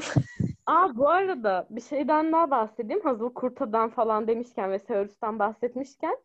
Aa 0.65 0.97
bu 0.97 1.09
arada 1.09 1.67
bir 1.69 1.81
şeyden 1.81 2.31
daha 2.31 2.51
bahsedeyim. 2.51 3.01
Hazır 3.03 3.29
Kurta'dan 3.29 3.89
falan 3.89 4.27
demişken 4.27 4.71
ve 4.71 4.79
Severus'tan 4.79 5.39
bahsetmişken 5.39 6.17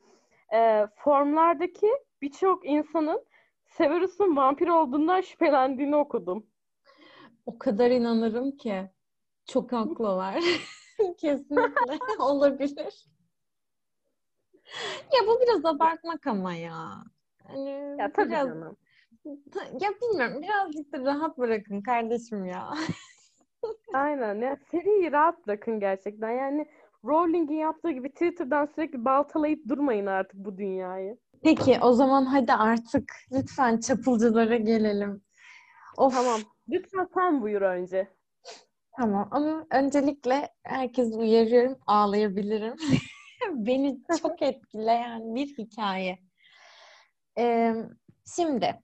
e, 0.54 0.86
formlardaki 0.96 1.88
birçok 2.22 2.66
insanın 2.66 3.26
Severus'un 3.66 4.36
vampir 4.36 4.68
olduğundan 4.68 5.20
şüphelendiğini 5.20 5.96
okudum. 5.96 6.46
O 7.46 7.58
kadar 7.58 7.90
inanırım 7.90 8.50
ki. 8.56 8.90
Çok 9.46 9.72
haklılar. 9.72 10.44
Kesinlikle 11.18 11.98
olabilir. 12.22 13.06
Ya 15.12 15.26
bu 15.26 15.40
biraz 15.40 15.64
abartmak 15.64 16.26
ama 16.26 16.54
ya. 16.54 17.04
Hani 17.46 17.70
Ya 17.98 18.12
tabii 18.12 18.28
biraz, 18.30 18.48
canım. 18.48 18.76
ya 19.80 19.90
bilmiyorum 20.02 20.42
birazcık 20.42 20.92
da 20.92 21.04
rahat 21.04 21.38
bırakın 21.38 21.82
kardeşim 21.82 22.44
ya. 22.44 22.74
Aynen 23.94 24.40
ya 24.40 24.56
seriyi 24.70 25.12
rahat 25.12 25.46
bırakın 25.46 25.80
gerçekten. 25.80 26.30
Yani 26.30 26.68
Rowling'in 27.06 27.58
yaptığı 27.58 27.90
gibi 27.90 28.08
Twitter'dan 28.12 28.66
sürekli 28.74 29.04
baltalayıp 29.04 29.68
durmayın 29.68 30.06
artık 30.06 30.34
bu 30.34 30.58
dünyayı. 30.58 31.18
Peki 31.42 31.78
o 31.82 31.92
zaman 31.92 32.24
hadi 32.24 32.52
artık 32.52 33.12
lütfen 33.32 33.80
çapulculara 33.80 34.56
gelelim. 34.56 35.22
Of, 35.96 36.14
Tamam. 36.14 36.40
Lütfen 36.68 37.08
sen 37.14 37.42
buyur 37.42 37.62
önce. 37.62 38.08
Tamam 38.96 39.28
ama 39.30 39.66
öncelikle 39.70 40.48
herkes 40.62 41.12
uyarıyorum 41.14 41.78
ağlayabilirim. 41.86 42.74
Beni 43.54 43.98
çok 44.20 44.42
etkileyen 44.42 45.34
bir 45.34 45.46
hikaye. 45.58 46.18
Ee, 47.38 47.74
şimdi 48.36 48.82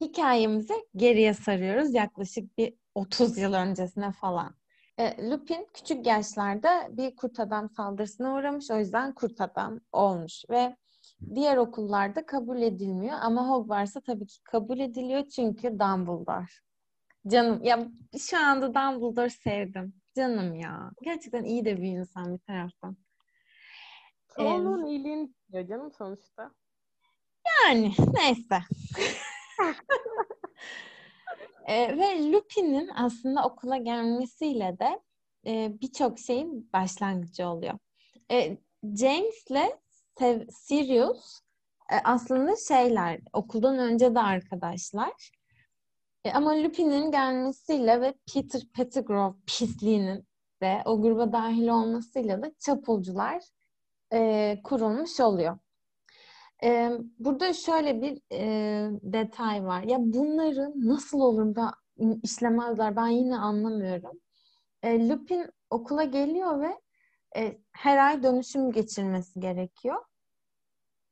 hikayemizi 0.00 0.74
geriye 0.96 1.34
sarıyoruz 1.34 1.94
yaklaşık 1.94 2.58
bir 2.58 2.74
30 2.94 3.38
yıl 3.38 3.52
öncesine 3.52 4.12
falan. 4.12 4.54
Ee, 4.98 5.30
Lupin 5.30 5.68
küçük 5.74 6.06
yaşlarda 6.06 6.88
bir 6.90 7.16
kurt 7.16 7.40
adam 7.40 7.70
saldırısına 7.70 8.34
uğramış 8.34 8.70
o 8.70 8.78
yüzden 8.78 9.14
kurt 9.14 9.40
adam 9.40 9.80
olmuş 9.92 10.44
ve 10.50 10.76
diğer 11.34 11.56
okullarda 11.56 12.26
kabul 12.26 12.62
edilmiyor 12.62 13.18
ama 13.20 13.48
Hogwarts'a 13.48 14.00
tabii 14.00 14.26
ki 14.26 14.42
kabul 14.44 14.78
ediliyor 14.78 15.28
çünkü 15.28 15.68
Dumbledore. 15.68 16.46
Canım 17.26 17.64
ya 17.64 17.88
şu 18.18 18.38
anda 18.38 18.74
Dumbledore 18.74 19.30
sevdim. 19.30 19.94
Canım 20.16 20.54
ya. 20.54 20.90
Gerçekten 21.02 21.44
iyi 21.44 21.64
de 21.64 21.76
bir 21.76 21.88
insan 21.88 22.34
bir 22.34 22.38
taraftan. 22.38 22.96
Çoğunluğun 24.36 24.86
iyiliğini 24.86 25.24
istiyor 25.24 25.66
canım 25.66 25.92
sonuçta. 25.92 26.50
Yani 27.64 27.92
neyse. 28.14 28.58
E, 31.66 31.98
ve 31.98 32.32
Lupin'in 32.32 32.90
aslında 32.94 33.44
okula 33.44 33.76
gelmesiyle 33.76 34.76
de 34.78 35.00
e, 35.46 35.80
birçok 35.80 36.18
şeyin 36.18 36.72
başlangıcı 36.72 37.48
oluyor. 37.48 37.78
E, 38.30 38.58
James'le 38.96 39.78
Sirius 40.50 41.40
e, 41.92 41.94
aslında 42.04 42.56
şeyler, 42.68 43.20
okuldan 43.32 43.78
önce 43.78 44.14
de 44.14 44.20
arkadaşlar. 44.20 45.30
E, 46.24 46.32
ama 46.32 46.62
Lupin'in 46.62 47.10
gelmesiyle 47.10 48.00
ve 48.00 48.14
Peter 48.34 48.62
Pettigrew 48.76 49.38
pisliğinin 49.46 50.26
de 50.62 50.82
o 50.84 51.02
gruba 51.02 51.32
dahil 51.32 51.68
olmasıyla 51.68 52.42
da 52.42 52.52
çapulcular 52.58 53.42
e, 54.12 54.60
kurulmuş 54.64 55.20
oluyor. 55.20 55.58
E, 56.64 56.90
burada 57.18 57.52
şöyle 57.52 58.02
bir 58.02 58.20
e, 58.32 58.90
detay 59.02 59.64
var. 59.64 59.82
Ya 59.82 59.96
bunları 60.00 60.72
nasıl 60.76 61.20
olur 61.20 61.54
da 61.54 61.74
işlemezler 62.22 62.96
ben 62.96 63.08
yine 63.08 63.36
anlamıyorum. 63.36 64.20
E, 64.82 65.08
Lupin 65.08 65.46
okula 65.70 66.04
geliyor 66.04 66.60
ve 66.60 66.80
e, 67.36 67.58
her 67.72 67.98
ay 67.98 68.22
dönüşüm 68.22 68.72
geçirmesi 68.72 69.40
gerekiyor. 69.40 70.04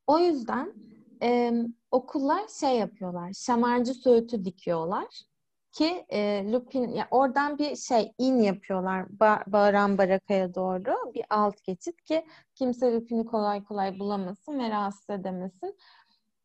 O 0.06 0.18
yüzden 0.18 0.74
e, 1.22 1.52
okullar 1.90 2.48
şey 2.60 2.76
yapıyorlar, 2.76 3.32
şamarcı 3.32 3.94
söğütü 3.94 4.44
dikiyorlar 4.44 5.29
ki 5.72 6.06
e, 6.08 6.44
Lupin, 6.52 6.88
ya 6.88 7.08
oradan 7.10 7.58
bir 7.58 7.76
şey 7.76 8.12
in 8.18 8.38
yapıyorlar 8.42 9.02
ba- 9.02 9.52
Bağıran 9.52 9.98
Baraka'ya 9.98 10.54
doğru 10.54 11.14
bir 11.14 11.24
alt 11.30 11.64
geçit 11.64 12.02
ki 12.02 12.26
kimse 12.54 12.92
Lupin'i 12.92 13.24
kolay 13.24 13.64
kolay 13.64 13.98
bulamasın 13.98 14.58
ve 14.58 14.70
rahatsız 14.70 15.10
edemesin. 15.10 15.76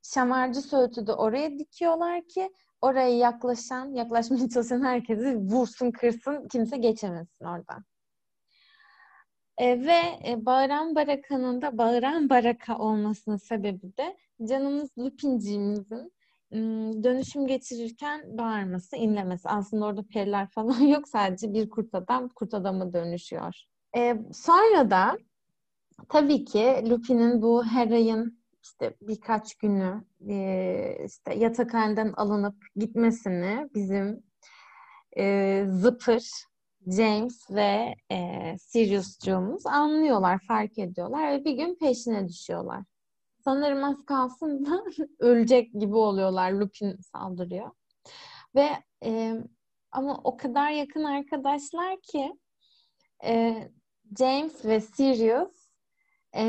Şamarcı 0.03 0.61
söğütü 0.61 1.07
de 1.07 1.13
oraya 1.13 1.59
dikiyorlar 1.59 2.27
ki 2.27 2.53
oraya 2.81 3.17
yaklaşan, 3.17 3.93
yaklaşmaya 3.93 4.49
çalışan 4.49 4.83
herkesi 4.83 5.37
vursun, 5.37 5.91
kırsın, 5.91 6.47
kimse 6.47 6.77
geçemesin 6.77 7.45
oradan. 7.45 7.85
E, 9.57 9.85
ve 9.85 9.99
e, 10.27 10.45
Bağıran 10.45 10.95
Baraka'nın 10.95 11.61
da 11.61 11.77
Bağıran 11.77 12.29
Baraka 12.29 12.77
olmasının 12.77 13.37
sebebi 13.37 13.97
de 13.97 14.17
canımız 14.45 14.97
Lupinciğimizin 14.97 16.13
dönüşüm 17.03 17.47
geçirirken 17.47 18.37
bağırması, 18.37 18.95
inlemesi. 18.95 19.49
Aslında 19.49 19.85
orada 19.85 20.03
periler 20.03 20.49
falan 20.49 20.79
yok. 20.87 21.07
Sadece 21.07 21.53
bir 21.53 21.69
kurt 21.69 21.95
adam 21.95 22.29
kurt 22.29 22.53
adama 22.53 22.93
dönüşüyor. 22.93 23.63
Ee, 23.97 24.17
sonra 24.33 24.91
da 24.91 25.17
tabii 26.09 26.45
ki 26.45 26.83
Lupin'in 26.89 27.41
bu 27.41 27.65
her 27.65 27.91
ayın 27.91 28.39
işte 28.63 28.93
birkaç 29.01 29.55
günü 29.55 30.03
e, 30.29 31.05
işte 31.05 31.35
yatakhaneden 31.35 32.13
alınıp 32.17 32.55
gitmesini 32.75 33.69
bizim 33.75 34.23
e, 35.17 35.65
zıpır 35.69 36.23
James 36.87 37.51
ve 37.51 37.95
e, 38.11 38.55
Sirius'cuğumuz 38.59 39.65
anlıyorlar, 39.65 40.39
fark 40.47 40.77
ediyorlar 40.77 41.31
ve 41.31 41.45
bir 41.45 41.53
gün 41.53 41.75
peşine 41.75 42.27
düşüyorlar. 42.27 42.83
Sanırım 43.45 43.83
az 43.83 44.05
kalsın 44.05 44.65
da 44.65 44.83
ölecek 45.19 45.73
gibi 45.73 45.95
oluyorlar. 45.95 46.51
Lupin 46.51 46.97
saldırıyor. 47.01 47.71
Ve 48.55 48.69
e, 49.03 49.33
ama 49.91 50.21
o 50.23 50.37
kadar 50.37 50.69
yakın 50.71 51.03
arkadaşlar 51.03 52.01
ki 52.01 52.39
e, 53.25 53.55
James 54.19 54.65
ve 54.65 54.81
Sirius 54.81 55.69
e, 56.35 56.43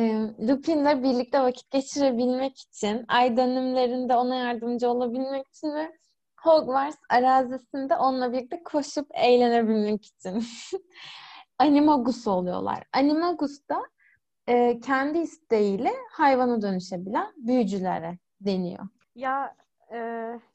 Lupin'le 0.48 1.02
birlikte 1.02 1.40
vakit 1.40 1.70
geçirebilmek 1.70 2.58
için, 2.58 3.04
ay 3.08 3.36
dönümlerinde 3.36 4.16
ona 4.16 4.34
yardımcı 4.34 4.90
olabilmek 4.90 5.48
için 5.48 5.74
ve 5.74 5.92
Hogwarts 6.40 6.98
arazisinde 7.10 7.96
onunla 7.96 8.32
birlikte 8.32 8.62
koşup 8.62 9.06
eğlenebilmek 9.14 10.04
için. 10.04 10.44
Animagus 11.58 12.26
oluyorlar. 12.26 12.84
Animagus 12.92 13.68
da 13.68 13.82
e, 14.48 14.80
kendi 14.80 15.18
isteğiyle 15.18 15.92
hayvana 16.10 16.62
dönüşebilen 16.62 17.32
büyücülere 17.36 18.18
deniyor. 18.40 18.88
Ya 19.14 19.56
e, 19.92 19.96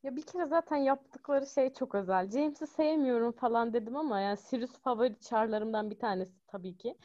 ya 0.03 0.15
bir 0.15 0.21
kere 0.21 0.45
zaten 0.45 0.77
yaptıkları 0.77 1.47
şey 1.47 1.73
çok 1.73 1.95
özel. 1.95 2.29
James'i 2.31 2.67
sevmiyorum 2.67 3.31
falan 3.31 3.73
dedim 3.73 3.97
ama 3.97 4.19
yani 4.19 4.37
Sirius 4.37 4.71
favori 4.71 5.19
çarlarımdan 5.19 5.89
bir 5.89 5.99
tanesi 5.99 6.31
tabii 6.47 6.77
ki. 6.77 6.97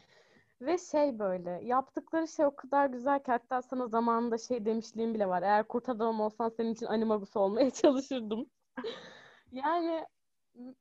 Ve 0.60 0.78
şey 0.78 1.18
böyle 1.18 1.60
yaptıkları 1.64 2.28
şey 2.28 2.46
o 2.46 2.56
kadar 2.56 2.86
güzel 2.86 3.18
ki 3.18 3.30
hatta 3.32 3.62
sana 3.62 3.86
zamanında 3.86 4.38
şey 4.38 4.64
demişliğim 4.64 5.14
bile 5.14 5.28
var. 5.28 5.42
Eğer 5.42 5.68
kurt 5.68 5.88
adam 5.88 6.20
olsan 6.20 6.48
senin 6.48 6.72
için 6.74 6.86
animagus 6.86 7.36
olmaya 7.36 7.70
çalışırdım. 7.82 8.46
yani 9.52 10.06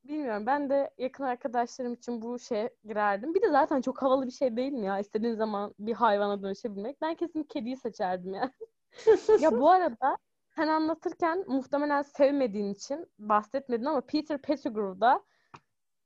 bilmiyorum 0.04 0.46
ben 0.46 0.70
de 0.70 0.90
yakın 0.98 1.24
arkadaşlarım 1.24 1.94
için 1.94 2.22
bu 2.22 2.38
şey 2.38 2.68
girerdim. 2.84 3.34
Bir 3.34 3.42
de 3.42 3.50
zaten 3.50 3.80
çok 3.80 4.02
havalı 4.02 4.26
bir 4.26 4.30
şey 4.30 4.56
değil 4.56 4.72
mi 4.72 4.86
ya? 4.86 4.98
İstediğin 4.98 5.34
zaman 5.34 5.74
bir 5.78 5.92
hayvana 5.92 6.42
dönüşebilmek. 6.42 7.00
Ben 7.02 7.14
kesin 7.14 7.42
kediyi 7.42 7.76
seçerdim 7.76 8.34
ya. 8.34 8.50
ya 9.40 9.52
bu 9.52 9.70
arada 9.70 10.18
sen 10.56 10.68
anlatırken 10.68 11.44
muhtemelen 11.46 12.02
sevmediğin 12.02 12.74
için 12.74 13.06
bahsetmedin 13.18 13.84
ama 13.84 14.00
Peter 14.00 14.42
Pettigrew'da 14.42 15.22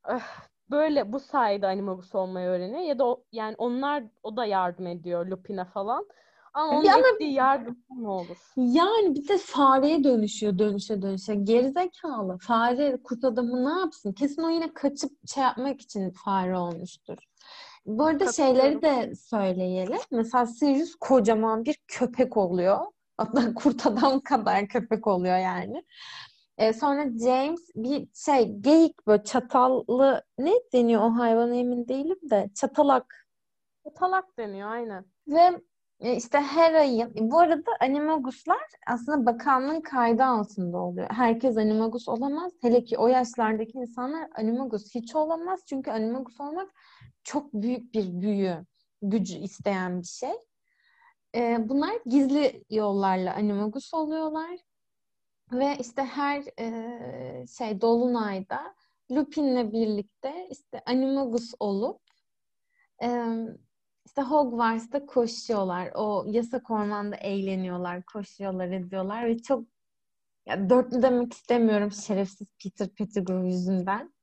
öh, 0.09 0.23
böyle 0.71 1.13
bu 1.13 1.21
sayede 1.21 1.67
animagus 1.67 2.15
olmayı 2.15 2.49
öğreniyor 2.49 2.81
ya 2.81 2.99
da 2.99 3.07
o, 3.07 3.25
yani 3.33 3.55
onlar 3.59 4.05
o 4.23 4.37
da 4.37 4.45
yardım 4.45 4.87
ediyor 4.87 5.27
Lupin'e 5.27 5.65
falan. 5.65 6.09
Ama 6.55 6.79
onun 6.79 6.87
ama, 6.87 7.09
ettiği 7.15 7.33
yardım 7.33 7.85
ne 7.91 8.09
olur? 8.09 8.37
Yani 8.57 9.15
bir 9.15 9.29
de 9.29 9.39
fareye 9.39 10.05
dönüşüyor 10.05 10.59
dönüşe 10.59 11.03
dönüşe. 11.03 11.35
Gerizekalı. 11.35 12.39
Fare 12.39 12.99
kurt 13.05 13.25
adamı 13.25 13.65
ne 13.65 13.81
yapsın? 13.81 14.13
Kesin 14.13 14.43
o 14.43 14.49
yine 14.49 14.75
kaçıp 14.75 15.29
şey 15.35 15.43
yapmak 15.43 15.81
için 15.81 16.11
fare 16.11 16.59
olmuştur. 16.59 17.17
Bu 17.87 18.05
arada 18.05 18.33
şeyleri 18.33 18.83
de 18.83 19.15
söyleyelim. 19.15 19.99
Mesela 20.11 20.47
Sirius 20.47 20.95
kocaman 20.95 21.65
bir 21.65 21.79
köpek 21.89 22.37
oluyor. 22.37 22.79
Hatta 23.17 23.55
kurt 23.55 23.87
adam 23.87 24.21
kadar 24.21 24.69
köpek 24.69 25.07
oluyor 25.07 25.39
yani. 25.39 25.85
Ee, 26.59 26.73
sonra 26.73 27.05
James 27.25 27.61
bir 27.75 28.09
şey 28.15 28.53
geyik 28.61 29.07
böyle 29.07 29.25
çatallı 29.25 30.23
ne 30.39 30.53
deniyor 30.73 31.03
o 31.03 31.19
hayvana 31.19 31.55
emin 31.55 31.89
değilim 31.89 32.19
de 32.31 32.51
çatalak. 32.55 33.27
Çatalak 33.85 34.39
deniyor 34.39 34.71
aynen. 34.71 35.05
Ve 35.29 35.61
işte 36.01 36.39
her 36.39 36.75
ayın 36.75 37.13
bu 37.17 37.39
arada 37.39 37.71
animaguslar 37.81 38.63
aslında 38.87 39.27
bakanlığın 39.27 39.81
kaydı 39.81 40.25
altında 40.25 40.79
oluyor. 40.79 41.11
Herkes 41.11 41.57
animagus 41.57 42.09
olamaz. 42.09 42.53
Hele 42.61 42.85
ki 42.85 42.99
o 42.99 43.07
yaşlardaki 43.09 43.79
insanlar 43.79 44.29
animagus 44.35 44.95
hiç 44.95 45.15
olamaz. 45.15 45.61
Çünkü 45.67 45.91
animagus 45.91 46.41
olmak 46.41 46.71
çok 47.25 47.53
büyük 47.55 47.95
bir 47.95 48.21
büyü, 48.21 48.67
gücü 49.03 49.39
isteyen 49.39 50.01
bir 50.01 50.07
şey. 50.07 50.35
Ee, 51.35 51.69
bunlar 51.69 51.95
gizli 52.07 52.65
yollarla 52.71 53.35
animagus 53.35 53.95
oluyorlar. 53.95 54.59
Ve 55.53 55.77
işte 55.81 56.03
her 56.03 56.45
e, 56.59 57.47
şey 57.47 57.81
Dolunay'da 57.81 58.75
Lupin'le 59.11 59.73
birlikte 59.73 60.49
işte 60.51 60.83
animagus 60.87 61.55
olup 61.61 62.01
e, 63.03 63.09
işte 64.07 64.23
Hogwarts'ta 64.23 65.07
koşuyorlar. 65.07 65.91
O 65.95 66.25
yasak 66.27 66.71
ormanda 66.71 67.17
eğleniyorlar, 67.17 68.03
koşuyorlar, 68.03 68.69
ediyorlar 68.69 69.27
ve 69.27 69.39
çok 69.39 69.65
ya 70.47 70.71
dörtlü 70.71 71.03
demek 71.03 71.33
istemiyorum 71.33 71.93
şerefsiz 71.93 72.49
Peter 72.63 72.89
Pettigrew 72.89 73.47
yüzünden. 73.47 74.15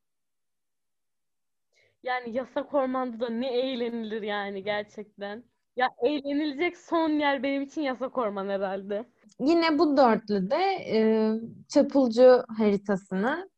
Yani 2.02 2.36
yasak 2.36 2.74
ormanda 2.74 3.20
da 3.20 3.28
ne 3.28 3.58
eğlenilir 3.58 4.22
yani 4.22 4.64
gerçekten. 4.64 5.44
Ya 5.76 5.88
eğlenilecek 6.02 6.76
son 6.78 7.08
yer 7.08 7.42
benim 7.42 7.62
için 7.62 7.82
yasak 7.82 8.18
orman 8.18 8.48
herhalde. 8.48 9.04
Yine 9.40 9.78
bu 9.78 9.96
dörtlüde 9.96 10.56
e, 10.90 11.32
çapulcu 11.68 12.44
haritasını 12.58 13.50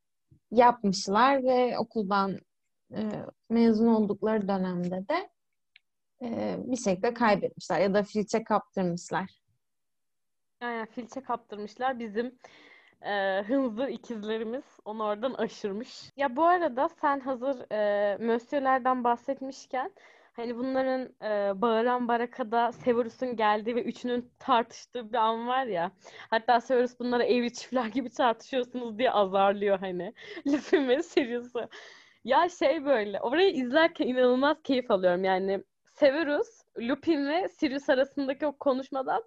yapmışlar 0.51 1.43
ve 1.43 1.79
okuldan 1.79 2.39
e, 2.95 3.01
mezun 3.51 3.87
oldukları 3.87 4.49
dönemde 4.49 5.09
de 5.09 5.31
e, 6.23 6.57
bir 6.59 6.77
şekilde 6.77 7.15
kaybetmişler 7.15 7.81
ya 7.81 7.95
da 7.95 8.03
filçe 8.03 8.45
kaptırmışlar. 8.45 9.31
Yani 10.63 10.87
filçe 10.87 11.21
kaptırmışlar. 11.21 11.99
Bizim 11.99 12.39
e, 13.03 13.43
hınzır 13.43 13.89
ikizlerimiz 13.89 14.65
onu 14.85 15.05
oradan 15.05 15.35
aşırmış. 15.35 16.13
Ya 16.17 16.37
bu 16.37 16.45
arada 16.45 16.89
sen 16.89 17.21
hazır 17.21 17.73
e, 17.73 18.17
Monsieur'lerden 18.27 19.05
bahsetmişken 19.05 19.93
hani 20.33 20.57
bunların 20.57 21.15
e, 21.23 21.61
bağıran 21.61 22.09
barakada 22.09 22.73
Severus'un 22.73 23.37
geldiği 23.37 23.77
ve 23.77 23.83
üçünün 23.83 24.31
tartıştığı 24.39 25.13
bir 25.13 25.19
an 25.19 25.49
var 25.49 25.67
ya. 25.67 25.93
Hatta 26.31 26.61
Severus 26.61 26.99
bunlara 27.01 27.25
evli 27.25 27.53
çiftler 27.53 27.87
gibi 27.87 28.11
tartışıyorsunuz 28.11 28.99
diye 28.99 29.11
azarlıyor 29.11 29.79
hani. 29.79 30.15
Ve 30.73 31.03
Sirius'u. 31.03 31.69
Ya 32.25 32.49
şey 32.49 32.85
böyle 32.85 33.21
orayı 33.21 33.51
izlerken 33.51 34.07
inanılmaz 34.07 34.57
keyif 34.63 34.91
alıyorum 34.91 35.25
yani 35.25 35.65
Severus, 36.01 36.49
Lupin 36.79 37.27
ve 37.29 37.49
Sirius 37.49 37.91
arasındaki 37.91 38.47
o 38.47 38.59
konuşmadan 38.59 39.23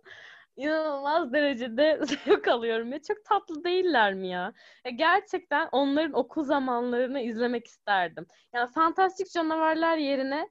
inanılmaz 0.56 1.34
derecede 1.34 2.00
zevk 2.26 2.48
alıyorum 2.48 2.92
ya. 2.92 3.02
Çok 3.02 3.26
tatlı 3.26 3.64
değiller 3.64 4.14
mi 4.14 4.28
ya? 4.28 4.54
ya? 4.86 4.92
Gerçekten 4.92 5.70
onların 5.72 6.14
okul 6.14 6.44
zamanlarını 6.44 7.20
izlemek 7.22 7.68
isterdim. 7.68 8.26
Yani 8.54 8.72
fantastik 8.72 9.32
canavarlar 9.32 9.98
yerine 9.98 10.50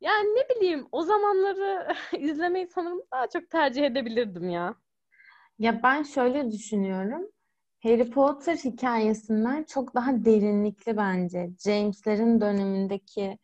yani 0.00 0.26
ne 0.26 0.56
bileyim 0.56 0.88
o 0.92 1.02
zamanları 1.02 1.94
izlemeyi 2.18 2.66
sanırım 2.66 3.02
daha 3.12 3.28
çok 3.28 3.50
tercih 3.50 3.82
edebilirdim 3.82 4.48
ya. 4.50 4.74
Ya 5.58 5.82
ben 5.82 6.02
şöyle 6.02 6.52
düşünüyorum. 6.52 7.30
Harry 7.82 8.10
Potter 8.10 8.56
hikayesinden 8.56 9.62
çok 9.64 9.94
daha 9.94 10.24
derinlikli 10.24 10.96
bence. 10.96 11.50
James'lerin 11.64 12.40
dönemindeki 12.40 13.38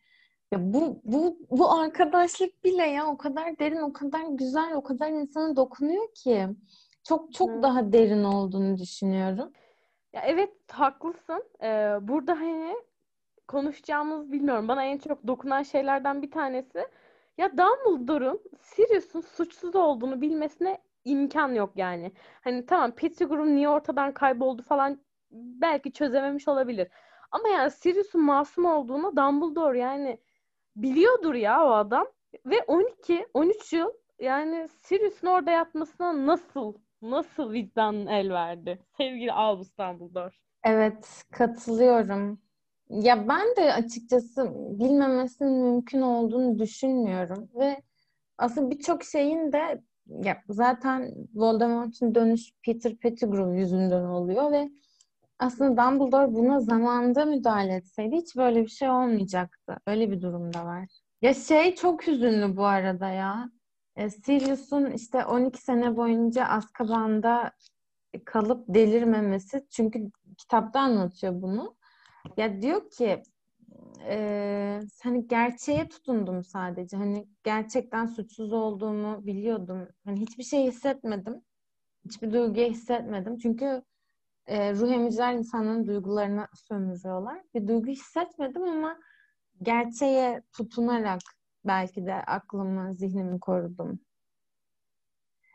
ya 0.51 0.73
bu 0.73 1.01
bu 1.03 1.37
bu 1.51 1.71
arkadaşlık 1.71 2.63
bile 2.63 2.83
ya 2.83 3.07
o 3.07 3.17
kadar 3.17 3.59
derin, 3.59 3.81
o 3.81 3.93
kadar 3.93 4.25
güzel, 4.29 4.73
o 4.75 4.83
kadar 4.83 5.09
insana 5.09 5.55
dokunuyor 5.55 6.13
ki. 6.13 6.47
Çok 7.03 7.33
çok 7.33 7.49
Hı. 7.49 7.63
daha 7.63 7.93
derin 7.93 8.23
olduğunu 8.23 8.77
düşünüyorum. 8.77 9.51
Ya 10.13 10.21
evet 10.25 10.53
haklısın. 10.71 11.43
Ee, 11.63 11.97
burada 12.01 12.39
hani 12.39 12.75
konuşacağımız 13.47 14.31
bilmiyorum. 14.31 14.67
Bana 14.67 14.83
en 14.83 14.97
çok 14.97 15.27
dokunan 15.27 15.63
şeylerden 15.63 16.21
bir 16.21 16.31
tanesi 16.31 16.87
ya 17.37 17.51
Dumbledore'un 17.57 18.41
Sirius'un 18.61 19.21
suçsuz 19.21 19.75
olduğunu 19.75 20.21
bilmesine 20.21 20.77
imkan 21.05 21.53
yok 21.53 21.71
yani. 21.75 22.11
Hani 22.41 22.65
tamam 22.65 22.91
Pettigrew'un 22.91 23.55
niye 23.55 23.69
ortadan 23.69 24.13
kayboldu 24.13 24.61
falan 24.61 25.01
belki 25.31 25.91
çözememiş 25.91 26.47
olabilir. 26.47 26.87
Ama 27.31 27.49
yani 27.49 27.71
Sirius'un 27.71 28.21
masum 28.21 28.65
olduğunu 28.65 29.15
Dumbledore 29.15 29.79
yani 29.79 30.17
biliyordur 30.75 31.33
ya 31.33 31.65
o 31.65 31.71
adam. 31.71 32.07
Ve 32.45 32.63
12, 32.67 33.27
13 33.33 33.73
yıl 33.73 33.89
yani 34.19 34.67
Sirius'un 34.69 35.27
orada 35.27 35.51
yatmasına 35.51 36.25
nasıl 36.25 36.73
nasıl 37.01 37.51
vicdan 37.51 38.07
el 38.07 38.29
verdi? 38.29 38.79
Sevgili 38.97 39.31
Albus 39.31 39.77
Dumbledore. 39.77 40.31
Evet, 40.63 41.23
katılıyorum. 41.31 42.41
Ya 42.89 43.27
ben 43.27 43.55
de 43.57 43.73
açıkçası 43.73 44.51
bilmemesinin 44.79 45.63
mümkün 45.63 46.01
olduğunu 46.01 46.59
düşünmüyorum 46.59 47.49
ve 47.55 47.81
aslında 48.37 48.71
birçok 48.71 49.03
şeyin 49.03 49.51
de 49.51 49.81
ya 50.07 50.37
zaten 50.49 51.13
Voldemort'un 51.33 52.15
dönüş 52.15 52.51
Peter 52.65 52.97
Pettigrew 52.97 53.59
yüzünden 53.59 54.03
oluyor 54.03 54.51
ve 54.51 54.69
aslında 55.41 55.81
Dumbledore 55.81 56.33
buna 56.33 56.59
zamanında 56.59 57.25
müdahale 57.25 57.75
etseydi 57.75 58.15
hiç 58.15 58.35
böyle 58.35 58.61
bir 58.61 58.69
şey 58.69 58.89
olmayacaktı. 58.89 59.77
Öyle 59.87 60.11
bir 60.11 60.21
durumda 60.21 60.65
var. 60.65 60.87
Ya 61.21 61.33
şey 61.33 61.75
çok 61.75 62.07
hüzünlü 62.07 62.57
bu 62.57 62.65
arada 62.65 63.09
ya. 63.09 63.49
E, 63.95 64.09
Sirius'un 64.09 64.91
işte 64.91 65.25
12 65.25 65.61
sene 65.61 65.97
boyunca 65.97 66.45
Azkaban'da 66.45 67.51
kalıp 68.25 68.65
delirmemesi. 68.67 69.67
Çünkü 69.71 70.11
kitapta 70.37 70.79
anlatıyor 70.79 71.41
bunu. 71.41 71.75
Ya 72.37 72.61
diyor 72.61 72.89
ki 72.89 73.23
e, 74.07 74.79
hani 75.03 75.27
gerçeğe 75.27 75.89
tutundum 75.89 76.43
sadece. 76.43 76.97
Hani 76.97 77.27
gerçekten 77.43 78.05
suçsuz 78.05 78.53
olduğumu 78.53 79.25
biliyordum. 79.25 79.87
Hani 80.05 80.21
hiçbir 80.21 80.43
şey 80.43 80.63
hissetmedim. 80.63 81.41
Hiçbir 82.05 82.33
duyguya 82.33 82.67
hissetmedim. 82.69 83.37
Çünkü 83.37 83.83
e, 84.47 84.73
ruh 84.73 84.91
emiciler 84.91 85.33
insanların 85.33 85.87
duygularına 85.87 86.47
sömürüyorlar. 86.67 87.41
Bir 87.55 87.67
duygu 87.67 87.87
hissetmedim 87.87 88.63
ama 88.63 88.99
gerçeğe 89.61 90.43
tutunarak 90.53 91.21
belki 91.65 92.05
de 92.05 92.13
aklımı, 92.13 92.95
zihnimi 92.95 93.39
korudum. 93.39 93.99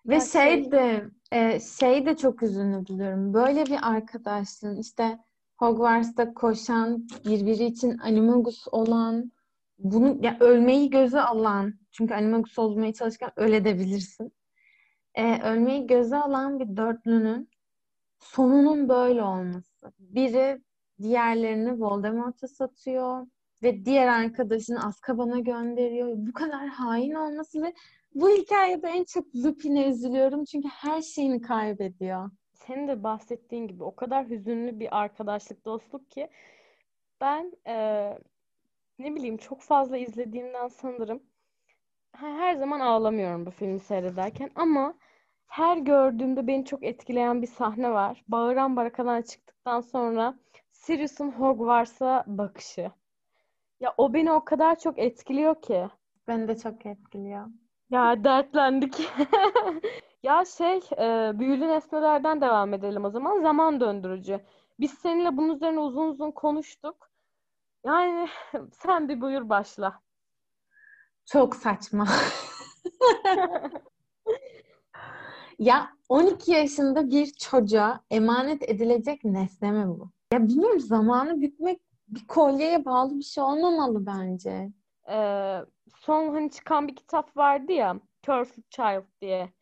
Ve 0.07 0.14
ya 0.14 0.20
şey, 0.20 0.62
şey 0.62 0.72
de 0.72 1.05
e, 1.32 1.61
şey 1.61 2.07
de 2.07 2.16
çok 2.16 2.43
üzünlü 2.43 2.87
buluyorum. 2.89 3.34
Böyle 3.34 3.66
bir 3.66 3.78
arkadaşlığın 3.82 4.80
işte 4.80 5.18
Hogwarts'ta 5.59 6.34
koşan, 6.34 7.09
birbiri 7.24 7.64
için 7.64 7.99
animagus 7.99 8.68
olan, 8.72 9.32
bunu 9.78 10.18
ya 10.24 10.37
ölmeyi 10.41 10.91
göze 10.91 11.20
alan, 11.20 11.74
çünkü 11.91 12.14
animagus 12.14 12.59
olmaya 12.59 12.93
çalışırken 12.93 13.32
ölebilirsin. 13.37 14.32
Ee, 15.14 15.43
ölmeyi 15.43 15.87
göze 15.87 16.16
alan 16.16 16.61
bir 16.61 16.76
dörtlünün 16.76 17.51
sonunun 18.35 18.89
böyle 18.89 19.22
olması. 19.22 19.93
Biri 19.99 20.62
diğerlerini 21.03 21.81
Voldemort'a 21.81 22.49
satıyor 22.49 23.27
ve 23.62 23.85
diğer 23.85 24.09
arkadaşını 24.09 24.87
Azkaban'a 24.87 25.39
gönderiyor. 25.39 26.09
Bu 26.16 26.33
kadar 26.33 26.68
hain 26.68 27.14
olması 27.14 27.62
ve 27.62 27.74
bu 28.14 28.29
hikayede 28.31 28.89
en 28.89 29.05
çok 29.05 29.24
Lupin'e 29.37 29.89
üzülüyorum 29.89 30.45
çünkü 30.45 30.68
her 30.68 31.03
şeyini 31.03 31.41
kaybediyor 31.41 32.31
senin 32.66 32.89
de 32.89 33.03
bahsettiğin 33.03 33.68
gibi 33.68 33.85
o 33.85 33.97
kadar 33.97 34.29
hüzünlü 34.29 34.81
bir 34.81 34.99
arkadaşlık, 34.99 35.64
dostluk 35.64 36.11
ki 36.11 36.29
ben 37.20 37.53
e, 37.66 37.74
ne 38.99 39.14
bileyim 39.14 39.37
çok 39.37 39.62
fazla 39.62 39.97
izlediğimden 39.97 40.68
sanırım 40.68 41.22
her 42.12 42.55
zaman 42.55 42.81
ağlamıyorum 42.81 43.47
bu 43.47 43.51
filmi 43.51 43.81
seyrederken 43.81 44.51
ama 44.55 44.95
her 45.47 45.76
gördüğümde 45.76 46.47
beni 46.47 46.64
çok 46.64 46.82
etkileyen 46.84 47.42
bir 47.42 47.47
sahne 47.47 47.90
var. 47.90 48.24
Bağıran 48.28 48.76
barakadan 48.76 49.22
çıktıktan 49.22 49.80
sonra 49.80 50.38
Sirius'un 50.72 51.30
Hogwarts'a 51.30 52.24
bakışı. 52.26 52.90
Ya 53.80 53.94
o 53.99 54.14
beni 54.14 54.32
o 54.32 54.44
kadar 54.44 54.78
çok 54.78 54.99
etkiliyor 54.99 55.62
ki. 55.62 55.88
Beni 56.28 56.49
de 56.49 56.59
çok 56.59 56.86
etkiliyor. 56.86 57.47
Ya 57.90 58.24
dertlendik. 58.24 59.09
Ya 60.22 60.44
şey, 60.44 60.76
e, 60.99 61.32
büyülü 61.38 61.68
nesnelerden 61.68 62.40
devam 62.40 62.74
edelim 62.74 63.05
o 63.05 63.11
zaman. 63.11 63.42
Zaman 63.42 63.80
döndürücü. 63.80 64.40
Biz 64.80 64.90
seninle 64.94 65.36
bunun 65.36 65.55
üzerine 65.55 65.80
uzun 65.80 66.09
uzun 66.09 66.30
konuştuk. 66.30 67.11
Yani 67.84 68.28
sen 68.72 69.09
bir 69.09 69.20
buyur 69.20 69.49
başla. 69.49 70.01
Çok 71.26 71.57
saçma. 71.57 72.07
ya 75.59 75.90
12 76.09 76.52
yaşında 76.52 77.11
bir 77.11 77.26
çocuğa 77.26 78.00
emanet 78.11 78.62
edilecek 78.70 79.24
nesne 79.24 79.72
mi 79.72 79.88
bu? 79.88 80.11
Ya 80.32 80.48
bilmiyorum 80.48 80.80
zamanı 80.80 81.40
bükmek 81.40 81.80
bir 82.09 82.26
kolyeye 82.26 82.84
bağlı 82.84 83.18
bir 83.18 83.24
şey 83.24 83.44
olmamalı 83.44 84.07
bence. 84.07 84.72
Ee, 85.11 85.59
son 85.98 86.34
hani 86.34 86.50
çıkan 86.50 86.88
bir 86.88 86.96
kitap 86.96 87.36
vardı 87.36 87.72
ya 87.72 88.00
Cursed 88.22 88.62
Child 88.70 89.04
diye. 89.20 89.52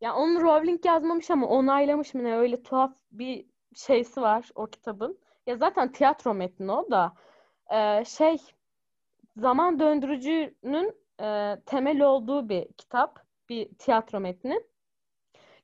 Ya 0.00 0.14
onu 0.14 0.42
Rowling 0.42 0.86
yazmamış 0.86 1.30
ama 1.30 1.46
onaylamış 1.46 2.14
mı 2.14 2.24
ne 2.24 2.36
öyle 2.36 2.62
tuhaf 2.62 2.92
bir 3.12 3.46
şeysi 3.74 4.20
var 4.20 4.50
o 4.54 4.66
kitabın. 4.66 5.18
Ya 5.46 5.56
zaten 5.56 5.92
tiyatro 5.92 6.34
metni 6.34 6.72
o 6.72 6.90
da. 6.90 7.12
Ee, 7.72 8.04
şey 8.04 8.38
zaman 9.36 9.78
döndürücünün 9.80 10.94
e, 11.20 11.56
temel 11.66 12.00
olduğu 12.00 12.48
bir 12.48 12.72
kitap, 12.72 13.26
bir 13.48 13.74
tiyatro 13.74 14.20
metni. 14.20 14.60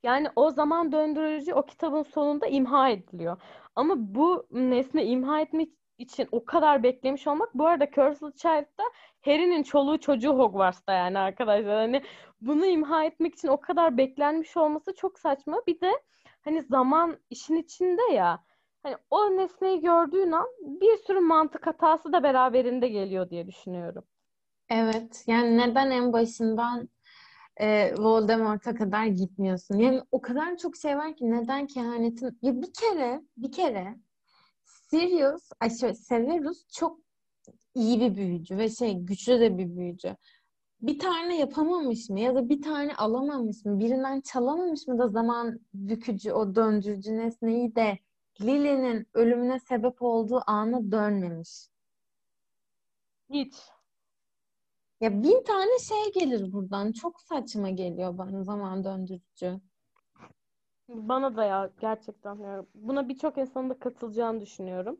Yani 0.03 0.27
o 0.35 0.51
zaman 0.51 0.91
döndürücü 0.91 1.53
o 1.53 1.65
kitabın 1.65 2.03
sonunda 2.03 2.47
imha 2.47 2.89
ediliyor. 2.89 3.41
Ama 3.75 3.95
bu 3.97 4.47
nesne 4.51 5.05
imha 5.05 5.41
etmek 5.41 5.69
için 5.97 6.27
o 6.31 6.45
kadar 6.45 6.83
beklemiş 6.83 7.27
olmak. 7.27 7.53
Bu 7.53 7.67
arada 7.67 7.91
Cursed 7.91 8.35
Child'da 8.35 8.83
Harry'nin 9.21 9.63
çoluğu 9.63 9.99
çocuğu 9.99 10.33
Hogwarts'ta 10.33 10.93
yani 10.93 11.19
arkadaşlar. 11.19 11.75
Hani 11.75 12.01
bunu 12.41 12.65
imha 12.65 13.03
etmek 13.03 13.35
için 13.35 13.47
o 13.47 13.59
kadar 13.59 13.97
beklenmiş 13.97 14.57
olması 14.57 14.95
çok 14.95 15.19
saçma. 15.19 15.61
Bir 15.67 15.81
de 15.81 15.91
hani 16.41 16.61
zaman 16.63 17.17
işin 17.29 17.55
içinde 17.55 18.13
ya. 18.13 18.43
Hani 18.83 18.95
o 19.09 19.37
nesneyi 19.37 19.81
gördüğün 19.81 20.31
an 20.31 20.47
bir 20.61 20.97
sürü 20.97 21.19
mantık 21.19 21.67
hatası 21.67 22.13
da 22.13 22.23
beraberinde 22.23 22.87
geliyor 22.87 23.29
diye 23.29 23.47
düşünüyorum. 23.47 24.03
Evet. 24.69 25.23
Yani 25.27 25.57
neden 25.57 25.91
en 25.91 26.13
başından 26.13 26.89
e, 27.59 27.95
Voldemort'a 27.97 28.75
kadar 28.75 29.05
gitmiyorsun? 29.05 29.77
Yani 29.77 30.01
o 30.11 30.21
kadar 30.21 30.57
çok 30.57 30.75
şey 30.77 30.97
var 30.97 31.15
ki 31.15 31.31
neden 31.31 31.67
kehanetin... 31.67 32.39
Ya 32.41 32.61
bir 32.61 32.73
kere, 32.73 33.21
bir 33.37 33.51
kere 33.51 33.97
Sirius, 34.65 35.49
ay 35.59 35.69
şöyle, 35.69 35.93
Severus 35.93 36.67
çok 36.67 36.99
iyi 37.75 37.99
bir 37.99 38.15
büyücü 38.15 38.57
ve 38.57 38.69
şey 38.69 38.93
güçlü 38.93 39.39
de 39.39 39.57
bir 39.57 39.77
büyücü. 39.77 40.15
Bir 40.81 40.99
tane 40.99 41.39
yapamamış 41.39 42.09
mı 42.09 42.19
ya 42.19 42.35
da 42.35 42.49
bir 42.49 42.61
tane 42.61 42.95
alamamış 42.95 43.65
mı? 43.65 43.79
Birinden 43.79 44.21
çalamamış 44.21 44.87
mı 44.87 44.99
da 44.99 45.07
zaman 45.07 45.59
bükücü 45.73 46.31
o 46.31 46.55
döndürücü 46.55 47.17
nesneyi 47.17 47.75
de 47.75 47.99
Lily'nin 48.41 49.07
ölümüne 49.13 49.59
sebep 49.59 50.01
olduğu 50.01 50.41
ana 50.47 50.91
dönmemiş. 50.91 51.67
Hiç. 53.29 53.55
Ya 55.01 55.23
bin 55.23 55.43
tane 55.43 55.79
şey 55.79 56.11
gelir 56.13 56.51
buradan. 56.53 56.91
Çok 56.91 57.21
saçma 57.21 57.69
geliyor 57.69 58.17
bana 58.17 58.43
zaman 58.43 58.83
döndürücü. 58.83 59.61
Bana 60.89 61.37
da 61.37 61.45
ya 61.45 61.69
gerçekten 61.81 62.35
yani 62.35 62.65
buna 62.75 63.09
birçok 63.09 63.37
insanın 63.37 63.69
da 63.69 63.79
katılacağını 63.79 64.41
düşünüyorum. 64.41 64.99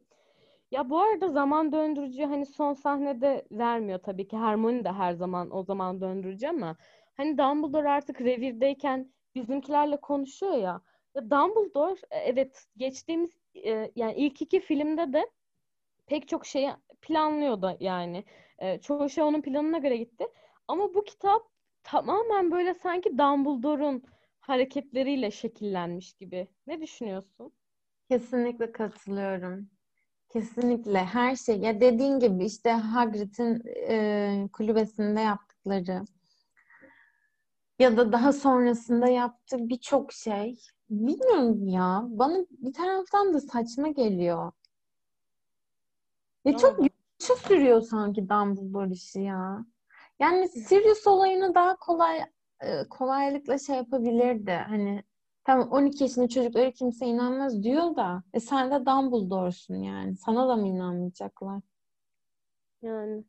Ya 0.72 0.89
bu 0.89 1.00
arada 1.00 1.30
zaman 1.30 1.72
döndürücü 1.72 2.24
hani 2.24 2.45
son 2.45 2.74
sahnede 2.74 3.48
vermiyor 3.52 4.00
tabii 4.00 4.28
ki. 4.28 4.38
Hermione 4.38 4.84
de 4.84 4.91
her 4.91 5.14
zaman 5.14 5.56
o 5.56 5.64
zaman 5.64 6.02
döndürücü 6.02 6.48
ama 6.48 6.76
hani 7.18 7.38
Dumbledore 7.38 7.89
artık 7.89 8.22
revirdeyken 8.22 9.14
bizimkilerle 9.36 9.98
konuşuyor 9.98 10.54
ya. 10.58 10.82
Ya 11.16 11.30
Dumbledore 11.30 12.00
e, 12.12 12.18
evet 12.18 12.66
geçtiğimiz 12.78 13.32
e, 13.56 13.91
yani 13.95 14.14
ilk 14.16 14.41
iki 14.41 14.60
filmde 14.60 15.14
de 15.14 15.30
pek 16.08 16.28
çok 16.28 16.45
şeyi 16.45 16.70
planlıyordu 17.02 17.78
yani. 17.80 18.24
E, 18.60 18.82
çoğu 18.82 19.10
şey 19.10 19.24
onun 19.24 19.41
planına 19.41 19.78
göre 19.78 19.97
gitti. 19.97 20.28
Ama 20.68 20.93
bu 20.93 21.03
kitap 21.03 21.41
tamamen 21.84 22.51
böyle 22.51 22.74
sanki 22.74 23.18
Dumbledore'un 23.18 24.03
hareketleriyle 24.39 25.32
şekillenmiş 25.32 26.14
gibi. 26.14 26.47
Ne 26.68 26.82
düşünüyorsun? 26.82 27.53
Kesinlikle 28.10 28.72
katılıyorum. 28.72 29.70
Kesinlikle 30.30 30.99
her 30.99 31.36
şey. 31.36 31.60
Ya 31.60 31.82
dediğin 31.82 32.20
gibi 32.20 32.45
işte 32.45 32.70
Hagrid'in 32.72 33.62
e, 33.89 34.49
kulübesinde 34.53 35.20
yaptıkları 35.22 36.03
ya 37.80 37.97
da 37.97 38.12
daha 38.12 38.34
sonrasında 38.34 39.08
yaptığı 39.08 39.70
birçok 39.70 40.14
şey 40.14 40.60
bilmiyorum 40.89 41.68
ya. 41.68 42.03
Bana 42.08 42.45
bir 42.49 42.74
taraftan 42.74 43.34
da 43.34 43.41
saçma 43.41 43.88
geliyor. 43.88 44.51
Ya 46.45 46.58
çok 46.58 46.80
güçlü 47.20 47.36
sürüyor 47.36 47.82
sanki 47.82 48.30
Dumbledore 48.30 48.91
işi 48.93 49.22
ya. 49.22 49.65
Yani 50.20 50.49
Sirius 50.49 51.07
olayını 51.07 51.55
daha 51.55 51.76
kolay 51.76 52.20
e, 52.61 52.84
kolaylıkla 52.89 53.59
şey 53.59 53.76
yapabilirdi. 53.76 54.51
Hani 54.51 55.03
Tamam 55.47 55.70
12 55.72 56.03
yaşında 56.03 56.28
çocuklara 56.28 56.72
kimse 56.72 57.05
inanmaz 57.05 57.63
diyor 57.63 57.95
da 57.95 58.24
e 58.34 58.39
sen 58.39 58.72
de 58.72 58.86
Dumbledore'sun 58.86 59.76
yani. 59.76 60.15
Sana 60.18 60.47
da 60.47 60.55
mı 60.55 60.68
inanmayacaklar? 60.68 61.61
Yani. 62.82 63.24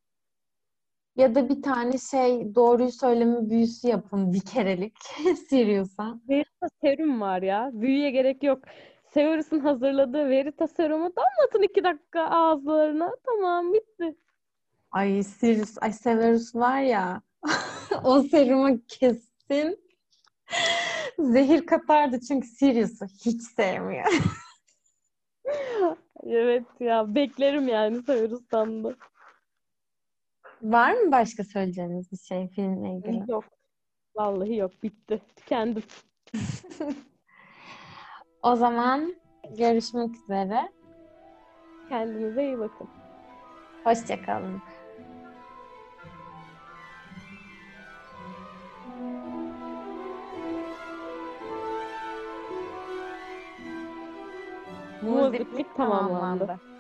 Ya 1.17 1.35
da 1.35 1.49
bir 1.49 1.63
tane 1.63 1.99
şey 1.99 2.55
doğruyu 2.55 2.93
söyleme 2.93 3.51
büyüsü 3.51 3.89
yapın 3.89 4.33
bir 4.33 4.41
kerelik 4.41 4.97
Sirius'a. 5.49 6.21
Verita 6.29 6.69
serum 6.83 7.21
var 7.21 7.43
ya. 7.43 7.71
Büyüye 7.73 8.11
gerek 8.11 8.43
yok. 8.43 8.65
Severus'un 9.11 9.61
hazırladığı 9.61 10.29
Verita 10.29 10.67
serumu 10.67 11.13
damlatın 11.17 11.63
iki 11.63 11.85
dakika 11.85 12.23
ağızlarına. 12.23 13.17
Tamam 13.27 13.73
bitti. 13.73 14.17
Ay 14.91 15.23
Sirius, 15.23 15.77
ay 15.81 15.93
Severus 15.93 16.55
var 16.55 16.81
ya 16.81 17.23
o 18.05 18.23
serumu 18.23 18.81
kesin 18.89 19.89
Zehir 21.19 21.67
katardı 21.67 22.21
çünkü 22.21 22.49
Sirius'u 22.49 23.07
hiç 23.07 23.43
sevmiyor. 23.43 24.07
Evet 26.23 26.65
ya 26.81 27.15
beklerim 27.15 27.69
yani 27.69 28.03
Severus'tan 28.03 28.85
da. 28.85 28.97
Var 30.63 30.93
mı 30.93 31.13
başka 31.13 31.45
söyleyeceğiniz 31.45 32.13
bir 32.13 32.17
şey 32.17 32.49
filmle 32.49 32.97
ilgili? 32.97 33.31
Yok. 33.31 33.45
Vallahi 34.15 34.57
yok. 34.57 34.83
Bitti. 34.83 35.23
Tükendim. 35.37 35.83
O 38.43 38.57
zaman 38.57 39.15
görüşmek 39.59 40.15
üzere. 40.17 40.69
Kendinize 41.89 42.45
iyi 42.45 42.59
bakın. 42.59 42.89
Hoşçakalın. 43.85 44.63
Muziplik 55.03 55.77
tamamlandı. 55.77 56.47
tamamlandı. 56.47 56.78